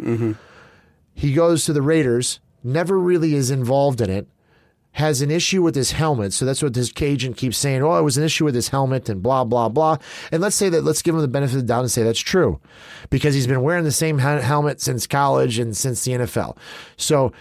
He 1.15 1.33
goes 1.35 1.65
to 1.65 1.73
the 1.73 1.83
Raiders, 1.83 2.41
never 2.65 2.99
really 2.99 3.35
is 3.35 3.51
involved 3.51 4.01
in 4.01 4.09
it, 4.09 4.27
has 4.93 5.23
an 5.23 5.31
issue 5.31 5.63
with 5.63 5.75
his 5.75 5.93
helmet. 5.93 6.33
So 6.33 6.45
that's 6.45 6.63
what 6.63 6.75
his 6.75 6.93
agent 7.01 7.37
keeps 7.37 7.57
saying. 7.57 7.83
Oh, 7.83 7.99
it 7.99 8.03
was 8.03 8.19
an 8.19 8.25
issue 8.25 8.45
with 8.45 8.55
his 8.55 8.69
helmet 8.69 9.09
and 9.09 9.23
blah, 9.23 9.43
blah, 9.45 9.69
blah. 9.69 9.97
And 10.31 10.43
let's 10.43 10.55
say 10.57 10.69
that, 10.69 10.83
let's 10.85 11.01
give 11.03 11.15
him 11.15 11.21
the 11.23 11.29
benefit 11.29 11.55
of 11.55 11.63
the 11.63 11.67
doubt 11.67 11.81
and 11.81 11.91
say 11.91 12.03
that's 12.03 12.21
true 12.21 12.61
because 13.09 13.35
he's 13.35 13.47
been 13.47 13.63
wearing 13.63 13.85
the 13.85 13.93
same 13.93 14.19
helmet 14.19 14.81
since 14.81 15.07
college 15.07 15.59
and 15.59 15.77
since 15.77 16.05
the 16.05 16.13
NFL. 16.13 16.57
So 16.97 17.33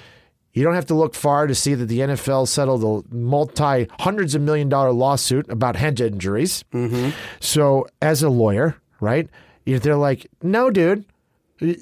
You 0.54 0.64
don't 0.64 0.76
have 0.76 0.88
to 0.88 0.96
look 0.96 1.16
far 1.16 1.48
to 1.48 1.56
see 1.56 1.76
that 1.76 1.86
the 1.86 2.00
NFL 2.00 2.48
settled 2.48 2.84
a 2.84 3.16
multi 3.16 3.88
hundreds 4.00 4.36
of 4.36 4.42
million 4.42 4.68
dollar 4.68 4.92
lawsuit 4.92 5.50
about 5.50 5.76
head 5.78 6.00
injuries. 6.02 6.64
Mm-hmm. 6.74 7.12
So, 7.40 7.88
as 8.02 8.22
a 8.22 8.30
lawyer, 8.30 8.76
right, 9.00 9.30
they're 9.66 9.96
like, 9.96 10.28
no, 10.44 10.70
dude, 10.70 11.06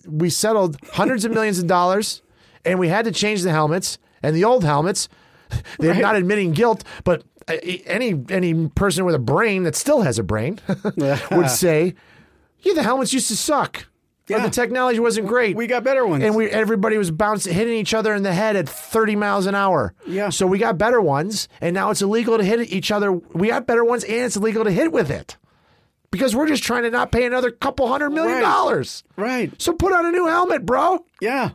we 0.07 0.29
settled 0.29 0.77
hundreds 0.93 1.25
of 1.25 1.31
millions 1.31 1.57
of 1.57 1.65
dollars 1.65 2.21
and 2.63 2.77
we 2.77 2.89
had 2.89 3.05
to 3.05 3.11
change 3.11 3.41
the 3.41 3.51
helmets 3.51 3.97
and 4.21 4.35
the 4.35 4.43
old 4.43 4.63
helmets. 4.63 5.09
They're 5.79 5.91
Right. 5.93 6.01
not 6.01 6.15
admitting 6.15 6.51
guilt, 6.51 6.83
but 7.03 7.23
uh, 7.47 7.53
any 7.85 8.21
any 8.29 8.67
person 8.69 9.05
with 9.05 9.15
a 9.15 9.19
brain 9.19 9.63
that 9.63 9.75
still 9.75 10.01
has 10.01 10.19
a 10.19 10.23
brain 10.23 10.59
would 11.31 11.49
say, 11.49 11.95
"Yeah, 12.61 12.73
the 12.73 12.83
helmets 12.83 13.13
used 13.13 13.27
to 13.29 13.35
suck. 13.37 13.85
Yeah. 14.27 14.43
the 14.45 14.51
technology 14.51 14.99
wasn't 14.99 15.25
great. 15.25 15.55
We 15.55 15.65
got 15.65 15.83
better 15.83 16.05
ones. 16.05 16.23
and 16.23 16.35
we 16.35 16.47
everybody 16.51 16.99
was 16.99 17.09
bouncing, 17.09 17.51
hitting 17.51 17.73
each 17.73 17.95
other 17.95 18.13
in 18.13 18.21
the 18.21 18.31
head 18.31 18.55
at 18.55 18.69
30 18.69 19.15
miles 19.15 19.47
an 19.47 19.55
hour. 19.55 19.95
Yeah. 20.05 20.29
So 20.29 20.45
we 20.45 20.59
got 20.59 20.77
better 20.77 21.01
ones, 21.01 21.47
and 21.61 21.73
now 21.73 21.89
it's 21.89 22.03
illegal 22.03 22.37
to 22.37 22.43
hit 22.43 22.71
each 22.71 22.91
other. 22.91 23.11
We 23.11 23.47
got 23.47 23.65
better 23.65 23.83
ones, 23.83 24.03
and 24.03 24.13
it's 24.25 24.35
illegal 24.35 24.63
to 24.65 24.71
hit 24.71 24.91
with 24.91 25.09
it 25.09 25.35
because 26.11 26.35
we're 26.35 26.47
just 26.47 26.61
trying 26.61 26.83
to 26.83 26.91
not 26.91 27.11
pay 27.11 27.25
another 27.25 27.49
couple 27.49 27.87
hundred 27.87 28.11
million 28.11 28.35
Right. 28.35 28.41
dollars. 28.43 29.03
Right. 29.17 29.51
So 29.59 29.73
put 29.73 29.93
on 29.93 30.05
a 30.05 30.11
new 30.11 30.27
helmet, 30.27 30.63
bro. 30.63 31.03
Yeah. 31.19 31.49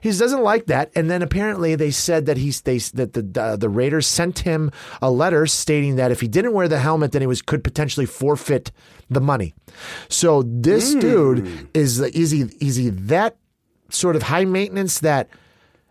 He 0.00 0.10
doesn't 0.10 0.42
like 0.42 0.66
that, 0.66 0.90
and 0.94 1.10
then 1.10 1.22
apparently 1.22 1.74
they 1.74 1.90
said 1.90 2.26
that 2.26 2.36
he's 2.36 2.60
they 2.62 2.78
that 2.78 3.12
the 3.14 3.42
uh, 3.42 3.56
the 3.56 3.68
Raiders 3.68 4.06
sent 4.06 4.40
him 4.40 4.70
a 5.02 5.10
letter 5.10 5.46
stating 5.46 5.96
that 5.96 6.10
if 6.10 6.20
he 6.20 6.28
didn't 6.28 6.52
wear 6.52 6.68
the 6.68 6.78
helmet, 6.78 7.12
then 7.12 7.20
he 7.22 7.26
was 7.26 7.42
could 7.42 7.62
potentially 7.64 8.06
forfeit 8.06 8.72
the 9.10 9.20
money. 9.20 9.54
So 10.08 10.42
this 10.42 10.94
dude 10.94 11.68
is 11.74 12.00
is 12.00 12.30
he 12.30 12.42
is 12.60 12.76
he 12.76 12.90
that 12.90 13.36
sort 13.90 14.16
of 14.16 14.22
high 14.24 14.44
maintenance 14.44 15.00
that 15.00 15.28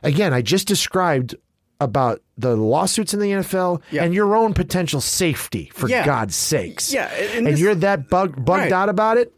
again 0.03 0.33
I 0.33 0.41
just 0.41 0.67
described 0.67 1.35
about 1.81 2.21
the 2.37 2.55
lawsuits 2.55 3.13
in 3.13 3.19
the 3.19 3.31
NFL 3.31 3.81
Yeah. 3.91 4.03
and 4.03 4.13
your 4.13 4.35
own 4.35 4.53
potential 4.53 5.01
safety 5.01 5.71
for 5.73 5.89
Yeah. 5.89 6.05
God's 6.05 6.35
sakes. 6.35 6.93
Yeah, 6.93 7.07
and- 7.13 7.23
and 7.29 7.37
and, 7.37 7.47
this- 7.47 7.59
you're 7.59 7.75
that 7.75 8.09
bug, 8.09 8.35
bugged 8.45 8.47
Right. 8.63 8.71
out 8.71 8.87
about 8.89 9.17
it. 9.17 9.33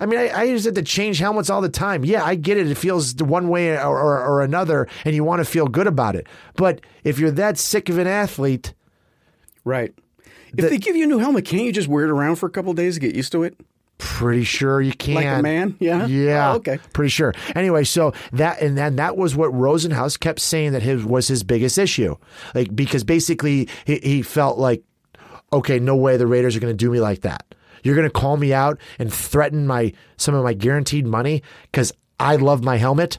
I 0.00 0.06
mean, 0.06 0.18
I, 0.18 0.28
I 0.28 0.42
used 0.44 0.66
it 0.66 0.74
to 0.74 0.82
change 0.82 1.18
helmets 1.18 1.50
all 1.50 1.60
the 1.60 1.68
time. 1.68 2.04
Yeah, 2.04 2.24
I 2.24 2.34
get 2.34 2.56
it. 2.56 2.68
It 2.68 2.76
feels 2.76 3.14
one 3.16 3.48
way 3.48 3.76
or, 3.76 3.98
or, 3.98 4.24
or 4.24 4.42
another, 4.42 4.88
and 5.04 5.14
you 5.14 5.22
want 5.22 5.40
to 5.40 5.44
feel 5.44 5.66
good 5.68 5.86
about 5.86 6.16
it. 6.16 6.26
But 6.56 6.80
if 7.04 7.18
you're 7.18 7.30
that 7.32 7.58
sick 7.58 7.88
of 7.88 7.98
an 7.98 8.06
athlete, 8.06 8.74
Right. 9.64 9.94
If 10.56 10.68
they 10.68 10.78
give 10.78 10.96
you 10.96 11.04
a 11.04 11.06
new 11.06 11.18
helmet, 11.18 11.44
can't 11.44 11.62
you 11.62 11.72
just 11.72 11.86
wear 11.86 12.04
it 12.04 12.10
around 12.10 12.36
for 12.36 12.46
a 12.46 12.50
couple 12.50 12.70
of 12.70 12.76
days 12.76 12.94
to 12.94 13.00
get 13.00 13.14
used 13.14 13.32
to 13.32 13.44
it? 13.44 13.56
pretty 13.98 14.44
sure 14.44 14.80
you 14.80 14.94
can. 14.94 15.14
Like 15.14 15.26
a 15.26 15.42
man? 15.42 15.76
Yeah? 15.78 16.06
Yeah. 16.06 16.52
Oh, 16.52 16.56
okay. 16.56 16.78
Pretty 16.94 17.10
sure. 17.10 17.34
Anyway, 17.54 17.84
so 17.84 18.14
that 18.32 18.62
and 18.62 18.76
then 18.76 18.96
that 18.96 19.18
was 19.18 19.36
what 19.36 19.52
Rosenhaus 19.52 20.18
kept 20.18 20.40
saying 20.40 20.72
that 20.72 20.82
his 20.82 21.04
was 21.04 21.28
his 21.28 21.42
biggest 21.42 21.76
issue, 21.76 22.16
like 22.54 22.74
because 22.74 23.04
basically 23.04 23.68
he, 23.84 23.98
he 23.98 24.22
felt 24.22 24.58
like, 24.58 24.82
okay, 25.52 25.78
no 25.78 25.96
way 25.96 26.16
the 26.16 26.26
Raiders 26.26 26.56
are 26.56 26.60
going 26.60 26.72
to 26.72 26.76
do 26.76 26.90
me 26.90 26.98
like 26.98 27.20
that. 27.20 27.44
You're 27.82 27.94
going 27.94 28.06
to 28.08 28.12
call 28.12 28.36
me 28.36 28.52
out 28.52 28.78
and 28.98 29.12
threaten 29.12 29.66
my 29.66 29.92
some 30.16 30.34
of 30.34 30.44
my 30.44 30.52
guaranteed 30.54 31.06
money 31.06 31.42
because 31.70 31.92
I 32.18 32.36
love 32.36 32.62
my 32.62 32.76
helmet. 32.76 33.18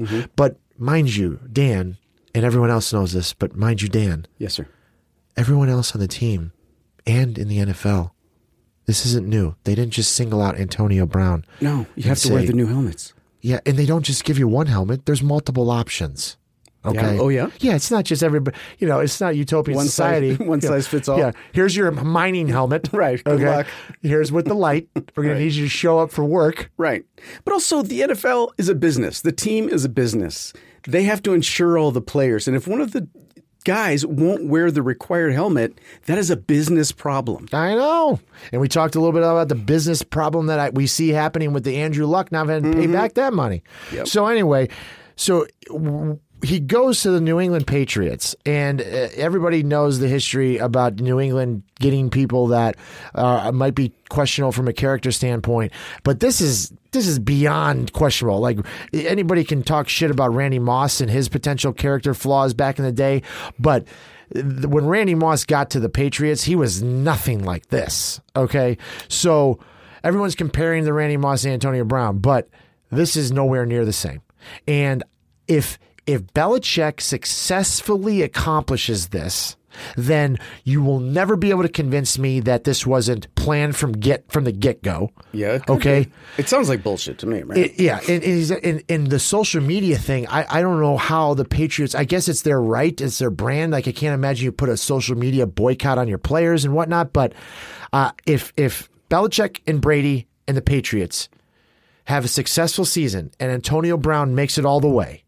Mm-hmm. 0.00 0.22
But 0.36 0.58
mind 0.76 1.14
you, 1.16 1.40
Dan, 1.52 1.96
and 2.34 2.44
everyone 2.44 2.70
else 2.70 2.92
knows 2.92 3.12
this, 3.12 3.32
but 3.34 3.56
mind 3.56 3.82
you, 3.82 3.88
Dan, 3.88 4.26
Yes, 4.38 4.54
sir. 4.54 4.66
everyone 5.36 5.68
else 5.68 5.94
on 5.94 6.00
the 6.00 6.06
team 6.08 6.52
and 7.06 7.36
in 7.38 7.48
the 7.48 7.58
NFL, 7.58 8.12
this 8.86 9.04
isn't 9.06 9.26
new. 9.26 9.56
They 9.64 9.74
didn't 9.74 9.92
just 9.92 10.12
single 10.12 10.40
out 10.40 10.58
Antonio 10.58 11.04
Brown. 11.06 11.44
No, 11.60 11.86
you 11.96 12.04
have 12.04 12.18
to 12.20 12.32
wear 12.32 12.44
the 12.44 12.52
new 12.52 12.66
helmets. 12.66 13.12
Yeah, 13.40 13.60
and 13.66 13.76
they 13.76 13.86
don't 13.86 14.02
just 14.04 14.24
give 14.24 14.38
you 14.38 14.48
one 14.48 14.66
helmet. 14.66 15.06
There's 15.06 15.22
multiple 15.22 15.70
options. 15.70 16.36
Okay. 16.88 17.14
Yeah. 17.16 17.20
Oh, 17.20 17.28
yeah? 17.28 17.50
Yeah, 17.60 17.74
it's 17.76 17.90
not 17.90 18.04
just 18.04 18.22
everybody. 18.22 18.56
You 18.78 18.88
know, 18.88 19.00
it's 19.00 19.20
not 19.20 19.36
utopian 19.36 19.76
One 19.76 19.86
size- 19.86 19.92
society. 19.94 20.34
one 20.44 20.60
Yeah. 20.60 20.68
size 20.68 20.86
fits 20.86 21.08
all. 21.08 21.18
Yeah. 21.18 21.32
Here's 21.52 21.76
your 21.76 21.90
mining 21.90 22.48
helmet. 22.48 22.88
Right, 22.92 23.22
good 23.22 23.34
okay. 23.40 23.46
luck. 23.56 23.66
Here's 24.02 24.32
with 24.32 24.46
the 24.46 24.54
light. 24.54 24.88
We're 25.16 25.24
gonna 25.24 25.38
need 25.38 25.52
you 25.52 25.64
to 25.64 25.68
show 25.70 25.98
up 25.98 26.10
for 26.10 26.24
work. 26.24 26.70
Right. 26.76 27.04
But 27.44 27.52
also, 27.52 27.82
the 27.82 28.00
NFL 28.00 28.50
is 28.58 28.68
a 28.68 28.74
business. 28.74 29.20
The 29.20 29.32
team 29.32 29.68
is 29.68 29.84
a 29.84 29.88
business. 29.88 30.52
They 30.86 31.02
have 31.04 31.22
to 31.24 31.34
insure 31.34 31.76
all 31.78 31.90
the 31.92 32.00
players. 32.00 32.48
And 32.48 32.56
if 32.56 32.66
one 32.66 32.80
of 32.80 32.92
the 32.92 33.08
guys 33.64 34.06
won't 34.06 34.46
wear 34.46 34.70
the 34.70 34.80
required 34.82 35.32
helmet, 35.34 35.78
that 36.06 36.16
is 36.16 36.30
a 36.30 36.36
business 36.36 36.90
problem. 36.92 37.46
I 37.52 37.74
know. 37.74 38.18
And 38.52 38.60
we 38.62 38.68
talked 38.68 38.94
a 38.94 38.98
little 39.00 39.12
bit 39.12 39.22
about 39.22 39.48
the 39.48 39.54
business 39.54 40.02
problem 40.02 40.46
that 40.46 40.58
I, 40.58 40.70
we 40.70 40.86
see 40.86 41.10
happening 41.10 41.52
with 41.52 41.64
the 41.64 41.76
Andrew 41.76 42.06
Luck 42.06 42.32
not 42.32 42.48
having 42.48 42.62
to 42.62 42.68
Mm-hmm. 42.70 42.80
pay 42.80 42.86
back 42.92 43.14
that 43.14 43.34
money. 43.34 43.62
So 44.04 44.26
anyway, 44.26 44.68
so 45.16 45.46
w- 45.66 46.18
he 46.42 46.60
goes 46.60 47.02
to 47.02 47.10
the 47.10 47.20
New 47.20 47.40
England 47.40 47.66
Patriots, 47.66 48.36
and 48.46 48.80
uh, 48.80 48.84
everybody 49.16 49.62
knows 49.62 49.98
the 49.98 50.08
history 50.08 50.58
about 50.58 51.00
New 51.00 51.18
England 51.20 51.62
getting 51.80 52.10
people 52.10 52.48
that 52.48 52.76
uh, 53.14 53.50
might 53.52 53.74
be 53.74 53.92
questionable 54.08 54.52
from 54.52 54.68
a 54.68 54.72
character 54.72 55.10
standpoint. 55.10 55.72
But 56.04 56.20
this 56.20 56.40
is 56.40 56.72
this 56.92 57.06
is 57.06 57.18
beyond 57.18 57.92
questionable. 57.92 58.40
Like 58.40 58.58
anybody 58.92 59.44
can 59.44 59.62
talk 59.62 59.88
shit 59.88 60.10
about 60.10 60.34
Randy 60.34 60.58
Moss 60.58 61.00
and 61.00 61.10
his 61.10 61.28
potential 61.28 61.72
character 61.72 62.14
flaws 62.14 62.54
back 62.54 62.78
in 62.78 62.84
the 62.84 62.92
day, 62.92 63.22
but 63.58 63.86
when 64.30 64.86
Randy 64.86 65.14
Moss 65.14 65.44
got 65.44 65.70
to 65.70 65.80
the 65.80 65.88
Patriots, 65.88 66.44
he 66.44 66.54
was 66.54 66.82
nothing 66.82 67.44
like 67.44 67.68
this. 67.68 68.20
Okay. 68.36 68.76
So 69.08 69.58
everyone's 70.04 70.34
comparing 70.34 70.84
the 70.84 70.92
Randy 70.92 71.16
Moss 71.16 71.44
and 71.44 71.54
Antonio 71.54 71.84
Brown, 71.84 72.18
but 72.18 72.48
this 72.90 73.16
is 73.16 73.32
nowhere 73.32 73.66
near 73.66 73.84
the 73.84 73.92
same. 73.92 74.20
And 74.66 75.02
if 75.46 75.78
if 76.08 76.22
Belichick 76.34 77.00
successfully 77.00 78.22
accomplishes 78.22 79.08
this, 79.08 79.56
then 79.96 80.38
you 80.64 80.82
will 80.82 80.98
never 80.98 81.36
be 81.36 81.50
able 81.50 81.62
to 81.62 81.68
convince 81.68 82.18
me 82.18 82.40
that 82.40 82.64
this 82.64 82.84
wasn't 82.86 83.32
planned 83.36 83.76
from 83.76 83.92
get 83.92 84.30
from 84.32 84.42
the 84.44 84.50
get 84.50 84.82
go. 84.82 85.10
Yeah. 85.32 85.60
Okay. 85.68 86.04
be. 86.04 86.12
It 86.38 86.48
sounds 86.48 86.68
like 86.68 86.82
bullshit 86.82 87.18
to 87.18 87.26
me, 87.26 87.42
man. 87.44 87.56
It- 87.58 87.78
yeah, 87.78 87.98
and, 88.00 88.10
and, 88.10 88.24
he's- 88.24 88.50
and, 88.50 88.82
and 88.88 89.06
the 89.08 89.20
social 89.20 89.62
media 89.62 89.96
thing, 89.96 90.26
I, 90.26 90.46
I 90.58 90.62
don't 90.62 90.80
know 90.80 90.96
how 90.96 91.34
the 91.34 91.44
Patriots. 91.44 91.94
I 91.94 92.02
guess 92.04 92.26
it's 92.28 92.42
their 92.42 92.60
right, 92.60 92.98
it's 93.00 93.18
their 93.18 93.30
brand. 93.30 93.70
Like 93.72 93.86
I 93.86 93.92
can't 93.92 94.14
imagine 94.14 94.44
you 94.46 94.52
put 94.52 94.68
a 94.68 94.76
social 94.76 95.16
media 95.16 95.46
boycott 95.46 95.98
on 95.98 96.08
your 96.08 96.18
players 96.18 96.64
and 96.64 96.74
whatnot. 96.74 97.12
But 97.12 97.34
uh, 97.92 98.10
if 98.26 98.52
if 98.56 98.88
Belichick 99.10 99.60
and 99.66 99.80
Brady 99.80 100.26
and 100.48 100.56
the 100.56 100.62
Patriots 100.62 101.28
have 102.06 102.24
a 102.24 102.28
successful 102.28 102.84
season 102.86 103.30
and 103.38 103.52
Antonio 103.52 103.96
Brown 103.96 104.34
makes 104.34 104.58
it 104.58 104.64
all 104.64 104.80
the 104.80 104.88
way, 104.88 105.22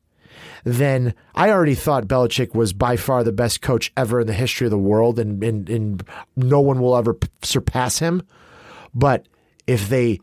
then 0.65 1.15
I 1.35 1.51
already 1.51 1.75
thought 1.75 2.07
Belichick 2.07 2.55
was 2.55 2.73
by 2.73 2.97
far 2.97 3.25
the 3.25 3.33
best 3.33 3.61
coach 3.63 3.93
ever 3.97 4.21
in 4.21 4.27
the 4.27 4.33
history 4.33 4.67
of 4.67 4.71
the 4.71 4.79
world, 4.79 5.19
and 5.19 5.43
and, 5.43 5.69
and 5.71 6.03
no 6.37 6.61
one 6.61 6.81
will 6.81 6.97
ever 6.97 7.15
p- 7.15 7.29
surpass 7.43 7.99
him. 7.99 8.23
But 8.95 9.27
if 9.67 9.89
they 9.89 10.21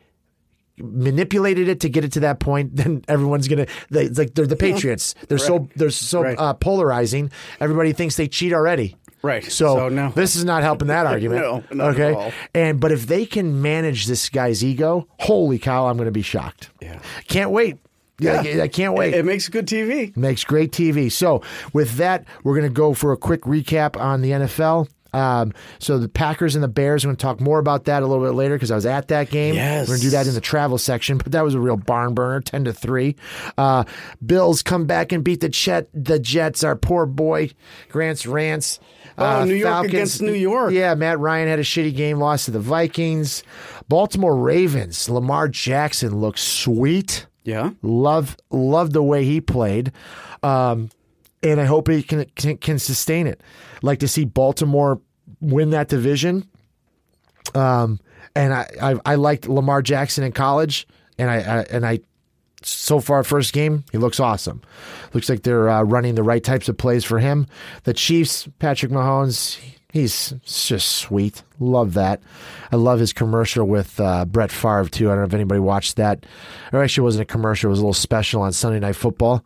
manipulated 0.80 1.67
it 1.67 1.80
to 1.82 1.89
get 1.89 2.04
it 2.04 2.12
to 2.13 2.19
that 2.21 2.39
point, 2.39 2.76
then 2.76 3.04
everyone's 3.08 3.47
gonna 3.47 3.67
they, 3.89 4.10
like 4.10 4.34
they're 4.36 4.47
the 4.47 4.56
Patriots. 4.56 5.15
They're 5.28 5.38
so 5.38 5.67
they're 5.76 5.89
so 5.89 6.21
Right. 6.21 6.38
uh, 6.38 6.54
polarizing. 6.54 7.32
Everybody 7.60 7.93
thinks 7.93 8.15
they 8.15 8.28
cheat 8.28 8.54
already. 8.54 8.95
Right. 9.23 9.43
So, 9.43 9.76
So, 9.76 9.89
no. 9.89 10.10
this 10.12 10.36
is 10.36 10.45
not 10.45 10.62
helping 10.62 10.89
that 10.89 11.06
argument. 11.08 11.41
No, 11.41 11.63
not 11.71 11.89
at 11.89 12.00
okay. 12.00 12.13
all. 12.13 12.32
And 12.54 12.80
but 12.80 12.91
if 12.91 13.08
they 13.08 13.26
can 13.26 13.62
manage 13.63 14.06
this 14.06 14.30
guy's 14.30 14.63
ego, 14.63 15.08
holy 15.19 15.58
cow, 15.58 15.88
I'm 15.88 15.97
going 15.97 16.06
to 16.06 16.12
be 16.12 16.21
shocked. 16.21 16.69
Yeah. 16.80 17.00
Can't 17.28 17.50
wait. 17.50 17.78
Yeah, 18.19 18.41
I, 18.43 18.62
I 18.63 18.67
can't 18.67 18.95
wait. 18.95 19.13
It, 19.13 19.19
it 19.19 19.25
makes 19.25 19.47
good 19.47 19.67
TV. 19.67 20.15
Makes 20.17 20.43
great 20.43 20.71
TV. 20.71 21.12
So, 21.12 21.43
with 21.73 21.97
that, 21.97 22.25
we're 22.43 22.56
going 22.56 22.67
to 22.67 22.73
go 22.73 22.93
for 22.93 23.12
a 23.12 23.17
quick 23.17 23.41
recap 23.43 23.99
on 23.99 24.21
the 24.21 24.32
NFL. 24.32 24.88
Um, 25.13 25.53
so, 25.80 25.99
the 25.99 26.10
Packers 26.10 26.56
and 26.56 26.63
the 26.63 26.67
Bears, 26.67 27.06
we're 27.06 27.10
going 27.10 27.17
to 27.17 27.21
talk 27.21 27.39
more 27.39 27.60
about 27.60 27.86
that 27.86 28.01
a 28.03 28.08
little 28.08 28.23
bit 28.25 28.34
later 28.34 28.56
because 28.56 28.71
I 28.71 28.75
was 28.75 28.86
at 28.88 29.08
that 29.10 29.30
game. 29.30 29.53
Yes. 29.56 29.88
We're 29.88 29.93
going 29.93 29.99
to 29.99 30.06
do 30.08 30.10
that 30.12 30.27
in 30.27 30.34
the 30.34 30.41
travel 30.41 30.77
section, 30.80 31.17
but 31.19 31.32
that 31.32 31.43
was 31.43 31.53
a 31.53 31.60
real 31.60 31.77
barn 31.77 32.13
burner, 32.15 32.41
10 32.41 32.65
to 32.65 32.73
3. 32.73 33.15
Uh, 33.58 33.84
Bills 34.25 34.63
come 34.63 34.86
back 34.86 35.12
and 35.12 35.23
beat 35.23 35.41
the, 35.41 35.49
Chet, 35.49 35.88
the 35.93 36.17
Jets, 36.19 36.63
our 36.63 36.75
poor 36.75 37.06
boy, 37.06 37.51
Grant's 37.89 38.25
Rants. 38.25 38.80
Oh, 39.19 39.25
Uh, 39.25 39.45
New 39.45 39.53
York 39.56 39.71
Falcons- 39.71 39.93
against 39.93 40.21
New 40.23 40.34
York. 40.34 40.73
Yeah, 40.73 40.93
Matt 40.95 41.19
Ryan 41.19 41.47
had 41.47 41.60
a 41.60 41.63
shitty 41.63 41.95
game, 41.95 42.17
lost 42.19 42.45
to 42.45 42.51
the 42.51 42.60
Vikings. 42.60 43.43
Baltimore 43.88 44.36
Ravens, 44.36 45.08
Lamar 45.10 45.47
Jackson 45.47 46.19
looks 46.19 46.42
sweet. 46.42 47.25
Yeah. 47.48 47.71
Love 47.81 48.35
love 48.52 48.91
the 48.91 49.02
way 49.02 49.23
he 49.23 49.39
played, 49.39 49.93
um, 50.43 50.89
and 51.41 51.62
I 51.62 51.63
hope 51.63 51.87
he 51.87 52.04
can, 52.04 52.25
can 52.35 52.58
can 52.58 52.77
sustain 52.77 53.25
it. 53.25 53.39
Like 53.81 54.00
to 54.00 54.08
see 54.10 54.25
Baltimore 54.25 55.00
win 55.39 55.69
that 55.69 55.87
division. 55.87 56.45
Um, 57.56 58.02
and 58.35 58.54
I, 58.54 58.67
I 58.81 58.95
I 59.06 59.15
liked 59.15 59.48
Lamar 59.48 59.81
Jackson 59.81 60.25
in 60.25 60.33
college, 60.33 60.89
and 61.17 61.29
I, 61.31 61.35
I 61.37 61.62
and 61.71 61.85
I 61.85 62.02
so 62.63 62.99
far, 62.99 63.23
first 63.23 63.53
game, 63.53 63.83
he 63.91 63.97
looks 63.97 64.19
awesome. 64.19 64.62
Looks 65.13 65.29
like 65.29 65.43
they're 65.43 65.69
uh, 65.69 65.83
running 65.83 66.15
the 66.15 66.23
right 66.23 66.43
types 66.43 66.67
of 66.67 66.77
plays 66.77 67.03
for 67.03 67.19
him. 67.19 67.47
The 67.83 67.93
Chiefs, 67.93 68.47
Patrick 68.60 68.91
Mahomes, 68.91 69.60
he's 69.91 70.33
just 70.43 70.89
sweet. 70.97 71.43
Love 71.60 71.93
that. 71.93 72.21
I 72.71 72.75
love 72.75 72.99
his 72.99 73.13
commercial 73.13 73.65
with 73.67 73.99
uh, 73.99 74.25
Brett 74.25 74.51
Favre 74.51 74.89
too. 74.89 75.08
I 75.08 75.13
don't 75.13 75.19
know 75.19 75.27
if 75.27 75.33
anybody 75.33 75.60
watched 75.60 75.95
that. 75.97 76.25
Or 76.73 76.83
actually, 76.83 77.03
it 77.03 77.05
wasn't 77.05 77.21
a 77.29 77.31
commercial. 77.31 77.69
It 77.69 77.71
was 77.71 77.79
a 77.79 77.83
little 77.83 77.93
special 77.93 78.41
on 78.41 78.51
Sunday 78.53 78.79
Night 78.79 78.95
Football. 78.95 79.45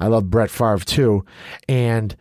I 0.00 0.06
love 0.06 0.30
Brett 0.30 0.50
Favre 0.50 0.78
too, 0.78 1.24
and 1.68 2.14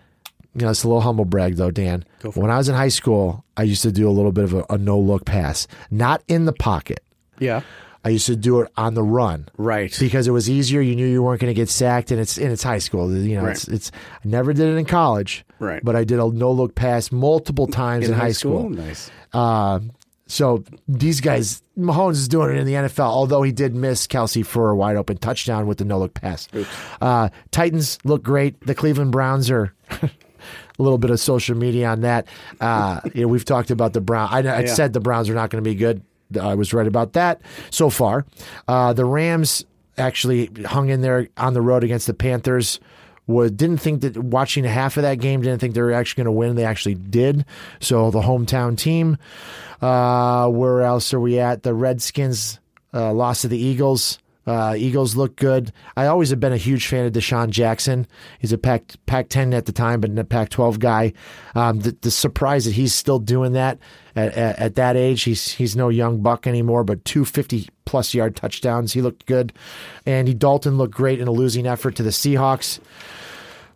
you 0.56 0.62
know 0.66 0.72
it's 0.72 0.84
a 0.84 0.88
little 0.88 1.02
humble 1.02 1.26
brag 1.26 1.56
though, 1.56 1.72
Dan. 1.72 2.06
When 2.42 2.52
I 2.52 2.58
was 2.58 2.70
in 2.70 2.76
high 2.76 2.90
school, 2.90 3.46
I 3.56 3.64
used 3.64 3.82
to 3.84 3.92
do 3.92 4.10
a 4.10 4.12
little 4.12 4.32
bit 4.32 4.46
of 4.46 4.54
a, 4.54 4.66
a 4.72 4.78
no 4.78 5.00
look 5.00 5.26
pass, 5.26 5.68
not 5.92 6.24
in 6.28 6.46
the 6.46 6.54
pocket. 6.54 7.04
Yeah. 7.40 7.62
I 8.06 8.10
used 8.10 8.26
to 8.28 8.36
do 8.36 8.60
it 8.62 8.72
on 8.76 8.94
the 8.96 9.04
run, 9.04 9.48
Right. 9.58 9.96
Because 9.98 10.28
it 10.28 10.32
was 10.32 10.50
easier. 10.50 10.82
You 10.82 10.96
knew 10.96 11.06
you 11.08 11.24
weren't 11.24 11.40
going 11.40 11.50
to 11.52 11.56
get 11.56 11.70
sacked, 11.70 12.12
and 12.12 12.20
it's 12.20 12.38
and 12.38 12.52
it's 12.52 12.64
high 12.64 12.80
school. 12.80 13.14
You 13.16 13.38
know, 13.38 13.44
Right. 13.44 13.52
it's 13.52 13.68
it's. 13.68 13.92
I 14.16 14.28
never 14.28 14.52
did 14.54 14.68
it 14.68 14.78
in 14.78 14.86
college, 14.86 15.46
Right. 15.60 15.82
But 15.84 15.96
I 15.96 16.04
did 16.04 16.20
a 16.20 16.28
no 16.30 16.52
look 16.52 16.76
pass 16.76 17.12
multiple 17.12 17.68
times 17.68 18.08
in, 18.10 18.14
high 18.14 18.34
school. 18.34 18.70
Nice. 18.70 19.10
Uh, 19.32 19.80
so 20.28 20.64
these 20.88 21.22
guys, 21.22 21.62
Mahomes 21.78 22.14
is 22.14 22.28
doing 22.28 22.56
it 22.56 22.60
in 22.60 22.66
the 22.66 22.74
NFL, 22.74 23.00
although 23.08 23.42
he 23.44 23.52
did 23.52 23.76
miss 23.76 24.08
Kelce 24.08 24.46
for 24.46 24.70
a 24.70 24.76
wide 24.76 24.96
open 24.96 25.18
touchdown 25.18 25.68
with 25.68 25.78
the 25.78 25.86
no 25.86 26.00
look 26.00 26.14
pass. 26.14 26.48
Uh, 27.02 27.30
Titans 27.52 28.00
look 28.04 28.24
great. 28.24 28.60
The 28.66 28.76
Cleveland 28.76 29.12
Browns 29.12 29.50
are. 29.52 29.74
A 30.80 30.82
little 30.82 30.98
bit 30.98 31.12
of 31.12 31.20
social 31.20 31.56
media 31.56 31.88
on 31.88 32.02
that. 32.02 32.28
Uh, 32.60 33.00
you 33.14 33.22
know, 33.22 33.28
we've 33.28 33.46
talked 33.46 33.70
about 33.70 33.94
the 33.94 34.02
Browns. 34.02 34.32
I, 34.34 34.40
I 34.40 34.60
Yeah. 34.62 34.74
said 34.74 34.92
the 34.92 35.00
Browns 35.00 35.30
are 35.30 35.36
not 35.36 35.52
going 35.52 35.64
to 35.64 35.70
be 35.70 35.76
good. 35.76 36.02
I 36.38 36.56
was 36.56 36.74
right 36.74 36.88
about 36.88 37.14
that 37.14 37.42
so 37.70 37.90
far. 37.90 38.26
Uh, 38.68 38.94
the 38.94 39.06
Rams 39.06 39.66
actually 39.98 40.50
hung 40.66 40.90
in 40.90 41.02
there 41.02 41.28
on 41.38 41.54
the 41.54 41.62
road 41.62 41.84
against 41.84 42.08
the 42.08 42.14
Panthers. 42.14 42.80
Was 43.26 43.52
didn't 43.52 43.78
think 43.78 44.02
that 44.02 44.18
watching 44.18 44.66
half 44.66 44.98
of 44.98 45.04
that 45.04 45.16
game 45.16 45.42
didn't 45.42 45.60
think 45.60 45.76
they 45.76 45.82
were 45.82 45.94
actually 45.94 46.24
going 46.24 46.34
to 46.34 46.38
win. 46.38 46.56
They 46.56 46.66
actually 46.66 46.96
did. 46.96 47.46
So 47.80 48.12
the 48.12 48.20
hometown 48.22 48.78
team. 48.78 49.18
Uh, 49.82 50.50
where 50.50 50.82
else 50.82 51.14
are 51.14 51.20
we 51.20 51.40
at? 51.40 51.64
The 51.64 51.74
Redskins 51.74 52.60
uh, 52.94 53.14
lost 53.14 53.44
to 53.44 53.48
the 53.48 53.58
Eagles. 53.58 54.20
Uh, 54.46 54.76
Eagles 54.78 55.16
look 55.16 55.36
good. 55.38 55.72
I 55.96 56.08
always 56.08 56.30
have 56.30 56.40
been 56.40 56.52
a 56.52 56.58
huge 56.58 56.88
fan 56.88 57.06
of 57.06 57.14
DeSean 57.14 57.50
Jackson. 57.50 58.06
He's 58.40 58.52
a 58.52 58.58
Pac 58.58 58.94
Pac 59.06 59.30
ten 59.30 59.54
at 59.54 59.66
the 59.66 59.72
time, 59.72 60.02
but 60.02 60.18
a 60.18 60.24
Pac 60.24 60.50
twelve 60.50 60.80
guy. 60.80 61.14
Um, 61.56 61.80
the, 61.80 61.96
the 62.02 62.12
surprise 62.12 62.66
that 62.66 62.74
he's 62.74 62.94
still 62.94 63.20
doing 63.20 63.54
that 63.54 63.80
at, 64.16 64.34
at, 64.34 64.60
at 64.60 64.76
that 64.76 64.98
age. 64.98 65.24
He's 65.24 65.54
he's 65.54 65.76
no 65.76 65.90
young 65.90 66.22
buck 66.22 66.46
anymore, 66.46 66.84
but 66.84 67.06
two 67.06 67.24
fifty 67.24 67.70
plus 67.86 68.14
yard 68.14 68.36
touchdowns. 68.36 68.92
He 68.92 69.02
looked 69.02 69.26
good. 69.26 69.54
Andy 70.06 70.34
Dalton 70.34 70.78
looked 70.78 70.94
great 70.94 71.22
in 71.22 71.28
a 71.28 71.32
losing 71.32 71.66
effort 71.66 71.96
to 71.96 72.04
the 72.04 72.10
Seahawks. 72.10 72.80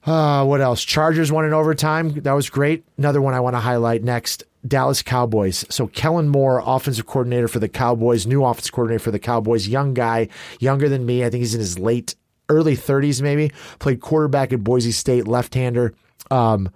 Uh, 0.05 0.45
what 0.45 0.61
else? 0.61 0.83
Chargers 0.83 1.31
won 1.31 1.45
in 1.45 1.53
overtime. 1.53 2.11
That 2.21 2.31
was 2.33 2.49
great. 2.49 2.85
Another 2.97 3.21
one 3.21 3.33
I 3.33 3.39
want 3.41 3.55
to 3.55 3.59
highlight 3.59 4.03
next. 4.03 4.43
Dallas 4.67 5.01
Cowboys. 5.01 5.65
So 5.69 5.87
Kellen 5.87 6.29
Moore, 6.29 6.61
offensive 6.65 7.05
coordinator 7.05 7.47
for 7.47 7.59
the 7.59 7.69
Cowboys, 7.69 8.27
new 8.27 8.43
offensive 8.43 8.73
coordinator 8.73 9.03
for 9.03 9.11
the 9.11 9.19
Cowboys, 9.19 9.67
young 9.67 9.93
guy, 9.93 10.27
younger 10.59 10.89
than 10.89 11.05
me. 11.05 11.23
I 11.23 11.29
think 11.29 11.41
he's 11.41 11.53
in 11.53 11.59
his 11.59 11.79
late, 11.79 12.15
early 12.49 12.75
30s 12.75 13.21
maybe. 13.21 13.51
Played 13.79 14.01
quarterback 14.01 14.53
at 14.53 14.63
Boise 14.63 14.91
State, 14.91 15.27
left-hander. 15.27 15.93
Um, 16.31 16.69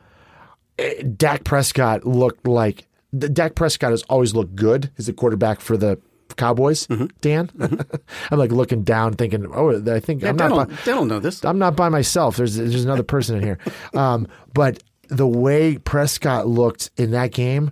eh, 0.77 1.03
Dak 1.17 1.43
Prescott 1.43 2.05
looked 2.05 2.47
like 2.47 2.87
Dak 3.17 3.55
Prescott 3.55 3.91
has 3.91 4.03
always 4.03 4.33
looked 4.33 4.55
good 4.55 4.89
as 4.97 5.09
a 5.09 5.13
quarterback 5.13 5.59
for 5.59 5.75
the 5.77 5.99
Cowboys. 6.35 6.87
Mm-hmm. 6.87 7.07
Dan, 7.19 7.49
I'm 8.31 8.39
like 8.39 8.51
looking 8.51 8.83
down, 8.83 9.13
thinking, 9.13 9.45
oh, 9.53 9.93
I 9.93 9.99
think 9.99 10.23
I'm 10.23 10.37
not. 10.37 10.49
don't, 10.49 10.69
by- 10.69 10.75
they 10.85 10.91
don't 10.91 11.07
know 11.07 11.19
this. 11.19 11.43
I'm 11.43 11.59
not 11.59 11.75
by 11.75 11.89
myself. 11.89 12.37
There's 12.37 12.55
there's 12.55 12.85
another 12.85 13.03
person 13.03 13.37
in 13.37 13.43
here. 13.43 13.57
Um, 13.93 14.27
but 14.53 14.81
the 15.09 15.27
way 15.27 15.77
Prescott 15.77 16.47
looked 16.47 16.91
in 16.95 17.11
that 17.11 17.33
game, 17.33 17.71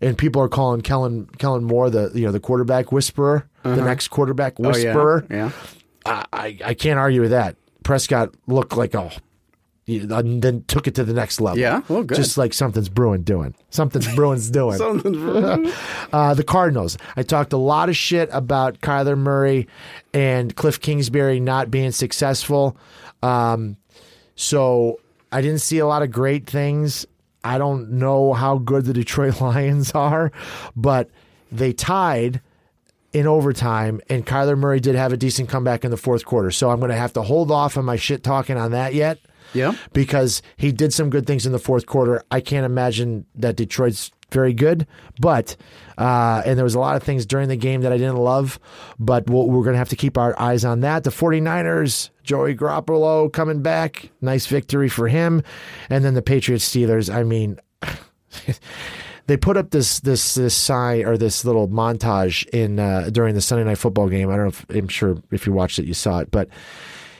and 0.00 0.16
people 0.18 0.40
are 0.42 0.48
calling 0.48 0.80
Kellen 0.80 1.26
Kellen 1.38 1.64
Moore 1.64 1.90
the 1.90 2.10
you 2.14 2.24
know 2.26 2.32
the 2.32 2.40
quarterback 2.40 2.92
whisperer, 2.92 3.48
the 3.62 3.76
next 3.76 4.08
quarterback 4.08 4.58
Uh-huh. 4.60 4.70
Oh, 4.74 4.76
yeah. 4.76 4.84
whisperer. 4.94 5.26
Yeah. 5.30 5.50
I, 6.06 6.56
I 6.64 6.74
can't 6.74 6.98
argue 7.00 7.20
with 7.20 7.30
that. 7.32 7.56
Prescott 7.82 8.34
looked 8.46 8.76
like 8.76 8.94
oh. 8.94 9.10
And 9.88 10.42
then 10.42 10.64
took 10.66 10.88
it 10.88 10.96
to 10.96 11.04
the 11.04 11.12
next 11.14 11.40
level. 11.40 11.60
Yeah? 11.60 11.80
Well, 11.88 12.02
good. 12.02 12.16
Just 12.16 12.36
like 12.36 12.52
something's 12.52 12.88
brewing 12.88 13.22
doing. 13.22 13.54
Something's 13.70 14.12
brewing's 14.16 14.50
doing. 14.60 14.76
Something's 14.78 15.16
wrong. 15.18 15.70
Uh, 16.12 16.34
the 16.34 16.42
Cardinals. 16.42 16.98
I 17.16 17.22
talked 17.22 17.52
a 17.52 17.56
lot 17.56 17.88
of 17.88 17.96
shit 17.96 18.28
about 18.32 18.80
Kyler 18.80 19.16
Murray 19.16 19.68
and 20.12 20.54
Cliff 20.56 20.80
Kingsbury 20.80 21.38
not 21.38 21.70
being 21.70 21.92
successful. 21.92 22.76
Um, 23.22 23.76
so 24.34 24.98
I 25.30 25.40
didn't 25.40 25.60
see 25.60 25.78
a 25.78 25.86
lot 25.86 26.02
of 26.02 26.10
great 26.10 26.46
things. 26.48 27.06
I 27.46 27.58
don't 27.58 27.92
know 27.92 28.32
how 28.32 28.58
good 28.58 28.86
the 28.86 28.92
Detroit 28.92 29.40
Lions 29.40 29.92
are, 29.92 30.32
but 30.74 31.10
they 31.52 31.72
tied 31.72 32.40
in 33.12 33.26
overtime, 33.26 34.00
and 34.10 34.26
Kyler 34.26 34.58
Murray 34.58 34.80
did 34.80 34.94
have 34.94 35.12
a 35.12 35.16
decent 35.16 35.48
comeback 35.48 35.84
in 35.84 35.90
the 35.90 35.96
fourth 35.96 36.26
quarter. 36.26 36.50
So 36.50 36.70
I'm 36.70 36.80
going 36.80 36.90
to 36.90 36.96
have 36.96 37.12
to 37.14 37.22
hold 37.22 37.50
off 37.50 37.76
on 37.76 37.84
my 37.84 37.96
shit 37.96 38.22
talking 38.24 38.56
on 38.56 38.72
that 38.72 38.94
yet. 38.94 39.20
Yeah. 39.54 39.74
Because 39.92 40.42
he 40.56 40.72
did 40.72 40.92
some 40.92 41.08
good 41.08 41.26
things 41.26 41.46
in 41.46 41.52
the 41.52 41.58
fourth 41.58 41.86
quarter. 41.86 42.24
I 42.30 42.40
can't 42.40 42.66
imagine 42.66 43.26
that 43.36 43.56
Detroit's 43.56 44.10
very 44.30 44.52
good, 44.52 44.86
but 45.20 45.56
uh, 45.98 46.42
and 46.44 46.58
there 46.58 46.64
was 46.64 46.74
a 46.74 46.80
lot 46.80 46.96
of 46.96 47.02
things 47.02 47.26
during 47.26 47.48
the 47.48 47.56
game 47.56 47.82
that 47.82 47.92
I 47.92 47.96
didn't 47.96 48.16
love, 48.16 48.58
but 48.98 49.28
we'll, 49.30 49.48
we're 49.48 49.62
going 49.62 49.74
to 49.74 49.78
have 49.78 49.88
to 49.90 49.96
keep 49.96 50.18
our 50.18 50.38
eyes 50.38 50.64
on 50.64 50.80
that. 50.80 51.04
The 51.04 51.10
49ers, 51.10 52.10
Joey 52.22 52.54
Garoppolo 52.54 53.32
coming 53.32 53.62
back, 53.62 54.10
nice 54.20 54.46
victory 54.46 54.88
for 54.88 55.08
him, 55.08 55.42
and 55.88 56.04
then 56.04 56.14
the 56.14 56.22
Patriots 56.22 56.68
Steelers. 56.68 57.12
I 57.12 57.22
mean, 57.22 57.58
they 59.26 59.36
put 59.36 59.56
up 59.56 59.70
this 59.70 60.00
this 60.00 60.34
this 60.34 60.54
sign 60.54 61.04
or 61.04 61.16
this 61.16 61.44
little 61.44 61.68
montage 61.68 62.46
in 62.48 62.78
uh, 62.78 63.10
during 63.12 63.34
the 63.34 63.40
Sunday 63.40 63.64
night 63.64 63.78
football 63.78 64.08
game. 64.08 64.28
I 64.30 64.36
don't 64.36 64.44
know 64.44 64.48
if 64.48 64.66
I'm 64.70 64.88
sure 64.88 65.16
if 65.30 65.46
you 65.46 65.52
watched 65.52 65.78
it, 65.78 65.86
you 65.86 65.94
saw 65.94 66.20
it, 66.20 66.30
but 66.30 66.48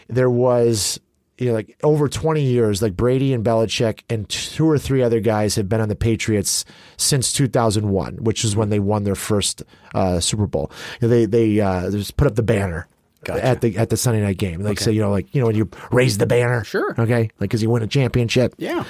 there 0.09 0.31
was 0.31 1.01
you 1.39 1.47
know 1.49 1.55
like 1.55 1.76
over 1.82 2.09
20 2.09 2.43
years 2.43 2.80
like 2.82 2.97
Brady 2.97 3.32
and 3.34 3.45
Belichick 3.45 4.01
and 4.09 4.28
two 4.28 4.68
or 4.68 4.78
three 4.78 5.03
other 5.03 5.20
guys 5.20 5.55
have 5.57 5.68
been 5.68 5.80
on 5.80 5.89
the 5.89 5.95
Patriots 5.97 6.64
since 6.97 7.32
2001 7.32 8.16
which 8.16 8.45
is 8.45 8.57
when 8.57 8.70
they 8.70 8.80
won 8.80 9.05
their 9.05 9.14
first 9.14 9.62
uh, 9.95 10.18
Super 10.20 10.47
Bowl 10.47 10.70
You 11.01 11.09
know, 11.09 11.14
they 11.14 11.24
they 11.26 11.61
uh, 11.61 11.91
just 11.91 12.16
put 12.16 12.26
up 12.26 12.34
the 12.37 12.43
banner 12.43 12.89
at 13.28 13.61
the 13.61 13.76
at 13.76 13.91
the 13.91 13.97
Sunday 13.97 14.20
night 14.22 14.39
game 14.39 14.61
like 14.62 14.78
say 14.80 14.93
you 14.93 15.01
know 15.01 15.11
like 15.11 15.34
you 15.34 15.41
know 15.41 15.49
when 15.49 15.57
you 15.57 15.68
raise 15.91 16.16
the 16.18 16.26
banner 16.26 16.62
Sure. 16.64 16.95
okay 16.99 17.22
like 17.22 17.51
because 17.51 17.62
you 17.62 17.68
win 17.70 17.82
a 17.82 17.87
championship 17.89 18.55
Yeah. 18.57 18.84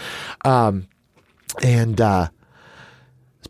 and 1.62 2.01
uh, 2.01 2.28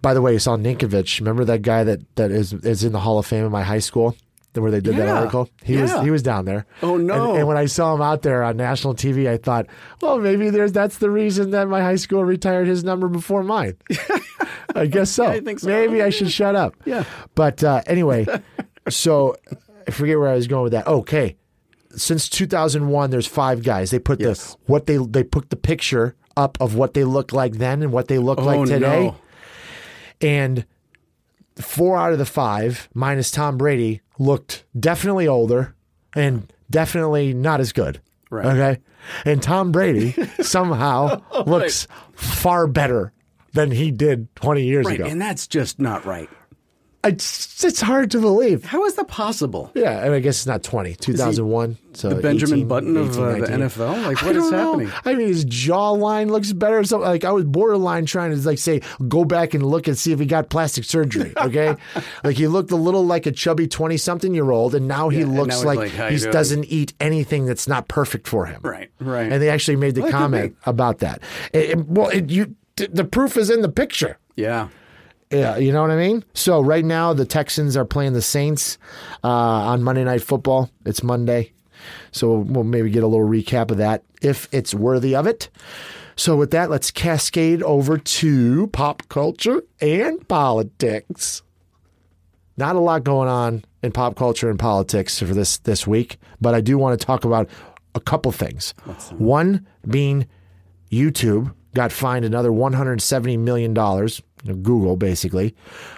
by 0.03 0.15
the 0.15 0.21
way, 0.23 0.33
you 0.35 0.39
saw 0.39 0.57
Ninkovich. 0.57 1.19
Remember 1.21 1.45
that 1.47 1.63
guy 1.63 1.83
that, 1.83 2.01
that 2.17 2.31
is 2.31 2.53
is 2.53 2.85
in 2.85 2.93
the 2.93 3.01
Hall 3.01 3.19
of 3.19 3.27
Fame 3.27 3.45
in 3.45 3.51
my 3.51 3.63
high 3.65 3.79
school, 3.81 4.15
where 4.63 4.71
they 4.71 4.81
did 4.81 4.97
that 4.97 5.09
article. 5.09 5.49
He 5.63 5.77
was 5.77 5.93
he 6.01 6.11
was 6.11 6.23
down 6.23 6.45
there. 6.45 6.67
Oh, 6.83 6.97
no. 6.97 7.31
And, 7.31 7.39
and 7.41 7.49
when 7.49 7.57
I 7.57 7.67
saw 7.67 7.95
him 7.95 8.03
out 8.03 8.23
there 8.23 8.43
on 8.43 8.57
national 8.57 8.95
TV, 8.95 9.29
I 9.29 9.37
thought, 9.37 9.67
well, 10.01 10.19
maybe 10.19 10.51
there's 10.51 10.73
that's 10.73 10.99
the 10.99 11.11
reason 11.11 11.51
that 11.51 11.69
my 11.69 11.81
high 11.81 11.97
school 11.97 12.25
retired 12.25 12.67
his 12.67 12.85
number 12.85 13.09
before 13.09 13.43
mine. 13.43 13.77
I 14.75 14.87
guess 14.87 15.11
so. 15.11 15.27
I 15.27 15.41
think 15.41 15.61
so. 15.61 15.69
Maybe 15.69 16.03
I 16.03 16.11
should 16.11 16.31
shut 16.31 16.55
up. 16.55 16.75
Yeah. 16.85 17.05
But 17.35 17.65
uh, 17.65 17.83
anyway, 17.87 18.27
so 18.89 19.37
I 19.87 19.91
forget 19.91 20.19
where 20.19 20.29
I 20.29 20.35
was 20.35 20.47
going 20.47 20.65
with 20.65 20.73
that. 20.73 20.87
Okay. 20.87 21.37
Since 21.95 22.29
2001, 22.29 23.11
there's 23.11 23.27
five 23.27 23.63
guys. 23.63 23.91
They 23.91 23.99
put 23.99 24.21
Yes. 24.21 24.53
the 24.53 24.59
what 24.67 24.87
they 24.87 24.99
they 24.99 25.25
put 25.25 25.49
the 25.51 25.57
picture 25.57 26.15
up 26.37 26.59
of 26.61 26.75
what 26.75 26.93
they 26.93 27.05
look 27.05 27.33
like 27.33 27.55
then 27.55 27.83
and 27.83 27.91
what 27.93 28.09
they 28.09 28.19
look 28.19 28.39
like 28.39 28.59
oh, 28.59 28.67
today. 28.67 29.07
no. 29.07 29.17
And 30.21 30.67
four 31.57 31.97
out 31.97 32.13
of 32.13 32.19
the 32.19 32.27
five, 32.27 32.89
minus 32.95 33.31
Tom 33.31 33.57
Brady, 33.57 34.01
looked 34.19 34.65
definitely 34.79 35.27
older 35.29 35.75
and 36.15 36.53
definitely 36.71 37.35
not 37.35 37.61
as 37.61 37.73
good. 37.73 38.01
Right. 38.31 38.47
Okay. 38.47 38.81
And 39.25 39.43
Tom 39.43 39.73
Brady 39.73 40.13
somehow 40.43 41.23
oh, 41.31 41.45
looks 41.47 41.87
far 42.15 42.67
better 42.67 43.13
than 43.53 43.71
he 43.71 43.91
did 43.91 44.35
20 44.37 44.65
years 44.65 44.87
Right. 44.87 45.01
ago. 45.01 45.09
And 45.09 45.21
that's 45.21 45.47
just 45.47 45.79
not 45.79 46.05
right. 46.05 46.29
It's, 47.09 47.65
it's 47.65 47.81
hard 47.81 48.11
to 48.13 48.21
believe. 48.21 48.65
How 48.65 48.85
is 48.85 48.95
that 48.95 49.09
possible? 49.09 49.71
Yeah, 49.75 50.05
and 50.05 50.13
I 50.15 50.21
guess 50.21 50.37
it's 50.39 50.47
not 50.47 50.63
20, 50.63 50.95
2001. 50.97 51.79
so 51.95 52.09
the 52.11 52.17
Benjamin 52.17 52.55
18, 52.61 52.69
Button 52.69 52.97
of 52.97 53.19
uh, 53.19 53.33
the 53.35 53.47
NFL? 53.47 54.05
Like, 54.07 54.23
I 54.23 54.27
what 54.27 54.37
is 54.37 54.43
don't 54.43 54.51
know. 54.53 54.79
happening? 54.79 54.93
I 55.05 55.15
mean, 55.15 55.29
his 55.29 55.45
jawline 55.45 56.31
looks 56.31 56.53
better. 56.53 56.83
So, 56.85 56.99
like, 56.99 57.25
I 57.25 57.33
was 57.33 57.45
borderline 57.45 58.07
trying 58.07 58.33
to 58.33 58.37
like 58.47 58.59
say, 58.59 58.81
go 59.09 59.25
back 59.25 59.55
and 59.55 59.65
look 59.65 59.87
and 59.89 59.97
see 59.97 60.13
if 60.13 60.19
he 60.19 60.27
got 60.27 60.49
plastic 60.51 60.85
surgery. 60.85 61.33
Okay, 61.47 61.77
like 62.25 62.37
he 62.37 62.49
looked 62.49 62.71
a 62.73 62.77
little 62.77 63.05
like 63.07 63.27
a 63.27 63.31
chubby 63.33 63.69
twenty-something-year-old, 63.69 64.75
and 64.75 64.89
now 64.89 65.09
he 65.11 65.21
Yeah, 65.21 65.27
looks 65.27 65.61
now 65.61 65.67
like, 65.67 65.97
like, 65.97 66.11
he 66.11 66.19
doesn't 66.19 66.65
eat 66.65 66.93
anything 66.99 67.47
that's 67.47 67.69
not 67.69 67.87
perfect 67.89 68.27
for 68.27 68.47
him. 68.47 68.61
Right, 68.63 68.91
right. 69.01 69.31
And 69.31 69.41
they 69.41 69.49
actually 69.49 69.77
made 69.77 69.95
the 69.95 70.03
Well, 70.03 70.11
comment 70.13 70.57
about 70.67 70.99
that. 70.99 71.21
It- 71.53 71.71
it- 71.71 71.87
well, 71.87 72.09
it, 72.09 72.31
you 72.31 72.55
the 72.77 73.05
proof 73.05 73.37
is 73.37 73.49
in 73.49 73.63
the 73.63 73.69
picture. 73.71 74.19
Yeah. 74.35 74.69
Yeah, 75.39 75.57
you 75.57 75.73
know 75.73 75.83
what 75.83 75.91
I 75.91 75.97
mean? 75.97 76.25
So 76.35 76.61
right 76.61 76.85
now 76.85 77.13
the 77.13 77.27
Texans 77.27 77.77
are 77.77 77.85
playing 77.85 78.13
the 78.15 78.23
Saints 78.23 78.79
uh, 79.23 79.29
on 79.29 79.83
Monday 79.83 80.05
Night 80.05 80.23
Football. 80.23 80.71
It's 80.85 81.03
Monday. 81.03 81.53
So 82.11 82.39
we'll 82.39 82.65
maybe 82.65 82.91
get 82.91 83.03
a 83.03 83.07
little 83.07 83.27
recap 83.27 83.71
of 83.71 83.77
that 83.79 84.03
if 84.23 84.49
it's 84.53 84.75
worthy 84.75 85.15
of 85.15 85.27
it. 85.27 85.51
So 86.17 86.37
with 86.37 86.51
that, 86.53 86.71
let's 86.71 86.91
cascade 86.91 87.63
over 87.63 87.99
to 87.99 88.67
pop 88.69 89.07
culture 89.09 89.63
and 89.81 90.27
politics. 90.27 91.43
Not 92.57 92.75
a 92.75 92.81
lot 92.81 93.05
going 93.05 93.29
on 93.29 93.65
in 93.83 93.93
pop 93.93 94.17
culture 94.17 94.49
and 94.49 94.59
politics 94.59 95.19
for 95.19 95.27
this 95.27 95.59
this 95.59 95.87
week, 95.87 96.19
but 96.41 96.55
I 96.55 96.63
do 96.63 96.79
want 96.79 96.99
to 96.99 97.07
talk 97.07 97.27
about 97.27 97.51
a 97.95 98.01
couple 98.01 98.33
things. 98.33 98.73
One 99.19 99.67
being 99.87 100.27
YouTube 100.91 101.55
got 101.77 101.93
fined 101.93 102.25
another 102.25 102.49
$170 102.51 103.39
million, 103.39 103.75
Google 104.63 104.97
basically, 104.97 105.55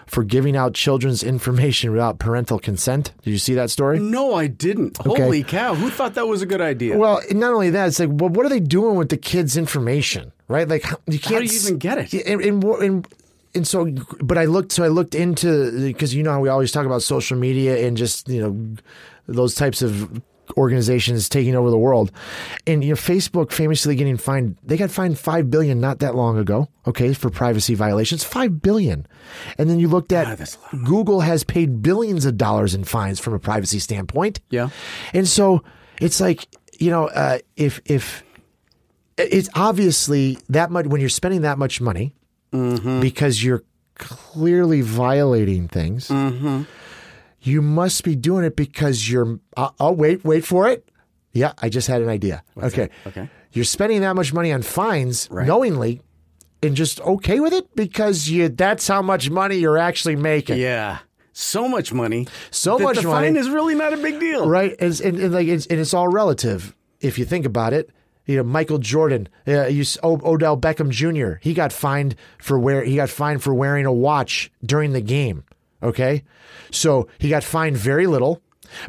for 0.06 0.24
giving 0.24 0.56
out 0.56 0.74
children's 0.74 1.22
information 1.22 1.92
without 1.92 2.18
parental 2.18 2.58
consent. 2.58 3.12
Did 3.22 3.30
you 3.30 3.38
see 3.38 3.54
that 3.54 3.70
story? 3.70 4.00
No, 4.00 4.34
I 4.34 4.48
didn't. 4.48 4.96
Holy 4.98 5.44
cow! 5.44 5.76
Who 5.76 5.88
thought 5.88 6.14
that 6.14 6.26
was 6.26 6.42
a 6.42 6.46
good 6.46 6.60
idea? 6.60 6.98
Well, 6.98 7.22
not 7.30 7.52
only 7.52 7.70
that, 7.70 7.86
it's 7.86 8.00
like, 8.00 8.08
well, 8.10 8.28
what 8.28 8.44
are 8.44 8.48
they 8.48 8.58
doing 8.58 8.96
with 8.96 9.08
the 9.08 9.16
kids' 9.16 9.56
information, 9.56 10.32
right? 10.48 10.68
Like, 10.68 10.84
you 11.06 11.20
can't 11.20 11.46
do 11.46 11.54
you 11.54 11.60
even 11.60 11.78
get 11.78 12.12
it? 12.12 13.06
And 13.54 13.66
so, 13.66 13.86
but 14.20 14.36
I 14.36 14.44
looked, 14.44 14.72
so 14.72 14.84
I 14.84 14.88
looked 14.88 15.14
into 15.14 15.86
because 15.86 16.14
you 16.14 16.22
know 16.22 16.32
how 16.32 16.40
we 16.40 16.48
always 16.48 16.70
talk 16.72 16.86
about 16.86 17.02
social 17.02 17.38
media 17.38 17.86
and 17.86 17.96
just 17.96 18.28
you 18.28 18.42
know 18.42 18.76
those 19.26 19.54
types 19.54 19.80
of 19.80 20.20
organizations 20.56 21.28
taking 21.28 21.54
over 21.54 21.70
the 21.70 21.78
world, 21.78 22.10
and 22.66 22.82
you 22.82 22.90
know 22.90 22.96
Facebook 22.96 23.52
famously 23.52 23.96
getting 23.96 24.16
fined. 24.16 24.56
They 24.62 24.76
got 24.76 24.90
fined 24.90 25.18
five 25.18 25.50
billion 25.50 25.80
not 25.80 25.98
that 26.00 26.14
long 26.14 26.38
ago. 26.38 26.68
Okay, 26.86 27.12
for 27.12 27.30
privacy 27.30 27.74
violations, 27.74 28.24
five 28.24 28.62
billion. 28.62 29.06
And 29.58 29.68
then 29.68 29.78
you 29.78 29.88
looked 29.88 30.12
at 30.12 30.24
God, 30.26 30.38
that's 30.38 30.56
a 30.72 30.76
lot 30.76 30.84
Google 30.84 31.20
has 31.20 31.44
paid 31.44 31.82
billions 31.82 32.24
of 32.24 32.36
dollars 32.36 32.74
in 32.74 32.84
fines 32.84 33.20
from 33.20 33.34
a 33.34 33.38
privacy 33.38 33.78
standpoint. 33.78 34.40
Yeah. 34.50 34.70
And 35.12 35.28
so 35.28 35.62
it's 36.00 36.20
like, 36.20 36.46
you 36.78 36.90
know, 36.90 37.08
uh, 37.08 37.38
if 37.56 37.80
if 37.84 38.22
it's 39.18 39.48
obviously 39.54 40.38
that 40.48 40.70
much 40.70 40.86
when 40.86 41.00
you're 41.00 41.10
spending 41.10 41.42
that 41.42 41.58
much 41.58 41.80
money 41.80 42.14
because 43.00 43.44
you're 43.44 43.62
clearly 43.96 44.80
violating 44.80 45.68
things, 45.68 46.08
you 47.48 47.62
must 47.62 48.04
be 48.04 48.14
doing 48.14 48.44
it 48.44 48.54
because 48.56 49.10
you're. 49.10 49.38
Uh, 49.56 49.70
oh, 49.80 49.92
wait, 49.92 50.24
wait 50.24 50.44
for 50.44 50.68
it. 50.68 50.88
Yeah, 51.32 51.52
I 51.58 51.68
just 51.68 51.88
had 51.88 52.02
an 52.02 52.08
idea. 52.08 52.42
okay, 52.56 52.88
that? 53.04 53.08
Okay. 53.08 53.30
You're 53.52 53.64
spending 53.64 54.00
that 54.02 54.14
much 54.16 54.32
money 54.32 54.52
on 54.52 54.62
fines 54.62 55.28
knowingly, 55.30 56.02
and 56.62 56.74
just 56.76 57.00
okay 57.00 57.40
with 57.40 57.52
it 57.52 57.74
because 57.74 58.28
you. 58.28 58.48
That's 58.48 58.86
how 58.86 59.02
much 59.02 59.30
money 59.30 59.56
you're 59.56 59.78
actually 59.78 60.16
making. 60.16 60.58
yeah, 60.58 60.98
so 61.32 61.68
much 61.68 61.92
money. 61.92 62.26
So 62.50 62.78
much 62.78 62.96
the 62.96 63.02
money. 63.08 63.28
fine 63.28 63.36
is 63.36 63.48
really 63.48 63.74
not 63.74 63.92
a 63.92 63.96
big 63.96 64.18
deal. 64.20 64.48
right? 64.48 64.74
And, 64.80 65.00
and, 65.00 65.18
and 65.18 65.34
like 65.34 65.46
it's, 65.48 65.66
and 65.66 65.78
it's 65.80 65.94
all 65.94 66.08
relative 66.08 66.74
if 67.00 67.18
you 67.18 67.24
think 67.24 67.46
about 67.46 67.72
it. 67.72 67.90
You 68.26 68.36
know, 68.36 68.42
Michael 68.42 68.76
Jordan, 68.78 69.28
uh, 69.46 69.68
you, 69.68 69.84
o- 70.02 70.20
Odell 70.22 70.58
Beckham 70.58 70.90
Jr. 70.90 71.38
He 71.40 71.54
got 71.54 71.72
fined 71.72 72.14
for 72.38 72.58
wear. 72.58 72.84
He 72.84 72.96
got 72.96 73.08
fined 73.08 73.42
for 73.42 73.54
wearing 73.54 73.86
a 73.86 73.92
watch 73.92 74.50
during 74.62 74.92
the 74.92 75.00
game. 75.00 75.44
Okay, 75.82 76.24
so 76.70 77.08
he 77.18 77.28
got 77.28 77.44
fined 77.44 77.76
very 77.76 78.06
little, 78.06 78.42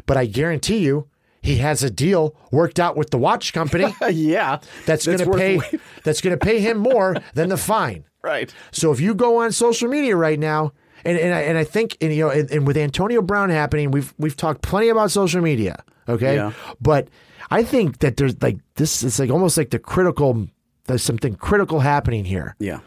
but 0.06 0.16
I 0.16 0.26
guarantee 0.26 0.78
you, 0.78 1.08
he 1.42 1.56
has 1.58 1.82
a 1.82 1.90
deal 1.90 2.34
worked 2.50 2.78
out 2.80 2.96
with 2.96 3.10
the 3.10 3.18
watch 3.18 3.52
company 3.52 3.94
yeah, 4.10 4.58
that's, 4.86 5.06
going 5.06 5.18
to 5.18 5.30
pay. 5.30 5.56
way- 5.58 5.70
That's 6.04 6.20
going 6.20 6.36
to 6.38 6.44
pay 6.44 6.60
him 6.60 6.78
more 6.78 7.16
than 7.34 7.48
the 7.48 7.56
fine. 7.56 8.04
right. 8.22 8.52
So 8.72 8.90
if 8.92 9.00
you 9.00 9.14
go 9.14 9.42
on 9.42 9.52
social 9.52 9.88
media 9.88 10.16
right 10.16 10.38
now, 10.38 10.72
and 11.04 11.16
and 11.16 11.32
I, 11.34 11.40
and 11.42 11.56
I 11.56 11.64
think 11.64 11.96
and, 12.02 12.12
you 12.12 12.24
know, 12.24 12.30
and, 12.30 12.50
and 12.50 12.66
with 12.66 12.76
Antonio 12.76 13.22
Brown 13.22 13.48
happening, 13.50 13.90
we've 13.90 14.12
we've 14.18 14.36
talked 14.36 14.60
plenty 14.62 14.88
about 14.88 15.10
social 15.10 15.40
media, 15.40 15.82
okay? 16.08 16.34
Yeah. 16.34 16.52
But 16.80 17.08
I 17.50 17.62
think 17.62 18.00
that 18.00 18.16
there's 18.16 18.34
like 18.42 18.58
this. 18.74 19.02
It's 19.02 19.18
like 19.18 19.30
almost 19.30 19.56
like 19.56 19.70
the 19.70 19.78
critical. 19.78 20.48
There's 20.86 21.02
something 21.02 21.36
critical 21.36 21.78
happening 21.80 22.24
here, 22.24 22.56
Yeah. 22.58 22.80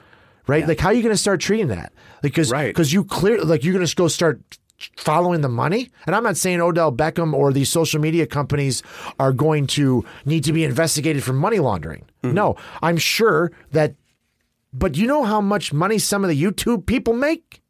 right? 0.45 0.67
Like 0.67 0.79
how 0.79 0.89
are 0.89 0.93
you 0.93 1.01
going 1.03 1.13
to 1.13 1.17
start 1.17 1.39
treating 1.39 1.67
that? 1.69 1.92
Because 2.23 2.49
Right. 2.49 2.73
because 2.73 2.91
you 2.91 3.03
clear 3.03 3.43
like 3.43 3.63
you're 3.63 3.73
going 3.75 3.85
to 3.85 3.95
go 3.95 4.07
start 4.07 4.41
following 4.97 5.41
the 5.41 5.49
money. 5.49 5.91
And 6.07 6.15
I'm 6.15 6.23
not 6.23 6.35
saying 6.37 6.59
Odell 6.59 6.91
Beckham 6.91 7.33
or 7.33 7.53
these 7.53 7.69
social 7.69 8.01
media 8.01 8.25
companies 8.25 8.81
are 9.19 9.31
going 9.31 9.67
to 9.77 10.03
need 10.25 10.43
to 10.45 10.51
be 10.53 10.63
investigated 10.63 11.23
for 11.23 11.33
money 11.33 11.59
laundering. 11.59 12.05
Mm-hmm. 12.23 12.33
No, 12.33 12.55
I'm 12.81 12.97
sure 12.97 13.51
that. 13.71 13.93
But 14.73 14.97
you 14.97 15.05
know 15.05 15.23
how 15.23 15.39
much 15.41 15.71
money 15.71 15.99
some 15.99 16.23
of 16.23 16.29
the 16.31 16.41
YouTube 16.41 16.87
people 16.87 17.13
make, 17.13 17.61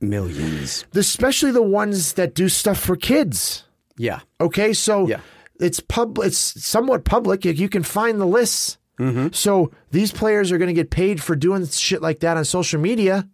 Millions. 0.00 0.84
especially 0.94 1.52
the 1.52 1.62
ones 1.62 2.14
that 2.14 2.34
do 2.34 2.48
stuff 2.48 2.78
for 2.78 2.96
kids. 2.96 3.64
Yeah. 3.96 4.20
Okay, 4.40 4.72
so 4.72 5.06
Yeah. 5.06 5.20
it's 5.60 5.78
pub. 5.80 6.18
It's 6.18 6.38
somewhat 6.64 7.04
public. 7.04 7.44
You 7.44 7.68
can 7.68 7.84
find 7.84 8.20
the 8.20 8.26
lists. 8.26 8.78
Mm-hmm. 8.98 9.28
So 9.32 9.70
these 9.90 10.10
players 10.12 10.50
are 10.50 10.58
going 10.58 10.68
to 10.68 10.74
get 10.74 10.90
paid 10.90 11.22
for 11.22 11.36
doing 11.36 11.66
shit 11.66 12.02
like 12.02 12.20
that 12.20 12.36
on 12.36 12.44
social 12.44 12.80
media, 12.80 13.28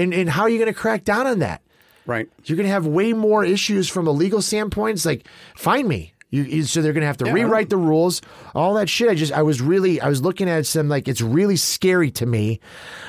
and 0.00 0.14
and 0.14 0.28
how 0.30 0.42
are 0.42 0.48
you 0.48 0.58
going 0.58 0.72
to 0.72 0.78
crack 0.78 1.04
down 1.04 1.26
on 1.26 1.38
that? 1.40 1.62
Right. 2.06 2.28
You're 2.44 2.56
going 2.56 2.66
to 2.66 2.72
have 2.72 2.86
way 2.86 3.12
more 3.12 3.44
issues 3.44 3.88
from 3.88 4.06
a 4.06 4.10
legal 4.10 4.42
standpoint. 4.42 4.94
It's 4.96 5.06
like 5.06 5.26
find 5.54 5.86
me. 5.86 6.14
You, 6.30 6.42
you- 6.44 6.62
so 6.64 6.80
they're 6.80 6.92
going 6.92 7.02
to 7.02 7.06
have 7.06 7.16
to 7.18 7.26
Yeah, 7.26 7.32
rewrite 7.32 7.70
the 7.70 7.76
rules, 7.76 8.20
all 8.54 8.74
that 8.74 8.88
shit. 8.88 9.08
I 9.10 9.14
just 9.14 9.32
I 9.32 9.42
was 9.42 9.60
really 9.60 10.00
I 10.00 10.08
was 10.08 10.22
looking 10.22 10.48
at 10.48 10.64
some 10.66 10.88
like 10.88 11.08
it's 11.08 11.20
really 11.20 11.56
scary 11.56 12.10
to 12.12 12.26
me 12.26 12.60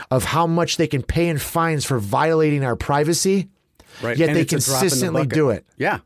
of 0.09 0.23
how 0.25 0.45
much 0.47 0.77
they 0.77 0.87
can 0.87 1.03
pay 1.03 1.27
in 1.29 1.37
fines 1.37 1.85
for 1.85 1.99
violating 1.99 2.63
our 2.65 2.75
privacy. 2.75 3.47
Right. 4.01 4.17
Yet 4.17 4.29
And 4.29 4.37
they 4.37 4.41
it's 4.41 4.53
in 4.53 4.59
the 4.59 4.65
consistently 4.65 5.25
do 5.27 5.49
it. 5.51 5.65
Yeah. 5.77 5.99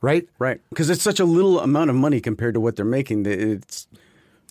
Right? 0.00 0.28
Right. 0.38 0.60
Because 0.68 0.90
it's 0.90 1.02
such 1.02 1.20
a 1.20 1.24
little 1.24 1.60
amount 1.60 1.90
of 1.90 1.96
money 1.96 2.20
compared 2.20 2.54
to 2.54 2.60
what 2.60 2.76
they're 2.76 2.84
making. 2.84 3.22
that 3.22 3.38
It's 3.40 3.86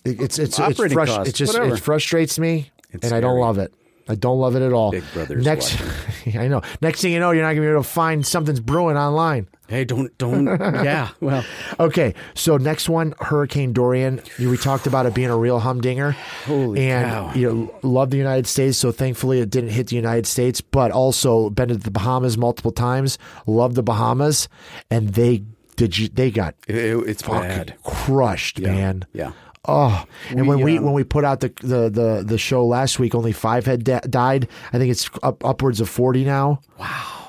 It's 0.04 0.38
it's 0.38 0.58
it's, 0.58 0.94
costs, 0.94 1.28
it 1.28 1.34
just 1.34 1.54
it 1.54 1.78
frustrates 1.80 2.38
me, 2.38 2.70
It's 2.90 3.04
and 3.04 3.14
I 3.14 3.20
don't 3.20 3.38
love 3.38 3.58
it. 3.58 3.72
I 4.08 4.14
don't 4.16 4.38
love 4.38 4.54
it 4.56 4.62
at 4.62 4.72
all. 4.72 4.90
Big 4.90 5.04
Brother's 5.14 5.44
Next, 5.44 5.78
I 6.34 6.48
know. 6.48 6.60
Next 6.82 7.00
thing 7.00 7.12
you 7.12 7.20
know, 7.20 7.30
you're 7.30 7.42
not 7.42 7.50
gonna 7.54 7.62
be 7.62 7.70
able 7.70 7.82
to 7.82 7.88
find 7.88 8.26
something's 8.26 8.60
brewing 8.60 8.96
online. 8.96 9.48
hey, 9.68 9.84
don't 9.84 10.16
don't. 10.18 10.44
yeah. 10.84 11.08
Well, 11.20 11.42
Okay, 11.80 12.14
so 12.34 12.56
next 12.58 12.88
one, 12.88 13.14
Hurricane 13.20 13.72
Dorian. 13.72 14.20
You- 14.38 14.50
We 14.50 14.56
talked 14.58 14.86
about 14.86 15.06
it 15.06 15.14
being 15.14 15.30
a 15.30 15.36
real 15.38 15.58
humdinger. 15.58 16.12
Holy 16.44 16.90
and 16.90 17.06
cow. 17.10 17.32
you 17.34 17.52
know, 17.52 17.74
love 17.82 18.10
the 18.10 18.18
United 18.18 18.46
States. 18.46 18.76
So 18.76 18.92
thankfully, 18.92 19.40
it 19.40 19.48
didn't 19.50 19.70
hit 19.70 19.86
the 19.88 19.96
United 19.96 20.26
States, 20.26 20.60
but 20.60 20.90
also 20.90 21.48
been 21.50 21.68
to 21.70 21.76
the 21.76 21.90
Bahamas 21.90 22.36
multiple 22.36 22.72
times. 22.72 23.16
Love 23.46 23.74
the 23.74 23.82
Bahamas, 23.82 24.48
and 24.90 25.14
they 25.14 25.44
did. 25.76 25.96
You, 25.98 26.08
they 26.08 26.30
got 26.30 26.54
it, 26.68 26.76
it's 27.08 27.22
bad. 27.22 27.74
crushed, 27.84 28.60
man. 28.60 29.06
Yeah. 29.12 29.32
Oh, 29.66 30.04
and 30.30 30.42
We, 30.42 30.48
when 30.48 30.60
we 30.60 30.78
um, 30.78 30.84
when 30.84 30.94
we 30.94 31.04
put 31.04 31.24
out 31.24 31.40
the, 31.40 31.52
the 31.62 31.88
the 31.88 32.24
the 32.26 32.38
show 32.38 32.66
last 32.66 32.98
week, 32.98 33.14
only 33.14 33.32
five 33.32 33.66
had 33.66 33.84
da- 33.84 34.00
died. 34.00 34.48
I 34.72 34.78
think 34.78 34.90
it's 34.90 35.08
up 35.22 35.44
upwards 35.44 35.80
of 35.80 35.88
forty 35.88 36.24
now. 36.24 36.60
Wow. 36.78 37.20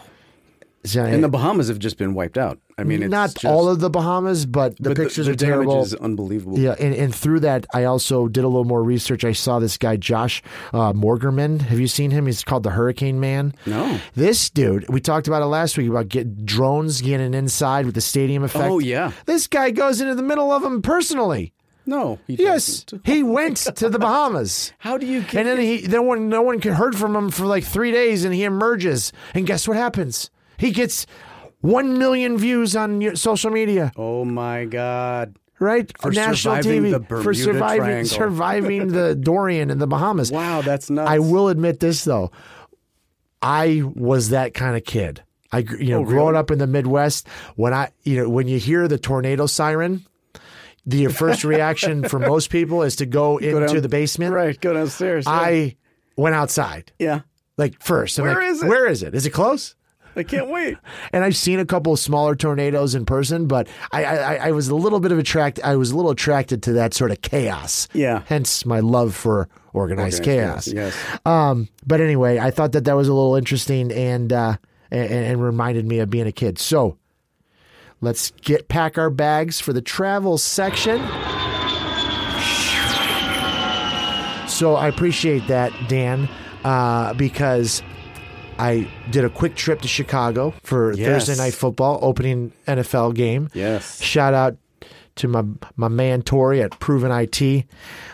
And 0.94 1.24
the 1.24 1.30
Bahamas 1.30 1.68
have 1.70 1.80
just 1.80 1.98
been 1.98 2.14
wiped 2.14 2.38
out. 2.38 2.60
I 2.78 2.84
mean, 2.84 3.02
it's 3.02 3.10
not 3.10 3.30
just, 3.34 3.46
all 3.46 3.68
of 3.68 3.80
the 3.80 3.90
Bahamas, 3.90 4.46
but 4.46 4.78
the 4.78 4.90
but 4.90 4.98
pictures 4.98 5.26
the, 5.26 5.32
are 5.32 5.36
the 5.36 5.46
damage 5.46 5.66
terrible. 5.66 5.82
is 5.82 5.96
unbelievable. 5.96 6.60
Yeah, 6.60 6.76
and, 6.80 6.94
and 6.94 7.16
through 7.16 7.40
that, 7.40 7.66
I 7.74 7.86
also 7.86 8.28
did 8.28 8.44
a 8.44 8.48
little 8.48 8.66
more 8.66 8.84
research. 8.84 9.24
I 9.24 9.32
saw 9.32 9.58
this 9.58 9.80
guy, 9.80 9.96
Josh 9.96 10.44
uh, 10.74 10.94
Morgerman. 10.94 11.62
Have 11.62 11.80
you 11.80 11.88
seen 11.88 12.12
him? 12.12 12.28
He's 12.28 12.44
called 12.44 12.62
the 12.62 12.70
Hurricane 12.70 13.20
Man. 13.20 13.56
No. 13.66 14.00
This 14.14 14.52
dude, 14.52 14.88
we 14.88 15.02
talked 15.02 15.28
about 15.28 15.42
it 15.42 15.48
last 15.48 15.76
week 15.76 15.90
about 15.90 16.10
get 16.10 16.46
drones 16.46 17.02
getting 17.02 17.34
inside 17.34 17.88
with 17.88 17.96
the 17.96 18.02
stadium 18.02 18.44
effect. 18.44 18.70
Oh, 18.70 18.78
yeah. 18.78 19.12
This 19.26 19.48
guy 19.48 19.72
goes 19.72 20.02
into 20.02 20.14
the 20.14 20.22
middle 20.22 20.52
of 20.52 20.62
them 20.62 20.84
personally. 20.84 21.52
No. 21.86 22.20
He 22.28 22.36
Yes, 22.36 22.84
doesn't. 22.84 23.06
he 23.06 23.22
went 23.24 23.58
to 23.58 23.90
the 23.90 24.00
Bahamas. 24.00 24.74
How 24.80 24.98
do 24.98 25.06
you 25.06 25.22
get? 25.22 25.36
And 25.36 25.48
then 25.48 25.60
he, 25.60 25.86
no 25.88 26.02
one, 26.02 26.30
no 26.30 26.42
one 26.42 26.60
could 26.60 26.74
heard 26.74 26.96
from 26.96 27.16
him 27.16 27.30
for 27.30 27.46
like 27.46 27.64
three 27.64 27.92
days, 27.92 28.24
and 28.26 28.34
he 28.34 28.44
emerges. 28.44 29.12
And 29.34 29.46
guess 29.46 29.68
what 29.68 29.78
happens? 29.78 30.30
He 30.58 30.72
gets 30.72 31.06
one 31.62 31.98
million 31.98 32.38
views 32.38 32.76
on 32.76 33.02
your 33.02 33.16
social 33.16 33.52
media, 33.52 33.92
oh 33.98 34.24
my 34.26 34.66
God. 34.66 35.36
right? 35.60 35.92
For 36.00 36.12
national 36.12 36.56
surviving 36.58 36.84
TV 36.84 37.08
the 37.08 37.24
for 37.24 37.34
surviving 37.34 37.80
Triangle. 37.86 38.06
surviving 38.10 38.88
the 38.90 39.16
Dorian 39.20 39.72
in 39.72 39.80
the 39.80 39.88
Bahamas. 39.88 40.32
Wow, 40.32 40.62
that's 40.62 40.90
nuts. 40.90 41.10
I 41.10 41.20
will 41.20 41.48
admit 41.50 41.80
this 41.80 42.04
though, 42.04 42.32
I 43.42 43.82
was 43.96 44.30
that 44.30 44.54
kind 44.54 44.76
of 44.76 44.84
kid. 44.84 45.24
I, 45.52 45.60
you 45.60 45.92
know, 45.92 46.02
Oh, 46.02 46.06
growing 46.06 46.36
up 46.36 46.52
in 46.52 46.60
the 46.60 46.68
Midwest, 46.68 47.28
when 47.56 47.74
I, 47.74 47.92
you 48.04 48.18
know, 48.18 48.30
when 48.30 48.48
you 48.48 48.60
hear 48.60 48.88
the 48.88 48.98
tornado 48.98 49.46
siren. 49.46 50.06
The 50.86 51.08
first 51.08 51.44
reaction 51.44 52.08
for 52.08 52.20
most 52.34 52.50
people 52.50 52.84
is 52.84 52.96
to 52.98 53.06
go 53.06 53.38
into 53.38 53.66
down- 53.66 53.82
the 53.82 53.90
basement. 53.90 54.34
Right. 54.34 54.60
Go 54.60 54.74
downstairs. 54.74 55.26
yeah. 55.26 55.32
I 55.34 55.76
went 56.16 56.36
outside. 56.36 56.92
Yeah. 57.00 57.22
Like 57.58 57.82
first, 57.82 58.20
I'm 58.20 58.26
Where 58.26 58.36
like, 58.36 58.44
is 58.46 58.62
it? 58.64 58.68
Where 58.68 58.86
is 58.86 59.02
it? 59.04 59.16
Is 59.16 59.26
it 59.26 59.32
close? 59.32 59.76
I 60.18 60.24
can't 60.24 60.50
wait. 60.50 60.78
And 61.12 61.24
I've 61.24 61.36
seen 61.36 61.60
a 61.60 61.66
couple 61.66 61.92
of 61.94 62.00
smaller 62.00 62.36
tornadoes 62.36 62.96
in 62.96 63.06
person, 63.06 63.48
but 63.48 63.68
I, 63.92 64.04
I, 64.06 64.36
I 64.48 64.52
was 64.52 64.68
a 64.70 64.76
little 64.76 65.00
bit 65.00 65.12
of 65.12 65.18
attract. 65.18 65.60
I 65.64 65.76
was 65.78 65.92
a 65.92 65.96
little 65.96 66.12
attracted 66.12 66.64
to 66.64 66.74
that 66.74 66.94
sort 66.94 67.12
of 67.12 67.22
chaos. 67.22 67.88
Yeah. 67.94 68.24
Hence 68.26 68.66
my 68.66 68.80
love 68.82 69.16
for 69.16 69.48
organized, 69.74 70.24
chaos. 70.24 70.68
Yes. 70.68 70.96
Um, 71.26 71.68
but 71.86 72.00
anyway, 72.02 72.40
I 72.40 72.52
thought 72.52 72.74
that 72.74 72.84
that 72.86 72.96
was 72.96 73.08
a 73.08 73.14
little 73.14 73.36
interesting 73.36 73.92
and 73.92 74.32
uh, 74.32 74.58
and, 74.92 75.12
and 75.12 75.42
reminded 75.44 75.86
me 75.86 76.00
of 76.00 76.10
being 76.10 76.28
a 76.28 76.32
kid. 76.34 76.60
So 76.60 76.98
let's 78.06 78.32
get 78.42 78.68
pack 78.70 78.98
our 78.98 79.10
bags 79.10 79.60
for 79.60 79.74
the 79.74 79.82
travel 79.82 80.38
section. 80.38 81.00
So 84.48 84.76
I 84.76 84.88
appreciate 84.88 85.48
that, 85.48 85.74
Dan, 85.90 86.30
uh, 86.64 87.14
because 87.16 87.84
I 88.58 88.88
did 89.10 89.26
a 89.26 89.30
quick 89.30 89.56
trip 89.56 89.82
to 89.82 89.88
Chicago 89.90 90.54
for 90.64 90.94
Yes. 90.94 91.08
Thursday 91.26 91.44
night 91.44 91.54
football 91.54 92.00
opening 92.02 92.54
NFL 92.66 93.16
game. 93.16 93.50
Yes. 93.54 94.02
Shout 94.02 94.34
out 94.34 94.56
to 95.16 95.28
my 95.28 95.44
my 95.76 95.90
man 95.90 96.22
Tori 96.22 96.62
at 96.62 96.80
Proven 96.80 97.12
IT, 97.12 97.66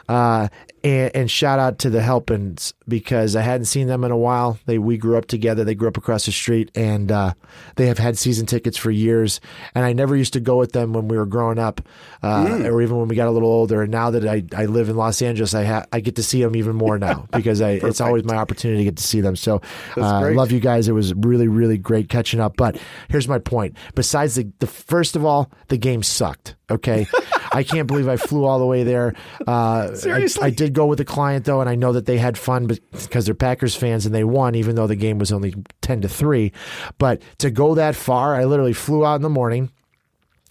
uh, 0.09 0.47
and, 0.83 1.15
and 1.15 1.31
shout 1.31 1.59
out 1.59 1.79
to 1.79 1.89
the 1.89 1.99
Helpins 1.99 2.73
because 2.87 3.35
I 3.35 3.41
hadn't 3.41 3.65
seen 3.65 3.87
them 3.87 4.03
in 4.03 4.11
a 4.11 4.17
while. 4.17 4.59
They 4.65 4.77
we 4.77 4.97
grew 4.97 5.17
up 5.17 5.25
together. 5.25 5.63
They 5.63 5.75
grew 5.75 5.87
up 5.87 5.97
across 5.97 6.25
the 6.25 6.31
street, 6.31 6.71
and 6.75 7.11
uh, 7.11 7.33
they 7.75 7.87
have 7.87 7.97
had 7.97 8.17
season 8.17 8.45
tickets 8.45 8.77
for 8.77 8.91
years. 8.91 9.39
And 9.75 9.85
I 9.85 9.93
never 9.93 10.15
used 10.15 10.33
to 10.33 10.39
go 10.39 10.57
with 10.57 10.71
them 10.71 10.93
when 10.93 11.07
we 11.07 11.17
were 11.17 11.25
growing 11.25 11.59
up, 11.59 11.81
uh, 12.23 12.63
or 12.65 12.81
even 12.81 12.97
when 12.97 13.07
we 13.07 13.15
got 13.15 13.27
a 13.27 13.31
little 13.31 13.49
older. 13.49 13.81
And 13.81 13.91
now 13.91 14.11
that 14.11 14.27
I, 14.27 14.43
I 14.55 14.65
live 14.65 14.89
in 14.89 14.95
Los 14.95 15.21
Angeles, 15.21 15.53
I 15.53 15.63
ha- 15.63 15.85
I 15.91 15.99
get 15.99 16.15
to 16.17 16.23
see 16.23 16.41
them 16.41 16.55
even 16.55 16.75
more 16.75 16.97
now 16.97 17.27
because 17.31 17.61
I, 17.61 17.71
it's 17.71 18.01
always 18.01 18.23
my 18.23 18.35
opportunity 18.35 18.79
to 18.79 18.83
get 18.85 18.97
to 18.97 19.03
see 19.03 19.21
them. 19.21 19.35
So 19.35 19.61
uh, 19.97 20.31
love 20.31 20.51
you 20.51 20.59
guys. 20.59 20.87
It 20.87 20.93
was 20.93 21.13
really 21.13 21.47
really 21.47 21.77
great 21.77 22.09
catching 22.09 22.39
up. 22.39 22.57
But 22.57 22.77
here's 23.09 23.27
my 23.27 23.39
point. 23.39 23.77
Besides 23.95 24.35
the, 24.35 24.51
the 24.59 24.67
first 24.67 25.15
of 25.15 25.25
all, 25.25 25.51
the 25.67 25.77
game 25.77 26.03
sucked. 26.03 26.55
Okay, 26.69 27.05
I 27.53 27.63
can't 27.63 27.87
believe 27.87 28.07
I 28.07 28.15
flew 28.17 28.45
all 28.45 28.59
the 28.59 28.65
way 28.65 28.83
there. 28.83 29.13
Uh, 29.45 29.93
Seriously? 29.95 30.43
I, 30.43 30.47
I 30.47 30.49
did 30.49 30.73
go 30.73 30.85
with 30.85 30.99
a 30.99 31.05
client 31.05 31.45
though, 31.45 31.59
and 31.61 31.69
I 31.69 31.75
know 31.75 31.91
that 31.93 32.05
they 32.05 32.17
had 32.17 32.37
fun, 32.37 32.67
because 32.67 33.25
they're 33.25 33.35
Packers 33.35 33.75
fans 33.75 34.05
and 34.05 34.15
they 34.15 34.23
won, 34.23 34.55
even 34.55 34.75
though 34.75 34.87
the 34.87 34.95
game 34.95 35.19
was 35.19 35.31
only 35.31 35.53
ten 35.81 36.01
to 36.01 36.09
three. 36.09 36.51
But 36.97 37.21
to 37.39 37.51
go 37.51 37.75
that 37.75 37.95
far, 37.95 38.35
I 38.35 38.45
literally 38.45 38.73
flew 38.73 39.05
out 39.05 39.15
in 39.15 39.21
the 39.21 39.29
morning, 39.29 39.69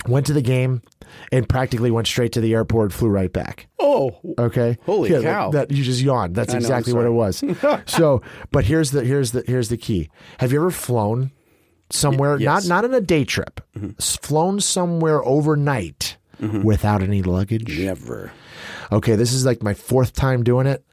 went 0.06 0.26
to 0.26 0.32
the 0.32 0.42
game, 0.42 0.82
and 1.32 1.48
practically 1.48 1.90
went 1.90 2.06
straight 2.06 2.32
to 2.32 2.40
the 2.40 2.54
airport, 2.54 2.92
flew 2.92 3.08
right 3.08 3.32
back. 3.32 3.66
Oh, 3.78 4.18
Okay. 4.38 4.78
Holy 4.86 5.10
Yeah, 5.10 5.22
cow. 5.22 5.50
That 5.50 5.70
you 5.70 5.82
just 5.82 6.00
yawned. 6.00 6.34
That's 6.34 6.50
I 6.54 6.58
know, 6.58 6.60
exactly 6.60 6.92
what 6.92 7.06
it 7.06 7.10
was. 7.10 7.42
so, 7.86 8.22
but 8.52 8.64
here's 8.64 8.90
the 8.92 9.04
here's 9.04 9.32
the 9.32 9.42
here's 9.46 9.68
the 9.68 9.76
key. 9.76 10.08
Have 10.38 10.52
you 10.52 10.60
ever 10.60 10.70
flown 10.70 11.32
somewhere 11.90 12.38
yes. 12.38 12.66
not 12.68 12.82
not 12.82 12.84
on 12.84 12.94
a 12.94 13.00
day 13.00 13.24
trip, 13.24 13.60
s- 13.98 14.16
flown 14.16 14.60
somewhere 14.60 15.24
overnight 15.24 16.16
Mm-hmm. 16.40 16.62
without 16.62 17.02
any 17.02 17.22
luggage? 17.22 17.78
never. 17.78 18.32
Okay, 18.90 19.14
this 19.14 19.32
is 19.32 19.44
like 19.44 19.62
my 19.62 19.74
fourth 19.74 20.12
time 20.14 20.42
doing 20.42 20.66
it. 20.66 20.84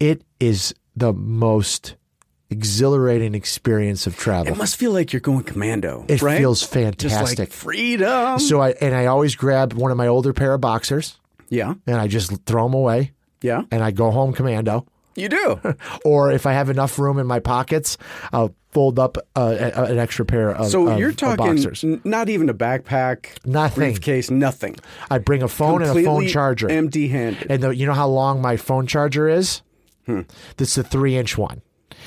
It 0.00 0.22
is 0.40 0.74
the 0.96 1.12
most 1.12 1.96
exhilarating 2.50 3.34
experience 3.34 4.06
of 4.06 4.16
travel. 4.16 4.52
It 4.52 4.56
must 4.56 4.76
feel 4.76 4.92
like 4.92 5.12
you're 5.12 5.20
going 5.20 5.42
commando. 5.44 6.04
It 6.08 6.22
right? 6.22 6.38
feels 6.38 6.60
Just 6.60 6.72
fantastic. 6.72 7.38
like 7.38 7.50
freedom. 7.50 8.38
so 8.38 8.60
I 8.60 8.70
and 8.80 8.94
I 8.94 9.06
always 9.06 9.34
grab 9.34 9.72
one 9.72 9.90
of 9.90 9.96
my 9.96 10.06
older 10.06 10.32
pair 10.32 10.54
of 10.54 10.60
boxers 10.60 11.18
yeah, 11.48 11.74
and 11.86 11.96
I 11.96 12.06
just 12.06 12.32
throw 12.46 12.64
them 12.64 12.74
away 12.74 13.12
yeah, 13.42 13.62
and 13.70 13.82
I 13.82 13.90
go 13.90 14.10
home 14.10 14.32
commando. 14.32 14.86
you 15.14 15.28
do. 15.28 15.60
or 16.04 16.32
if 16.32 16.46
I 16.46 16.52
have 16.52 16.70
enough 16.70 16.98
room 16.98 17.18
in 17.18 17.26
my 17.26 17.40
pockets, 17.40 17.98
I'll 18.32 18.54
fold 18.74 18.98
up 18.98 19.16
uh, 19.36 19.56
a, 19.74 19.82
an 19.84 19.98
extra 19.98 20.26
pair 20.26 20.50
of, 20.50 20.66
So 20.66 20.88
of- 20.88 20.98
you're 20.98 21.12
talking 21.12 21.36
boxers. 21.54 21.82
n- 21.84 22.00
not 22.04 22.28
even 22.28 22.48
a 22.50 22.54
backpack, 22.54 23.26
Nothing. 23.46 23.92
briefcase, 23.92 24.30
nothing. 24.30 24.76
I 25.10 25.18
bring 25.18 25.42
a 25.42 25.48
phone 25.48 25.80
and 25.82 25.96
a 25.96 26.02
phone 26.04 26.26
charger. 26.26 26.68
empty-handed. 26.68 27.50
And 27.50 27.62
the, 27.62 27.70
you 27.74 27.86
know 27.86 27.94
how 27.94 28.08
long 28.08 28.42
my 28.42 28.56
phone 28.56 28.86
charger 28.86 29.28
is? 29.28 29.62
Hmm. 30.06 30.22
This 30.58 30.72
is 30.72 30.78
a 30.78 30.82
three 30.84 31.16
inch 31.16 31.38
one. 31.38 31.62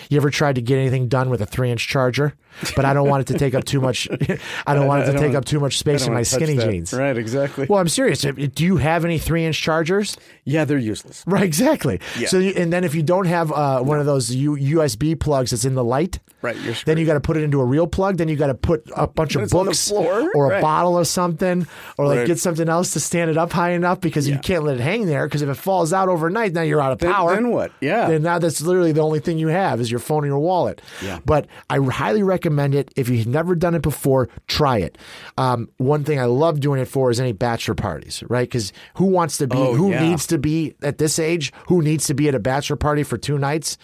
You 0.10 0.18
ever 0.18 0.30
tried 0.30 0.56
to 0.56 0.62
get 0.62 0.78
anything 0.78 1.08
done 1.08 1.30
with 1.32 1.42
a 1.42 1.46
three 1.48 1.72
inch 1.72 1.88
charger? 1.88 2.34
But 2.76 2.86
I 2.86 2.94
don't 2.94 3.08
want 3.08 3.22
it 3.22 3.34
to 3.34 3.40
take 3.40 3.54
up 3.56 3.64
too 3.66 3.80
much. 3.82 4.08
I 4.68 4.74
don't 4.74 4.88
want 4.88 5.04
it 5.08 5.12
to 5.12 5.18
take 5.20 5.36
up 5.36 5.46
too 5.46 5.60
much 5.60 5.78
space 5.78 6.08
in 6.08 6.14
my 6.14 6.24
skinny 6.24 6.56
that. 6.56 6.70
jeans. 6.70 6.94
Right, 6.94 7.18
exactly. 7.18 7.68
Well, 7.70 7.80
I'm 7.80 7.88
serious. 7.90 8.22
Do 8.22 8.66
you 8.66 8.78
have 8.78 9.06
any 9.06 9.18
three 9.20 9.46
inch 9.46 9.62
chargers? 9.62 10.18
yeah, 10.46 10.64
they're 10.66 10.78
useless. 10.78 11.24
Right, 11.28 11.44
exactly. 11.44 12.00
Yeah. 12.18 12.28
So, 12.30 12.40
you, 12.40 12.54
and 12.56 12.72
then 12.72 12.84
if 12.84 12.96
you 12.96 13.04
don't 13.04 13.26
have 13.26 13.52
uh, 13.52 13.82
one 13.82 14.00
of 14.00 14.06
those 14.06 14.34
U- 14.34 14.56
USB 14.78 15.20
plugs 15.20 15.52
that's 15.52 15.66
in 15.66 15.76
the 15.76 15.84
light, 15.84 16.20
Right, 16.42 16.56
you're 16.58 16.76
then 16.86 16.98
you 17.00 17.06
got 17.06 17.16
to 17.16 17.20
put 17.20 17.36
it 17.36 17.44
into 17.44 17.60
a 17.60 17.66
real 17.66 17.88
plug. 17.88 18.18
Then 18.18 18.28
you 18.30 18.36
got 18.36 18.48
to 18.48 18.54
put 18.54 18.84
a 18.96 19.08
bunch 19.08 19.36
of 19.36 19.42
It's 19.42 19.54
on 19.54 19.66
the 19.66 19.70
books 19.72 19.88
floor, 19.88 20.30
or 20.36 20.46
a 20.46 20.50
right. 20.50 20.62
bottle 20.62 20.98
of 20.98 21.08
something, 21.08 21.66
or 21.98 22.06
like 22.08 22.20
Right. 22.20 22.28
get 22.28 22.40
something 22.40 22.70
else 22.70 22.92
to 22.94 23.00
stand 23.00 23.32
it 23.32 23.38
up 23.38 23.52
high 23.52 23.72
enough 23.72 24.00
because 24.02 24.28
you 24.30 24.38
can't 24.38 24.64
let 24.64 24.76
it 24.78 24.82
hang 24.82 25.08
there. 25.08 25.26
Because 25.26 25.42
if 25.42 25.50
it 25.50 25.56
falls 25.56 25.94
out 25.94 26.10
overnight, 26.10 26.54
now 26.54 26.62
you're 26.62 26.80
out 26.82 26.92
of 26.92 27.00
Then- 27.00 27.12
power. 27.12 27.34
then 27.36 27.50
what? 27.50 27.72
Yeah. 27.82 28.08
Then 28.10 28.22
now 28.22 28.38
that's 28.40 28.62
literally 28.62 28.92
the 28.92 29.02
only 29.02 29.20
thing 29.20 29.38
you 29.40 29.48
have 29.48 29.82
is 29.82 29.90
your 29.90 30.00
phone 30.00 30.24
or 30.24 30.28
your 30.28 30.40
wallet. 30.40 30.82
Yeah. 31.04 31.20
But 31.26 31.48
I 31.72 31.80
highly 31.80 32.22
recommend 32.24 32.47
it. 32.50 32.92
If 32.96 33.10
you've 33.10 33.28
never 33.28 33.56
done 33.56 33.76
it 33.76 33.82
before, 33.82 34.30
try 34.48 34.78
it. 34.80 34.98
Um, 35.38 35.70
one 35.78 36.04
thing 36.04 36.20
I 36.20 36.26
love 36.26 36.60
doing 36.60 36.80
it 36.82 36.88
for 36.88 37.10
is 37.12 37.20
any 37.20 37.32
bachelor 37.34 37.76
parties, 37.76 38.24
right? 38.28 38.48
Because 38.48 38.74
who 38.96 39.06
wants 39.06 39.38
to 39.40 39.48
be? 39.48 39.58
Oh, 39.58 39.74
who 39.76 39.92
yeah. 39.92 40.08
needs 40.08 40.28
to 40.28 40.38
be 40.38 40.76
at 40.82 40.98
this 40.98 41.20
age? 41.20 41.52
Who 41.68 41.82
needs 41.82 42.08
to 42.08 42.14
be 42.14 42.28
at 42.28 42.36
a 42.36 42.40
bachelor 42.40 42.76
party 42.78 43.04
for 43.04 43.18
two 43.18 43.38
nights? 43.38 43.78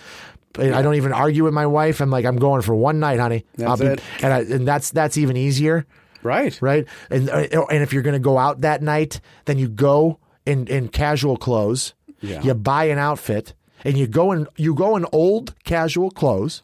I 0.58 0.84
don't 0.84 0.96
even 0.96 1.14
argue 1.14 1.44
with 1.46 1.54
my 1.54 1.66
wife. 1.66 2.00
I'm 2.00 2.12
like, 2.12 2.26
I'm 2.26 2.36
going 2.36 2.62
for 2.62 2.76
one 2.76 3.00
night, 3.00 3.20
honey. 3.20 3.44
That's 3.56 3.82
be, 3.82 3.88
it. 3.88 4.02
and 4.22 4.32
I, 4.34 4.40
and 4.42 4.68
that's 4.68 4.92
that's 4.92 5.18
even 5.18 5.36
easier, 5.36 5.88
Right. 6.22 6.56
right? 6.62 6.86
And 7.10 7.28
uh, 7.30 7.66
and 7.72 7.82
if 7.82 7.92
you're 7.92 8.04
going 8.04 8.14
to 8.14 8.20
go 8.20 8.38
out 8.38 8.62
that 8.62 8.84
night, 8.84 9.20
then 9.46 9.58
you 9.58 9.68
go 9.68 10.20
in 10.46 10.68
in 10.68 10.90
casual 10.90 11.38
clothes. 11.38 11.96
Yeah. 12.22 12.42
You 12.44 12.54
buy 12.54 12.86
an 12.86 13.00
outfit, 13.00 13.54
and 13.84 13.98
you 13.98 14.06
go 14.06 14.32
in 14.32 14.48
you 14.56 14.76
go 14.76 14.96
in 14.96 15.08
old 15.12 15.56
casual 15.64 16.12
clothes, 16.12 16.62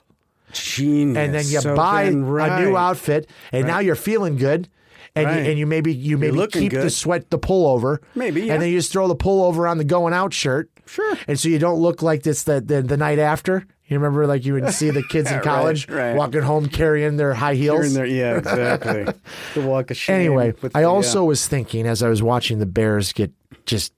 Genius. 0.53 1.17
and 1.17 1.33
then 1.33 1.45
you 1.47 1.61
So 1.61 1.75
buy 1.75 2.05
then, 2.05 2.23
a 2.23 2.59
new 2.61 2.75
outfit, 2.77 3.29
and 3.51 3.67
now 3.67 3.79
you're 3.79 3.95
feeling 3.95 4.37
good. 4.37 4.69
And, 5.15 5.25
Right. 5.25 5.43
you, 5.43 5.49
and 5.49 5.59
you 5.59 5.65
maybe 5.65 5.91
you 5.93 6.17
maybe 6.19 6.45
keep 6.47 6.71
the 6.71 6.89
sweat 6.91 7.31
the 7.31 7.39
pullover 7.39 7.97
Maybe, 8.13 8.41
yeah. 8.43 8.53
and 8.53 8.61
then 8.61 8.69
you 8.69 8.77
just 8.77 8.91
throw 8.91 9.07
the 9.07 9.15
pullover 9.15 9.69
on 9.69 9.79
the 9.79 9.83
going 9.83 10.13
out 10.13 10.33
shirt 10.35 10.69
Sure. 10.85 11.17
and 11.27 11.37
so 11.37 11.49
you 11.49 11.57
don't 11.57 11.79
look 11.79 12.03
like 12.03 12.21
this 12.21 12.43
the 12.43 12.61
the, 12.61 12.83
the 12.83 12.95
night 12.95 13.17
after 13.17 13.65
you 13.87 13.97
remember 13.97 14.27
like 14.27 14.45
you 14.45 14.53
would 14.53 14.69
see 14.73 14.91
the 14.91 15.01
kids 15.01 15.31
in 15.31 15.39
college 15.41 15.89
right. 15.89 16.15
walking 16.15 16.43
home 16.43 16.67
carrying 16.67 17.17
their 17.17 17.33
high 17.33 17.55
heels 17.55 17.95
there. 17.95 18.05
Yeah, 18.05 18.37
exactly. 18.37 19.05
the 19.55 19.61
walk 19.61 19.89
of 19.89 19.97
shame. 19.97 20.15
Anyway, 20.15 20.53
I 20.75 20.81
the, 20.81 20.87
also 20.87 21.23
was 21.23 21.47
thinking 21.47 21.87
as 21.87 22.03
I 22.03 22.07
was 22.07 22.21
watching 22.21 22.59
the 22.59 22.67
Bears 22.67 23.11
get 23.11 23.31
just 23.65 23.91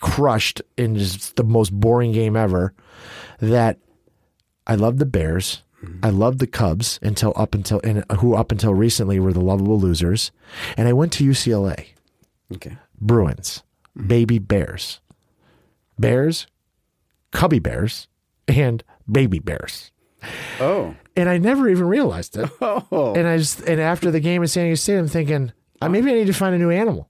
crushed 0.00 0.62
in 0.78 0.96
just 0.96 1.36
the 1.36 1.44
most 1.44 1.70
boring 1.70 2.12
game 2.12 2.34
ever 2.34 2.72
that 3.40 3.78
I 4.66 4.76
love 4.76 4.96
the 4.98 5.06
Bears. 5.06 5.62
Mm-hmm. 5.84 6.04
I 6.04 6.10
loved 6.10 6.38
the 6.38 6.46
Cubs 6.46 6.98
until 7.02 7.32
up 7.36 7.54
until 7.54 7.80
and 7.82 8.04
who 8.18 8.34
up 8.34 8.52
until 8.52 8.74
recently 8.74 9.18
were 9.18 9.32
the 9.32 9.40
lovable 9.40 9.78
losers. 9.78 10.30
And 10.76 10.88
I 10.88 10.92
went 10.92 11.12
to 11.14 11.24
UCLA. 11.24 11.86
Okay. 12.54 12.76
Bruins, 13.00 13.62
baby 14.06 14.38
Bears. 14.38 15.00
Bears, 15.98 16.46
Cubby 17.32 17.58
Bears, 17.58 18.08
and 18.48 18.82
baby 19.10 19.38
Bears. 19.38 19.90
Oh. 20.58 20.94
And 21.16 21.28
I 21.28 21.38
never 21.38 21.68
even 21.68 21.86
realized 21.86 22.36
it. 22.36 22.50
Oh. 22.62 23.14
And 23.14 23.26
I 23.26 23.38
just 23.38 23.60
and 23.60 23.80
after 23.80 24.10
the 24.10 24.20
game 24.20 24.42
in 24.42 24.48
San 24.48 24.64
Diego 24.64 24.74
State, 24.76 24.98
I'm 24.98 25.08
thinking, 25.08 25.52
uh, 25.80 25.88
maybe 25.88 26.10
I 26.10 26.14
need 26.14 26.26
to 26.26 26.32
find 26.32 26.54
a 26.54 26.58
new 26.58 26.70
animal. 26.70 27.09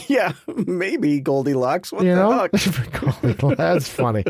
Yeah, 0.08 0.32
maybe 0.66 1.20
Goldilocks. 1.20 1.92
What 1.92 2.04
You 2.04 2.14
the 2.14 3.38
know, 3.42 3.54
that's 3.54 3.88
funny. 3.88 4.24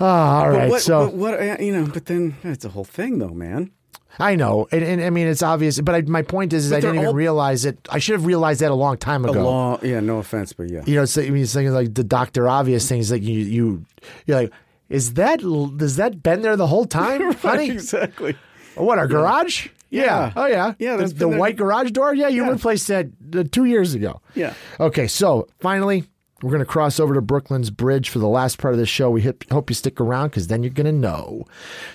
Oh, 0.00 0.06
all 0.06 0.50
right, 0.50 0.70
what, 0.70 0.82
so 0.82 1.06
but 1.06 1.14
what, 1.14 1.34
uh, 1.40 1.56
you 1.60 1.72
know, 1.72 1.86
but 1.92 2.06
then 2.06 2.36
it's 2.42 2.64
a 2.64 2.68
whole 2.68 2.84
thing, 2.84 3.18
though, 3.18 3.28
man. 3.28 3.70
I 4.18 4.36
know, 4.36 4.68
and, 4.70 4.84
and 4.84 5.02
I 5.02 5.10
mean 5.10 5.26
it's 5.26 5.42
obvious, 5.42 5.80
but 5.80 5.92
I, 5.94 6.02
my 6.02 6.22
point 6.22 6.52
is, 6.52 6.66
is 6.66 6.72
I 6.72 6.76
didn't 6.78 6.96
even 6.96 7.06
all- 7.08 7.14
realize 7.14 7.64
it. 7.64 7.78
I 7.90 7.98
should 7.98 8.12
have 8.12 8.26
realized 8.26 8.60
that 8.60 8.70
a 8.70 8.74
long 8.74 8.96
time 8.96 9.24
A 9.24 9.30
ago. 9.30 9.42
long, 9.44 9.78
yeah, 9.82 9.98
no 9.98 10.18
offense, 10.18 10.52
but 10.52 10.70
yeah. 10.70 10.82
you 10.86 10.94
know, 10.94 11.02
it's 11.02 11.16
like, 11.16 11.26
I 11.26 11.30
mean, 11.30 11.42
it's 11.42 11.56
like, 11.56 11.66
like 11.68 11.94
the 11.94 12.04
Doctor 12.04 12.48
Obvious 12.48 12.88
things. 12.88 13.10
Like 13.10 13.22
you, 13.22 13.40
you, 13.40 13.84
you're 14.26 14.40
like, 14.42 14.52
is 14.88 15.14
that 15.14 15.40
does 15.76 15.96
that 15.96 16.22
been 16.22 16.42
there 16.42 16.54
the 16.56 16.68
whole 16.68 16.84
time, 16.86 17.32
honey? 17.42 17.70
exactly. 17.70 18.36
What 18.76 18.98
our 19.00 19.08
garage? 19.08 19.68
Yeah. 19.94 20.32
Oh 20.36 20.46
yeah. 20.46 20.74
Yeah, 20.78 20.96
The, 20.96 21.06
the 21.06 21.28
white 21.28 21.56
garage 21.56 21.90
door. 21.92 22.14
Yeah, 22.14 22.28
you 22.28 22.44
Yeah. 22.44 22.50
replaced 22.50 22.88
that 22.88 23.06
uh, 23.36 23.44
two 23.50 23.64
years 23.64 23.94
ago. 23.94 24.20
Yeah. 24.34 24.54
Okay, 24.80 25.06
so 25.06 25.46
finally, 25.60 26.04
we're 26.42 26.50
going 26.50 26.60
to 26.60 26.66
cross 26.66 27.00
over 27.00 27.14
to 27.14 27.22
Brooklyn's 27.22 27.70
Bridge 27.70 28.10
for 28.10 28.18
the 28.18 28.28
last 28.28 28.58
part 28.58 28.74
of 28.74 28.78
the 28.80 28.84
show. 28.84 29.08
We 29.08 29.22
hip, 29.22 29.44
hope 29.50 29.70
you 29.70 29.74
stick 29.74 29.98
around 29.98 30.28
because 30.28 30.48
then 30.48 30.62
you're 30.62 30.72
going 30.74 30.84
to 30.86 30.92
know. 30.92 31.44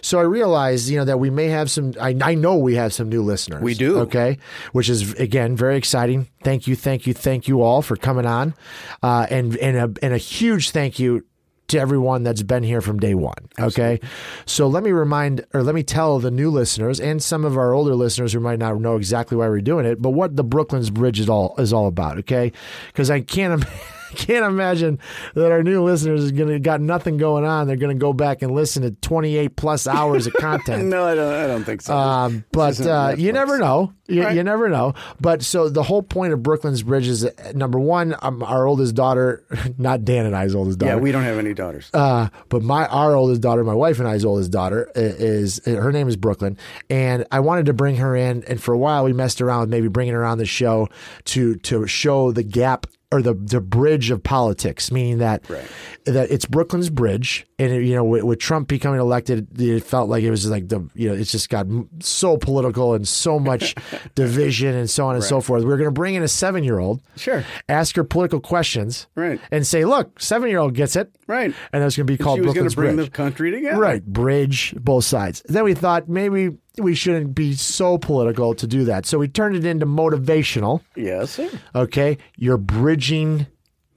So 0.01 0.17
I 0.17 0.23
realize, 0.23 0.89
you 0.89 0.97
know, 0.97 1.05
that 1.05 1.19
we 1.19 1.29
may 1.29 1.47
have 1.47 1.69
some. 1.69 1.93
I, 2.01 2.15
I 2.21 2.33
know 2.33 2.57
we 2.57 2.73
have 2.75 2.91
some 2.91 3.09
new 3.09 3.21
listeners. 3.21 3.61
We 3.61 3.75
do. 3.75 3.99
Okay, 3.99 4.39
which 4.71 4.89
is 4.89 5.13
again 5.19 5.55
very 5.55 5.77
exciting. 5.77 6.27
Thank 6.43 6.65
you, 6.67 6.75
thank 6.75 7.05
you, 7.05 7.13
thank 7.13 7.47
you 7.47 7.61
all 7.61 7.81
for 7.83 7.95
coming 7.95 8.25
on, 8.25 8.55
uh, 9.03 9.27
and 9.29 9.55
and 9.57 9.77
a 9.77 10.05
and 10.05 10.13
a 10.13 10.17
huge 10.17 10.71
thank 10.71 10.97
you 10.97 11.25
to 11.69 11.79
everyone 11.79 12.23
that's 12.23 12.43
been 12.43 12.63
here 12.63 12.81
from 12.81 12.99
day 12.99 13.15
one. 13.15 13.33
Okay. 13.59 13.99
So 14.45 14.67
let 14.67 14.83
me 14.83 14.91
remind 14.91 15.45
or 15.53 15.63
let 15.63 15.75
me 15.75 15.83
tell 15.83 16.19
the 16.19 16.31
new 16.31 16.49
listeners 16.51 16.99
and 16.99 17.21
some 17.23 17.45
of 17.45 17.57
our 17.57 17.73
older 17.73 17.95
listeners 17.95 18.33
who 18.33 18.39
might 18.39 18.59
not 18.59 18.79
know 18.79 18.95
exactly 18.95 19.37
why 19.37 19.47
we're 19.49 19.61
doing 19.61 19.85
it, 19.85 20.01
but 20.01 20.11
what 20.11 20.35
the 20.35 20.43
Brooklyn's 20.43 20.89
Bridge 20.89 21.19
is 21.19 21.29
all 21.29 21.55
is 21.57 21.71
all 21.73 21.87
about. 21.87 22.17
Okay. 22.19 22.51
Because 22.87 23.09
I 23.09 23.21
can't. 23.21 23.63
im- 23.63 23.69
can't 24.15 24.45
imagine 24.45 24.99
that 25.35 25.51
our 25.51 25.63
new 25.63 25.83
listeners 25.83 26.23
is 26.23 26.31
gonna 26.31 26.59
got 26.59 26.81
nothing 26.81 27.17
going 27.17 27.45
on. 27.45 27.67
They're 27.67 27.75
gonna 27.75 27.95
go 27.95 28.13
back 28.13 28.41
and 28.41 28.53
listen 28.53 28.83
to 28.83 28.91
28 28.91 29.55
plus 29.55 29.87
hours 29.87 30.27
of 30.27 30.33
content. 30.33 30.85
No, 30.89 31.05
I 31.05 31.15
don't. 31.15 31.33
I 31.33 31.47
don't 31.47 31.63
think 31.63 31.81
so. 31.81 31.95
Um, 31.95 32.43
but 32.51 32.79
uh, 32.81 33.15
you 33.17 33.31
never 33.31 33.57
know. 33.57 33.93
You, 34.07 34.23
Right. 34.23 34.35
you 34.35 34.43
never 34.43 34.69
know. 34.69 34.95
But 35.21 35.43
so 35.43 35.69
the 35.69 35.83
whole 35.83 36.01
point 36.01 36.33
of 36.33 36.41
Brooklyn's 36.41 36.81
Bridge 36.81 37.07
is 37.07 37.23
uh, 37.25 37.31
number 37.53 37.79
one, 37.79 38.15
um, 38.23 38.41
our 38.41 38.65
oldest 38.65 38.95
daughter, 38.95 39.43
not 39.77 40.03
Dan 40.03 40.25
and 40.25 40.35
I's 40.35 40.55
oldest 40.55 40.79
daughter. 40.79 40.93
yeah, 40.93 40.99
we 40.99 41.11
don't 41.11 41.23
have 41.23 41.37
any 41.37 41.53
daughters. 41.53 41.91
Uh, 41.93 42.29
but 42.49 42.63
my 42.63 42.87
our 42.87 43.15
oldest 43.15 43.41
daughter, 43.41 43.63
my 43.63 43.73
wife 43.75 43.99
and 43.99 44.07
I's 44.07 44.25
oldest 44.25 44.49
daughter, 44.51 44.89
i- 44.95 44.99
is 44.99 45.61
her 45.65 45.91
name 45.91 46.07
is 46.07 46.15
Brooklyn, 46.15 46.57
and 46.89 47.25
I 47.31 47.39
wanted 47.41 47.67
to 47.67 47.73
bring 47.73 47.97
her 47.97 48.15
in. 48.15 48.43
And 48.47 48.61
for 48.61 48.73
a 48.73 48.77
while, 48.77 49.03
we 49.03 49.13
messed 49.13 49.41
around 49.41 49.59
with 49.61 49.69
maybe 49.69 49.89
bringing 49.89 50.13
her 50.15 50.25
on 50.25 50.39
the 50.39 50.45
show 50.45 50.89
to 51.25 51.55
to 51.57 51.85
show 51.85 52.31
the 52.31 52.43
gap 52.43 52.87
or 53.11 53.21
the 53.23 53.33
the 53.33 53.59
bridge 53.59 54.11
of 54.11 54.21
politics, 54.21 54.91
meaning 54.91 55.17
that 55.17 55.47
Right. 55.49 55.65
that 56.05 56.29
it's 56.29 56.45
Brooklyn's 56.45 56.91
bridge, 56.91 57.47
and 57.57 57.71
it, 57.73 57.83
you 57.83 57.95
know 57.95 58.03
with, 58.03 58.23
with 58.23 58.39
Trump 58.39 58.67
becoming 58.67 58.99
elected, 58.99 59.59
it 59.59 59.83
felt 59.83 60.09
like 60.09 60.23
it 60.23 60.29
was 60.29 60.47
like 60.47 60.67
the 60.69 60.87
you 60.93 61.09
know 61.09 61.15
it's 61.15 61.31
just 61.31 61.49
got 61.49 61.65
so 62.01 62.37
political 62.37 62.93
and 62.93 63.07
so 63.07 63.39
much 63.39 63.73
division 64.15 64.75
and 64.75 64.89
so 64.89 65.07
on 65.07 65.15
and 65.15 65.23
so 65.23 65.41
forth. 65.41 65.63
We 65.63 65.71
are 65.73 65.77
going 65.77 65.87
to 65.87 65.91
bring 65.91 66.13
in 66.15 66.21
a 66.23 66.27
seven 66.27 66.63
year 66.63 66.77
old, 66.79 67.01
Sure. 67.15 67.43
ask 67.67 67.95
her 67.95 68.03
political 68.03 68.39
questions, 68.39 69.07
Right. 69.15 69.39
and 69.51 69.65
say, 69.65 69.85
look, 69.85 70.19
seven 70.19 70.49
year 70.49 70.59
old 70.59 70.75
gets 70.75 70.95
it, 70.95 71.11
Right. 71.27 71.53
and 71.73 71.83
that's 71.83 71.97
going 71.97 72.05
to 72.05 72.13
be 72.13 72.17
called 72.17 72.37
she 72.37 72.41
was 72.41 72.53
going 72.53 72.65
Brooklyn's 72.69 72.73
to 72.73 72.79
bring 72.79 72.95
Bridge. 72.95 73.05
the 73.07 73.11
country 73.11 73.51
together. 73.51 73.79
Right, 73.79 74.05
bridge, 74.05 74.75
both 74.79 75.05
sides. 75.05 75.41
Then 75.47 75.63
we 75.63 75.73
thought 75.73 76.07
maybe 76.09 76.51
we 76.79 76.95
shouldn't 76.95 77.35
be 77.35 77.53
so 77.53 77.97
political 77.97 78.53
to 78.55 78.67
do 78.67 78.85
that. 78.85 79.05
So 79.05 79.17
we 79.19 79.27
turned 79.27 79.55
it 79.55 79.65
into 79.65 79.85
motivational. 79.85 80.81
Yes. 80.95 81.31
Sir. 81.31 81.49
Okay. 81.75 82.17
You're 82.37 82.57
bridging 82.57 83.47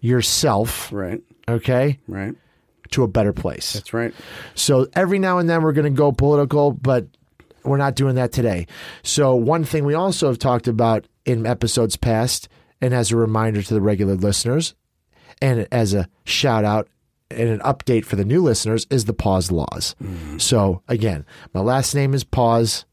yourself, 0.00 0.92
Right. 0.92 1.22
okay, 1.48 1.98
Right. 2.08 2.34
to 2.90 3.02
a 3.04 3.08
better 3.08 3.32
place. 3.32 3.72
That's 3.74 3.94
right. 3.94 4.12
So 4.54 4.88
every 4.94 5.18
now 5.18 5.38
and 5.38 5.48
then 5.48 5.62
we're 5.62 5.72
going 5.72 5.92
to 5.92 5.96
go 5.96 6.12
political, 6.12 6.72
but 6.72 7.06
we're 7.64 7.76
not 7.76 7.94
doing 7.94 8.16
that 8.16 8.32
today. 8.32 8.66
So 9.02 9.34
one 9.34 9.64
thing 9.64 9.84
we 9.84 9.94
also 9.94 10.26
have 10.26 10.38
talked 10.38 10.66
about 10.68 11.06
in 11.24 11.46
episodes 11.46 11.96
past, 11.96 12.48
and 12.80 12.92
as 12.92 13.12
a 13.12 13.16
reminder 13.16 13.62
to 13.62 13.74
the 13.74 13.80
regular 13.80 14.16
listeners, 14.16 14.74
and 15.40 15.68
as 15.70 15.94
a 15.94 16.08
shout 16.24 16.64
out 16.64 16.88
and 17.32 17.48
an 17.48 17.60
update 17.60 18.04
for 18.04 18.16
the 18.16 18.24
new 18.24 18.42
listeners, 18.42 18.86
is 18.90 19.04
the 19.06 19.12
pause 19.14 19.50
laws. 19.50 19.94
Mm-hmm. 20.02 20.38
So 20.38 20.82
again, 20.88 21.24
my 21.54 21.60
last 21.60 21.94
name 21.94 22.14
is 22.14 22.24
Paus, 22.24 22.84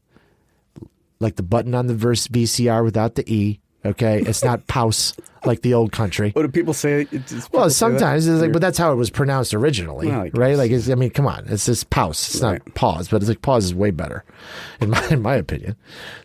like 1.20 1.36
the 1.36 1.42
button 1.42 1.74
on 1.74 1.86
the 1.86 1.94
verse 1.94 2.26
VCR 2.28 2.84
without 2.84 3.14
the 3.14 3.32
E. 3.32 3.60
Okay, 3.84 4.20
it's 4.20 4.44
not 4.44 4.66
Pause 4.68 5.14
like 5.46 5.62
the 5.62 5.72
old 5.72 5.90
country. 5.90 6.32
What 6.32 6.42
do 6.42 6.48
people 6.48 6.74
say? 6.74 7.06
People 7.06 7.38
Well, 7.50 7.70
say 7.70 7.74
sometimes 7.74 8.26
it's 8.26 8.42
like, 8.42 8.52
but 8.52 8.60
that's 8.60 8.76
how 8.76 8.92
it 8.92 8.96
was 8.96 9.08
pronounced 9.08 9.54
originally, 9.54 10.08
Well, 10.08 10.28
right? 10.34 10.54
Like, 10.56 10.70
it's, 10.70 10.90
I 10.90 10.96
mean, 10.96 11.08
come 11.08 11.26
on, 11.26 11.46
it's 11.48 11.64
just 11.64 11.88
pause. 11.88 12.28
It's 12.34 12.42
Right. 12.42 12.60
not 12.66 12.74
pause, 12.74 13.08
but 13.08 13.22
it's 13.22 13.28
like 13.30 13.40
pause 13.40 13.64
is 13.64 13.74
way 13.74 13.90
better, 13.90 14.22
in 14.82 14.90
my 14.90 15.08
in 15.08 15.22
my 15.22 15.34
opinion. 15.36 15.76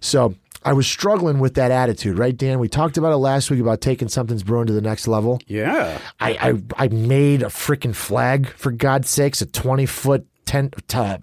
So 0.02 0.36
I 0.66 0.74
was 0.74 0.88
struggling 0.88 1.40
with 1.40 1.54
that 1.54 1.72
attitude, 1.72 2.18
right, 2.18 2.36
Dan? 2.36 2.60
We 2.60 2.68
talked 2.68 2.98
about 2.98 3.14
it 3.14 3.18
last 3.18 3.50
week 3.52 3.60
about 3.62 3.80
taking 3.82 4.08
something's 4.10 4.44
brewing 4.44 4.66
to 4.68 4.74
the 4.74 4.82
next 4.82 5.08
level. 5.08 5.40
Yeah. 5.48 6.00
I 6.20 6.32
I, 6.78 6.86
I 6.86 6.88
made 6.90 7.44
a 7.44 7.48
freaking 7.48 7.96
flag 7.96 8.48
for 8.48 8.72
God's 8.72 9.10
sakes, 9.10 9.42
a 9.42 9.46
twenty 9.46 9.86
foot 9.86 10.26
tent 10.46 10.76
uh, 10.94 11.18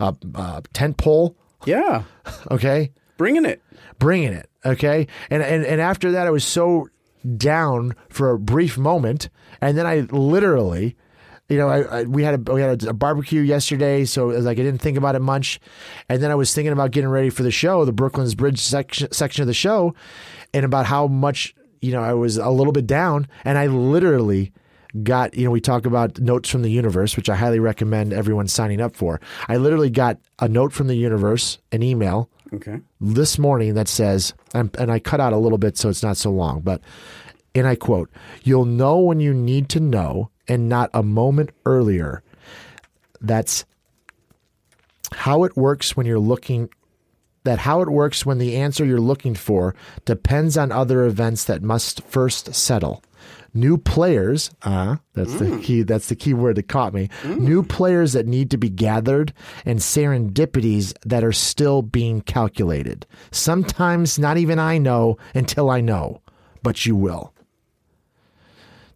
uh, 0.00 0.12
uh, 0.34 0.60
tent 0.72 0.96
pole. 0.98 1.36
Yeah. 1.64 2.02
Okay, 2.50 2.90
Bringing 3.16 3.44
it. 3.44 3.60
bringing 3.98 4.32
it. 4.32 4.48
Okay. 4.64 5.06
And, 5.30 5.42
and, 5.42 5.64
and 5.64 5.80
after 5.80 6.12
that, 6.12 6.26
I 6.26 6.30
was 6.30 6.44
so 6.44 6.88
down 7.36 7.94
for 8.10 8.30
a 8.30 8.38
brief 8.38 8.78
moment. 8.78 9.28
And 9.60 9.76
then 9.76 9.86
I 9.86 10.00
literally, 10.10 10.96
you 11.52 11.58
know, 11.58 11.68
I, 11.68 11.80
I 11.82 12.02
we 12.04 12.22
had 12.24 12.48
a 12.48 12.52
we 12.52 12.60
had 12.60 12.82
a, 12.84 12.92
barbecue 12.92 13.42
yesterday, 13.42 14.04
so 14.04 14.30
it 14.30 14.36
was 14.36 14.44
like 14.46 14.58
I 14.58 14.62
didn't 14.62 14.80
think 14.80 14.96
about 14.96 15.14
it 15.14 15.20
much. 15.20 15.60
And 16.08 16.22
then 16.22 16.30
I 16.30 16.34
was 16.34 16.54
thinking 16.54 16.72
about 16.72 16.90
getting 16.90 17.10
ready 17.10 17.30
for 17.30 17.42
the 17.42 17.50
show, 17.50 17.84
the 17.84 17.92
Brooklyn's 17.92 18.34
Bridge 18.34 18.58
section 18.58 19.12
section 19.12 19.42
of 19.42 19.46
the 19.46 19.54
show, 19.54 19.94
and 20.54 20.64
about 20.64 20.86
how 20.86 21.06
much 21.06 21.54
you 21.80 21.92
know 21.92 22.02
I 22.02 22.14
was 22.14 22.38
a 22.38 22.50
little 22.50 22.72
bit 22.72 22.86
down, 22.86 23.28
and 23.44 23.58
I 23.58 23.66
literally 23.66 24.52
got 25.02 25.34
you 25.34 25.44
know 25.44 25.50
we 25.50 25.60
talk 25.60 25.84
about 25.86 26.18
notes 26.18 26.48
from 26.48 26.62
the 26.62 26.70
universe, 26.70 27.16
which 27.16 27.28
I 27.28 27.36
highly 27.36 27.60
recommend 27.60 28.12
everyone 28.12 28.48
signing 28.48 28.80
up 28.80 28.96
for. 28.96 29.20
I 29.48 29.56
literally 29.56 29.90
got 29.90 30.18
a 30.38 30.48
note 30.48 30.72
from 30.72 30.86
the 30.86 30.96
universe, 30.96 31.58
an 31.70 31.82
email 31.82 32.30
Okay. 32.54 32.80
this 33.00 33.38
morning 33.38 33.74
that 33.74 33.88
says, 33.88 34.34
and, 34.52 34.74
and 34.78 34.92
I 34.92 34.98
cut 34.98 35.20
out 35.20 35.32
a 35.32 35.38
little 35.38 35.56
bit 35.56 35.78
so 35.78 35.88
it's 35.88 36.02
not 36.02 36.18
so 36.18 36.30
long, 36.30 36.60
but, 36.60 36.82
and 37.54 37.66
I 37.66 37.74
quote, 37.74 38.10
you'll 38.42 38.64
know 38.64 38.98
when 38.98 39.20
you 39.20 39.34
need 39.34 39.68
to 39.70 39.80
know 39.80 40.30
and 40.48 40.68
not 40.68 40.90
a 40.94 41.02
moment 41.02 41.50
earlier. 41.66 42.22
That's 43.20 43.64
how 45.12 45.44
it 45.44 45.56
works 45.56 45.96
when 45.96 46.06
you're 46.06 46.18
looking 46.18 46.70
that 47.44 47.58
how 47.58 47.82
it 47.82 47.88
works 47.88 48.24
when 48.24 48.38
the 48.38 48.56
answer 48.56 48.84
you're 48.84 49.00
looking 49.00 49.34
for 49.34 49.74
depends 50.04 50.56
on 50.56 50.70
other 50.70 51.04
events 51.04 51.44
that 51.44 51.60
must 51.60 52.00
first 52.04 52.54
settle. 52.54 53.02
New 53.54 53.76
players, 53.76 54.50
uh, 54.62 54.96
that's 55.12 55.34
the 55.34 55.58
key 55.62 55.82
that's 55.82 56.08
the 56.08 56.14
key 56.16 56.32
word 56.32 56.56
that 56.56 56.68
caught 56.68 56.94
me. 56.94 57.10
New 57.26 57.62
players 57.62 58.14
that 58.14 58.26
need 58.26 58.50
to 58.50 58.56
be 58.56 58.70
gathered 58.70 59.34
and 59.66 59.80
serendipities 59.80 60.94
that 61.04 61.22
are 61.22 61.32
still 61.32 61.82
being 61.82 62.22
calculated. 62.22 63.06
Sometimes 63.30 64.18
not 64.18 64.38
even 64.38 64.58
I 64.58 64.78
know 64.78 65.18
until 65.34 65.68
I 65.68 65.80
know, 65.80 66.22
but 66.62 66.86
you 66.86 66.96
will. 66.96 67.34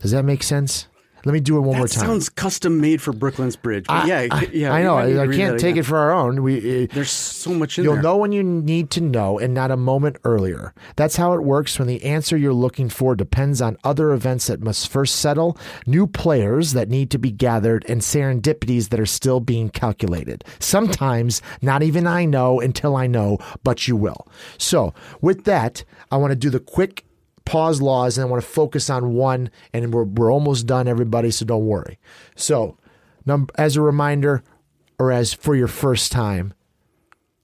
Does 0.00 0.10
that 0.12 0.24
make 0.24 0.42
sense? 0.42 0.88
Let 1.24 1.32
me 1.32 1.40
do 1.40 1.56
it 1.56 1.62
one 1.62 1.72
That 1.72 1.78
more 1.78 1.88
time. 1.88 2.06
sounds 2.06 2.28
custom 2.28 2.80
made 2.80 3.02
for 3.02 3.12
Brooklyn's 3.12 3.56
Bridge. 3.56 3.86
But 3.88 4.06
yeah, 4.06 4.28
I, 4.30 4.48
yeah. 4.52 4.72
I 4.72 4.84
know. 4.84 4.94
we 4.94 5.00
might 5.02 5.08
need 5.08 5.14
to 5.14 5.22
I, 5.22 5.36
can't 5.36 5.58
take 5.58 5.74
it 5.74 5.82
for 5.82 5.98
our 5.98 6.12
own. 6.12 6.40
We 6.44 6.84
uh, 6.84 6.86
There's 6.92 7.10
so 7.10 7.52
much 7.52 7.78
in 7.78 7.82
there. 7.82 7.88
You'll 7.88 7.94
there. 7.94 8.02
know 8.04 8.16
when 8.18 8.30
you 8.30 8.44
need 8.44 8.90
to 8.90 9.00
know 9.00 9.36
and 9.40 9.52
not 9.52 9.72
a 9.72 9.76
moment 9.76 10.18
earlier. 10.22 10.72
That's 10.94 11.16
how 11.16 11.32
it 11.32 11.42
works 11.42 11.80
when 11.80 11.88
the 11.88 12.04
answer 12.04 12.36
you're 12.36 12.52
looking 12.52 12.88
for 12.88 13.16
depends 13.16 13.60
on 13.60 13.76
other 13.82 14.12
events 14.12 14.46
that 14.46 14.60
must 14.60 14.88
first 14.88 15.16
settle, 15.16 15.58
new 15.84 16.06
players 16.06 16.74
that 16.74 16.88
need 16.88 17.10
to 17.10 17.18
be 17.18 17.32
gathered, 17.32 17.84
and 17.88 18.02
serendipities 18.02 18.90
that 18.90 19.00
are 19.00 19.04
still 19.06 19.40
being 19.40 19.68
calculated. 19.68 20.44
Sometimes 20.60 21.42
not 21.60 21.82
even 21.82 22.06
I 22.06 22.24
know 22.24 22.60
until 22.60 22.94
I 22.94 23.08
know, 23.08 23.38
but 23.64 23.88
you 23.88 23.96
will. 23.96 24.28
So, 24.58 24.94
with 25.20 25.42
that, 25.42 25.82
I 26.12 26.18
want 26.18 26.30
to 26.30 26.36
do 26.36 26.50
the 26.50 26.60
quick 26.60 27.04
pause 27.46 27.80
laws 27.80 28.18
and 28.18 28.26
I 28.26 28.30
want 28.30 28.42
to 28.42 28.48
focus 28.48 28.90
on 28.90 29.14
one 29.14 29.50
and 29.72 29.94
we're, 29.94 30.04
we're 30.04 30.32
almost 30.32 30.66
done 30.66 30.86
everybody 30.86 31.30
so 31.30 31.46
don't 31.46 31.66
worry. 31.66 31.98
So, 32.34 32.76
num- 33.24 33.48
as 33.56 33.76
a 33.76 33.80
reminder 33.80 34.42
or 34.98 35.10
as 35.10 35.32
for 35.32 35.56
your 35.56 35.68
first 35.68 36.12
time, 36.12 36.52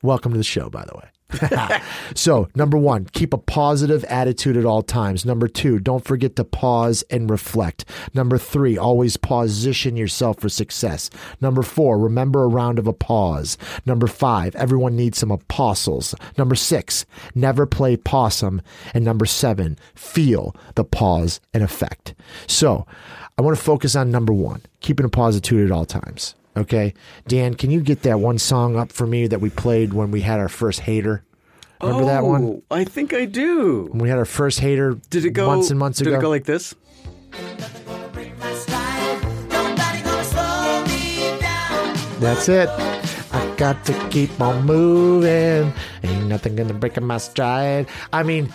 Welcome 0.02 0.32
to 0.32 0.38
the 0.38 0.42
show, 0.42 0.68
by 0.68 0.84
the 0.84 0.96
way. 0.96 1.08
so, 2.14 2.48
number 2.54 2.76
one, 2.76 3.06
keep 3.12 3.32
a 3.32 3.38
positive 3.38 4.04
attitude 4.04 4.56
at 4.56 4.64
all 4.64 4.82
times. 4.82 5.24
Number 5.24 5.48
two, 5.48 5.78
don't 5.78 6.04
forget 6.04 6.36
to 6.36 6.44
pause 6.44 7.02
and 7.10 7.30
reflect. 7.30 7.84
Number 8.14 8.38
three, 8.38 8.76
always 8.76 9.16
position 9.16 9.96
yourself 9.96 10.40
for 10.40 10.48
success. 10.48 11.10
Number 11.40 11.62
four, 11.62 11.98
remember 11.98 12.44
a 12.44 12.48
round 12.48 12.78
of 12.78 12.86
applause. 12.86 13.56
Number 13.86 14.06
five, 14.06 14.54
everyone 14.56 14.96
needs 14.96 15.18
some 15.18 15.30
apostles. 15.30 16.14
Number 16.36 16.54
six, 16.54 17.04
never 17.34 17.66
play 17.66 17.96
possum. 17.96 18.62
And 18.94 19.04
number 19.04 19.26
seven, 19.26 19.78
feel 19.94 20.54
the 20.74 20.84
pause 20.84 21.40
and 21.54 21.62
effect. 21.62 22.14
So, 22.46 22.86
I 23.38 23.42
want 23.42 23.56
to 23.56 23.62
focus 23.62 23.96
on 23.96 24.10
number 24.10 24.32
one, 24.32 24.62
keeping 24.80 25.06
a 25.06 25.08
positive 25.08 25.42
attitude 25.42 25.70
at 25.70 25.74
all 25.74 25.86
times. 25.86 26.34
Okay, 26.56 26.92
Dan, 27.26 27.54
can 27.54 27.70
you 27.70 27.80
get 27.80 28.02
that 28.02 28.20
one 28.20 28.38
song 28.38 28.76
up 28.76 28.92
for 28.92 29.06
me 29.06 29.26
that 29.26 29.40
we 29.40 29.48
played 29.48 29.94
when 29.94 30.10
we 30.10 30.20
had 30.20 30.38
our 30.38 30.50
first 30.50 30.80
hater? 30.80 31.24
Remember 31.80 32.04
that 32.04 32.24
one? 32.24 32.44
Oh, 32.44 32.62
I 32.70 32.84
think 32.84 33.12
I 33.12 33.24
do. 33.24 33.88
When 33.90 34.02
we 34.02 34.08
had 34.08 34.18
our 34.18 34.24
first 34.24 34.60
hater 34.60 34.98
Did 35.10 35.24
it 35.24 35.30
go 35.30 35.46
months 35.46 35.70
and 35.70 35.78
months 35.78 35.98
did 35.98 36.08
ago? 36.08 36.16
Did 36.16 36.18
it 36.18 36.22
go 36.22 36.28
like 36.30 36.44
this? 36.44 36.74
That's 42.20 42.48
it. 42.48 42.68
I 43.32 43.54
got 43.56 43.84
to 43.86 44.08
keep 44.10 44.40
on 44.40 44.64
moving. 44.64 45.72
Ain't 46.04 46.26
nothing 46.26 46.54
gonna 46.54 46.74
break 46.74 47.00
my 47.00 47.18
stride. 47.18 47.88
I 48.12 48.22
mean, 48.22 48.52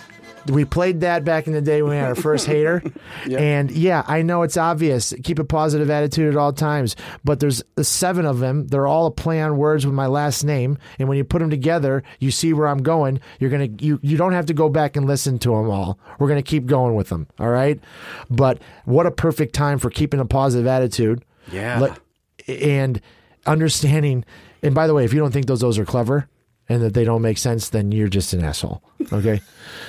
we 0.48 0.64
played 0.64 1.00
that 1.00 1.24
back 1.24 1.46
in 1.46 1.52
the 1.52 1.60
day 1.60 1.82
when 1.82 1.90
we 1.90 1.96
had 1.96 2.08
our 2.08 2.14
first 2.14 2.46
hater. 2.46 2.82
And 3.30 3.70
yeah, 3.70 4.04
I 4.06 4.22
know 4.22 4.42
it's 4.42 4.56
obvious. 4.56 5.14
Keep 5.22 5.38
a 5.38 5.44
positive 5.44 5.90
attitude 5.90 6.32
at 6.32 6.36
all 6.36 6.52
times. 6.52 6.96
But 7.24 7.40
there's 7.40 7.62
seven 7.80 8.26
of 8.26 8.38
them. 8.38 8.66
They're 8.68 8.86
all 8.86 9.06
a 9.06 9.10
play 9.10 9.40
on 9.40 9.56
words 9.56 9.84
with 9.84 9.94
my 9.94 10.06
last 10.06 10.44
name. 10.44 10.78
And 10.98 11.08
when 11.08 11.18
you 11.18 11.24
put 11.24 11.40
them 11.40 11.50
together, 11.50 12.02
you 12.18 12.30
see 12.30 12.52
where 12.52 12.68
I'm 12.68 12.82
going. 12.82 13.20
You're 13.38 13.50
gonna 13.50 13.68
you 13.78 13.98
you 14.02 14.16
don't 14.16 14.32
have 14.32 14.46
to 14.46 14.54
go 14.54 14.68
back 14.68 14.96
and 14.96 15.06
listen 15.06 15.38
to 15.40 15.50
them 15.50 15.70
all. 15.70 15.98
We're 16.18 16.28
gonna 16.28 16.42
keep 16.42 16.66
going 16.66 16.94
with 16.94 17.08
them. 17.08 17.26
All 17.38 17.48
right. 17.50 17.80
But 18.30 18.60
what 18.84 19.06
a 19.06 19.10
perfect 19.10 19.54
time 19.54 19.78
for 19.78 19.90
keeping 19.90 20.20
a 20.20 20.26
positive 20.26 20.66
attitude. 20.66 21.24
Yeah. 21.52 21.94
And 22.46 23.00
understanding. 23.46 24.24
And 24.62 24.74
by 24.74 24.86
the 24.86 24.94
way, 24.94 25.04
if 25.04 25.12
you 25.12 25.20
don't 25.20 25.32
think 25.32 25.46
those 25.46 25.60
those 25.60 25.78
are 25.78 25.84
clever 25.84 26.28
and 26.68 26.82
that 26.82 26.94
they 26.94 27.04
don't 27.04 27.22
make 27.22 27.38
sense, 27.38 27.70
then 27.70 27.92
you're 27.92 28.08
just 28.08 28.32
an 28.32 28.44
asshole. 28.44 28.82
Okay, 29.12 29.40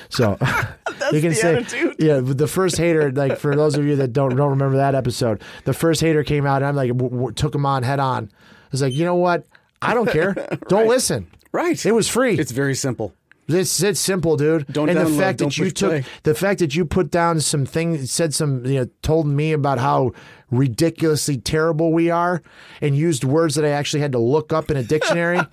so 0.10 0.38
That's 0.40 0.74
you 1.14 1.22
can 1.22 1.30
the 1.30 1.36
say, 1.36 1.56
attitude. 1.58 1.96
yeah. 2.00 2.20
The 2.24 2.48
first 2.48 2.78
hater, 2.78 3.12
like 3.12 3.38
for 3.38 3.56
those 3.56 3.76
of 3.78 3.86
you 3.86 3.96
that 3.98 4.14
don't 4.14 4.36
don't 4.36 4.50
remember 4.52 4.78
that 4.78 4.96
episode, 4.96 5.42
the 5.66 5.74
first 5.74 6.02
hater 6.02 6.24
came 6.24 6.46
out, 6.46 6.58
and 6.58 6.66
I'm 6.66 6.76
like, 6.76 6.90
w- 6.92 7.10
w- 7.12 7.32
took 7.34 7.54
him 7.56 7.66
on 7.66 7.84
head 7.84 8.00
on. 8.00 8.30
I 8.34 8.68
was 8.72 8.82
like, 8.82 8.94
you 8.94 9.06
know 9.06 9.16
what? 9.16 9.46
I 9.82 9.94
don't 9.94 10.10
care. 10.10 10.34
Don't 10.68 10.88
listen. 10.90 11.28
Right. 11.54 11.84
It 11.86 11.94
was 11.94 12.08
free. 12.10 12.38
It's 12.38 12.52
very 12.52 12.76
simple. 12.76 13.14
It's 13.50 13.82
it's 13.82 14.00
simple, 14.00 14.38
dude. 14.38 14.68
Don't 14.68 14.90
and 14.90 14.98
the 14.98 15.08
fact 15.08 15.40
that 15.40 15.58
you 15.58 15.72
took 15.72 15.90
play. 15.90 16.04
the 16.24 16.36
fact 16.36 16.60
that 16.60 16.76
you 16.76 16.86
put 16.86 17.10
down 17.10 17.40
some 17.40 17.66
things, 17.66 18.12
said 18.12 18.34
some, 18.34 18.64
you 18.66 18.82
know, 18.82 18.90
told 19.02 19.26
me 19.26 19.54
about 19.54 19.80
how 19.80 20.12
ridiculously 20.52 21.38
terrible 21.38 21.92
we 21.92 22.10
are, 22.10 22.44
and 22.82 22.96
used 22.96 23.24
words 23.24 23.56
that 23.56 23.66
I 23.66 23.70
actually 23.70 24.02
had 24.02 24.12
to 24.12 24.20
look 24.20 24.54
up 24.54 24.70
in 24.70 24.78
a 24.78 24.84
dictionary. 24.84 25.40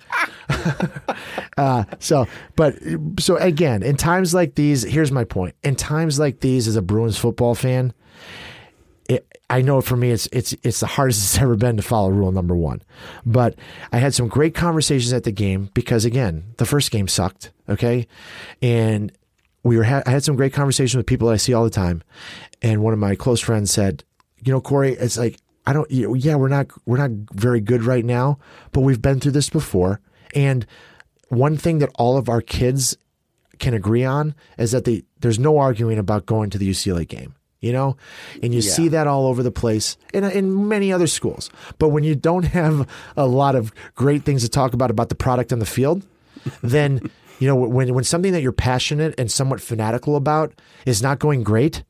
uh, 1.57 1.83
so, 1.99 2.27
but 2.55 2.75
so 3.19 3.35
again, 3.37 3.83
in 3.83 3.97
times 3.97 4.33
like 4.33 4.55
these, 4.55 4.83
here's 4.83 5.11
my 5.11 5.23
point. 5.23 5.55
In 5.63 5.75
times 5.75 6.19
like 6.19 6.39
these, 6.39 6.67
as 6.67 6.75
a 6.75 6.81
Bruins 6.81 7.17
football 7.17 7.55
fan, 7.55 7.93
it, 9.09 9.25
I 9.49 9.61
know 9.61 9.81
for 9.81 9.95
me 9.95 10.11
it's 10.11 10.27
it's 10.31 10.53
it's 10.63 10.79
the 10.79 10.87
hardest 10.87 11.21
it's 11.35 11.41
ever 11.41 11.55
been 11.55 11.77
to 11.77 11.83
follow 11.83 12.09
rule 12.09 12.31
number 12.31 12.55
one. 12.55 12.81
But 13.25 13.55
I 13.91 13.97
had 13.97 14.13
some 14.13 14.27
great 14.27 14.53
conversations 14.53 15.13
at 15.13 15.23
the 15.23 15.31
game 15.31 15.69
because 15.73 16.05
again, 16.05 16.53
the 16.57 16.65
first 16.65 16.91
game 16.91 17.07
sucked. 17.07 17.51
Okay, 17.69 18.07
and 18.61 19.11
we 19.63 19.77
were 19.77 19.83
ha- 19.83 20.03
I 20.05 20.11
had 20.11 20.23
some 20.23 20.35
great 20.35 20.53
conversations 20.53 20.95
with 20.95 21.05
people 21.05 21.27
that 21.27 21.33
I 21.33 21.37
see 21.37 21.53
all 21.53 21.63
the 21.63 21.69
time, 21.69 22.03
and 22.61 22.81
one 22.81 22.93
of 22.93 22.99
my 22.99 23.15
close 23.15 23.39
friends 23.41 23.71
said, 23.71 24.03
"You 24.43 24.53
know, 24.53 24.61
Cory, 24.61 24.93
it's 24.93 25.17
like 25.17 25.37
I 25.65 25.73
don't. 25.73 25.89
You 25.91 26.07
know, 26.07 26.13
yeah, 26.13 26.35
we're 26.35 26.47
not 26.47 26.67
we're 26.85 26.97
not 26.97 27.11
very 27.33 27.59
good 27.61 27.83
right 27.83 28.05
now, 28.05 28.39
but 28.71 28.81
we've 28.81 29.01
been 29.01 29.19
through 29.19 29.33
this 29.33 29.49
before, 29.49 29.99
and." 30.33 30.65
One 31.29 31.57
thing 31.57 31.79
that 31.79 31.89
all 31.95 32.15
of 32.15 32.29
our 32.29 32.39
kids 32.39 32.95
can 33.59 33.73
agree 33.73 34.05
on 34.05 34.33
is 34.57 34.71
that 34.71 34.85
they 34.85 35.03
there's 35.19 35.39
no 35.39 35.57
arguing 35.57 35.97
about 35.97 36.25
going 36.25 36.49
to 36.51 36.57
the 36.57 36.69
UCLA 36.69 37.05
game. 37.05 37.35
You 37.59 37.73
know, 37.73 37.97
and 38.43 38.53
you 38.53 38.61
see 38.61 38.87
that 38.89 39.07
all 39.07 39.25
over 39.25 39.41
the 39.41 39.51
place 39.51 39.97
in 40.13 40.23
in 40.23 40.67
many 40.69 40.93
other 40.93 41.07
schools. 41.07 41.49
But 41.79 41.89
when 41.89 42.03
you 42.03 42.15
don't 42.15 42.43
have 42.43 42.87
a 43.17 43.25
lot 43.25 43.55
of 43.55 43.73
great 43.95 44.23
things 44.23 44.43
to 44.43 44.49
talk 44.49 44.73
about 44.73 44.91
about 44.91 45.09
the 45.09 45.15
product 45.15 45.51
on 45.51 45.57
the 45.59 45.65
field, 45.65 46.05
then 46.61 47.09
you 47.39 47.47
know 47.47 47.55
when 47.55 47.93
when 47.93 48.03
something 48.03 48.31
that 48.33 48.41
you're 48.41 48.51
passionate 48.51 49.15
and 49.17 49.31
somewhat 49.31 49.61
fanatical 49.61 50.15
about 50.15 50.53
is 50.85 51.01
not 51.01 51.19
going 51.19 51.43
great, 51.43 51.83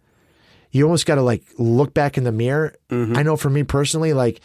you 0.71 0.83
almost 0.83 1.05
got 1.05 1.15
to 1.15 1.21
like 1.21 1.43
look 1.57 1.93
back 1.93 2.17
in 2.17 2.23
the 2.23 2.31
mirror. 2.31 2.75
Mm-hmm. 2.89 3.17
I 3.17 3.23
know 3.23 3.37
for 3.37 3.49
me 3.49 3.63
personally, 3.63 4.13
like 4.13 4.41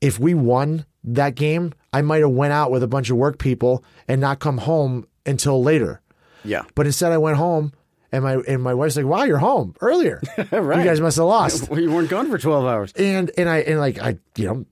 if 0.00 0.18
we 0.18 0.34
won 0.34 0.84
that 1.04 1.34
game, 1.34 1.72
I 1.92 2.02
might 2.02 2.20
have 2.20 2.30
went 2.30 2.52
out 2.52 2.70
with 2.70 2.82
a 2.82 2.88
bunch 2.88 3.10
of 3.10 3.16
work 3.16 3.38
people 3.38 3.84
and 4.08 4.20
not 4.20 4.38
come 4.38 4.58
home 4.58 5.06
until 5.26 5.62
later. 5.62 6.00
Yeah. 6.44 6.62
But 6.74 6.86
instead, 6.86 7.12
I 7.12 7.18
went 7.18 7.36
home, 7.36 7.72
and 8.12 8.24
my 8.24 8.36
and 8.48 8.62
my 8.62 8.74
wife's 8.74 8.96
like, 8.96 9.06
"Wow, 9.06 9.24
you're 9.24 9.38
home 9.38 9.74
earlier. 9.80 10.22
Right. 10.50 10.78
You 10.78 10.84
guys 10.84 11.00
must 11.00 11.16
have 11.16 11.26
lost." 11.26 11.70
You 11.76 11.90
weren't 11.90 12.08
gone 12.10 12.30
for 12.30 12.38
12 12.38 12.64
hours. 12.64 12.92
and 12.94 13.30
and 13.36 13.48
I 13.48 13.58
and 13.58 13.78
like 13.78 13.98
I 13.98 14.18
you 14.36 14.46
know 14.46 14.66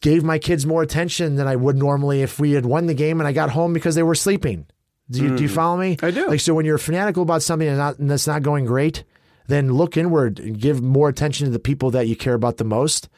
gave 0.00 0.22
my 0.22 0.38
kids 0.38 0.66
more 0.66 0.82
attention 0.82 1.36
than 1.36 1.46
I 1.46 1.56
would 1.56 1.76
normally 1.76 2.20
if 2.22 2.38
we 2.38 2.52
had 2.52 2.66
won 2.66 2.86
the 2.86 2.94
game 2.94 3.20
and 3.20 3.26
I 3.26 3.32
got 3.32 3.50
home 3.50 3.72
because 3.72 3.94
they 3.94 4.02
were 4.02 4.14
sleeping. 4.14 4.66
Do 5.10 5.22
you, 5.22 5.36
do 5.36 5.42
you 5.42 5.48
follow 5.48 5.76
me? 5.76 5.96
Mm. 5.96 6.06
I 6.06 6.10
do. 6.10 6.28
Like 6.28 6.40
so, 6.40 6.54
when 6.54 6.64
you're 6.64 6.78
fanatical 6.78 7.22
about 7.22 7.42
something 7.42 7.68
and, 7.68 7.78
not, 7.78 7.98
and 7.98 8.10
that's 8.10 8.26
not 8.26 8.42
going 8.42 8.64
great, 8.64 9.04
then 9.46 9.74
look 9.74 9.96
inward 9.96 10.40
and 10.40 10.58
give 10.58 10.82
more 10.82 11.08
attention 11.08 11.44
to 11.44 11.50
the 11.50 11.58
people 11.58 11.90
that 11.90 12.08
you 12.08 12.16
care 12.16 12.32
about 12.32 12.56
the 12.56 12.64
most, 12.64 13.08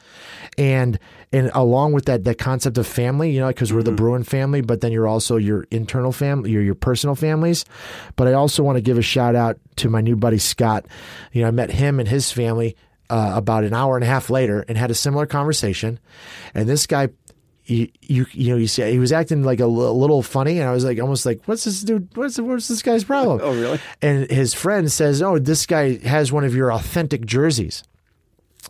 and 0.58 0.98
and 1.32 1.50
along 1.54 1.92
with 1.92 2.06
that, 2.06 2.24
that 2.24 2.38
concept 2.38 2.78
of 2.78 2.86
family, 2.86 3.30
you 3.30 3.40
know, 3.40 3.48
because 3.48 3.72
we're 3.72 3.82
the 3.82 3.90
Mm-hmm. 3.90 3.96
Bruin 3.96 4.24
family, 4.24 4.60
but 4.60 4.80
then 4.80 4.90
you're 4.90 5.06
also 5.06 5.36
your 5.36 5.66
internal 5.70 6.12
family, 6.12 6.50
your 6.50 6.62
your 6.62 6.74
personal 6.74 7.14
families. 7.14 7.64
But 8.16 8.26
I 8.26 8.32
also 8.32 8.62
want 8.64 8.76
to 8.76 8.82
give 8.82 8.98
a 8.98 9.02
shout 9.02 9.36
out 9.36 9.58
to 9.76 9.88
my 9.88 10.00
new 10.00 10.16
buddy 10.16 10.38
Scott. 10.38 10.86
You 11.32 11.42
know, 11.42 11.48
I 11.48 11.52
met 11.52 11.70
him 11.70 12.00
and 12.00 12.08
his 12.08 12.32
family 12.32 12.76
uh, 13.08 13.32
about 13.36 13.64
an 13.64 13.74
hour 13.74 13.96
and 13.96 14.02
a 14.02 14.08
half 14.08 14.30
later 14.30 14.64
and 14.66 14.76
had 14.76 14.90
a 14.90 14.94
similar 14.94 15.26
conversation. 15.26 16.00
And 16.54 16.68
this 16.68 16.86
guy, 16.86 17.10
you 17.66 17.88
you, 18.00 18.26
you 18.32 18.50
know, 18.52 18.56
you 18.56 18.66
see, 18.66 18.90
he 18.90 18.98
was 18.98 19.12
acting 19.12 19.42
like 19.42 19.60
a 19.60 19.66
li- 19.66 19.88
little 19.88 20.22
funny, 20.22 20.58
and 20.58 20.68
I 20.68 20.72
was 20.72 20.84
like, 20.84 20.98
almost 21.00 21.26
like, 21.26 21.42
what's 21.46 21.64
this 21.64 21.82
dude? 21.82 22.08
What's 22.16 22.38
what's 22.38 22.68
this 22.68 22.82
guy's 22.82 23.04
problem? 23.04 23.40
Oh, 23.46 23.54
really? 23.54 23.80
And 24.02 24.30
his 24.30 24.54
friend 24.54 24.90
says, 24.90 25.20
oh, 25.22 25.38
this 25.38 25.66
guy 25.66 25.98
has 25.98 26.32
one 26.32 26.44
of 26.44 26.54
your 26.54 26.72
authentic 26.72 27.24
jerseys, 27.26 27.82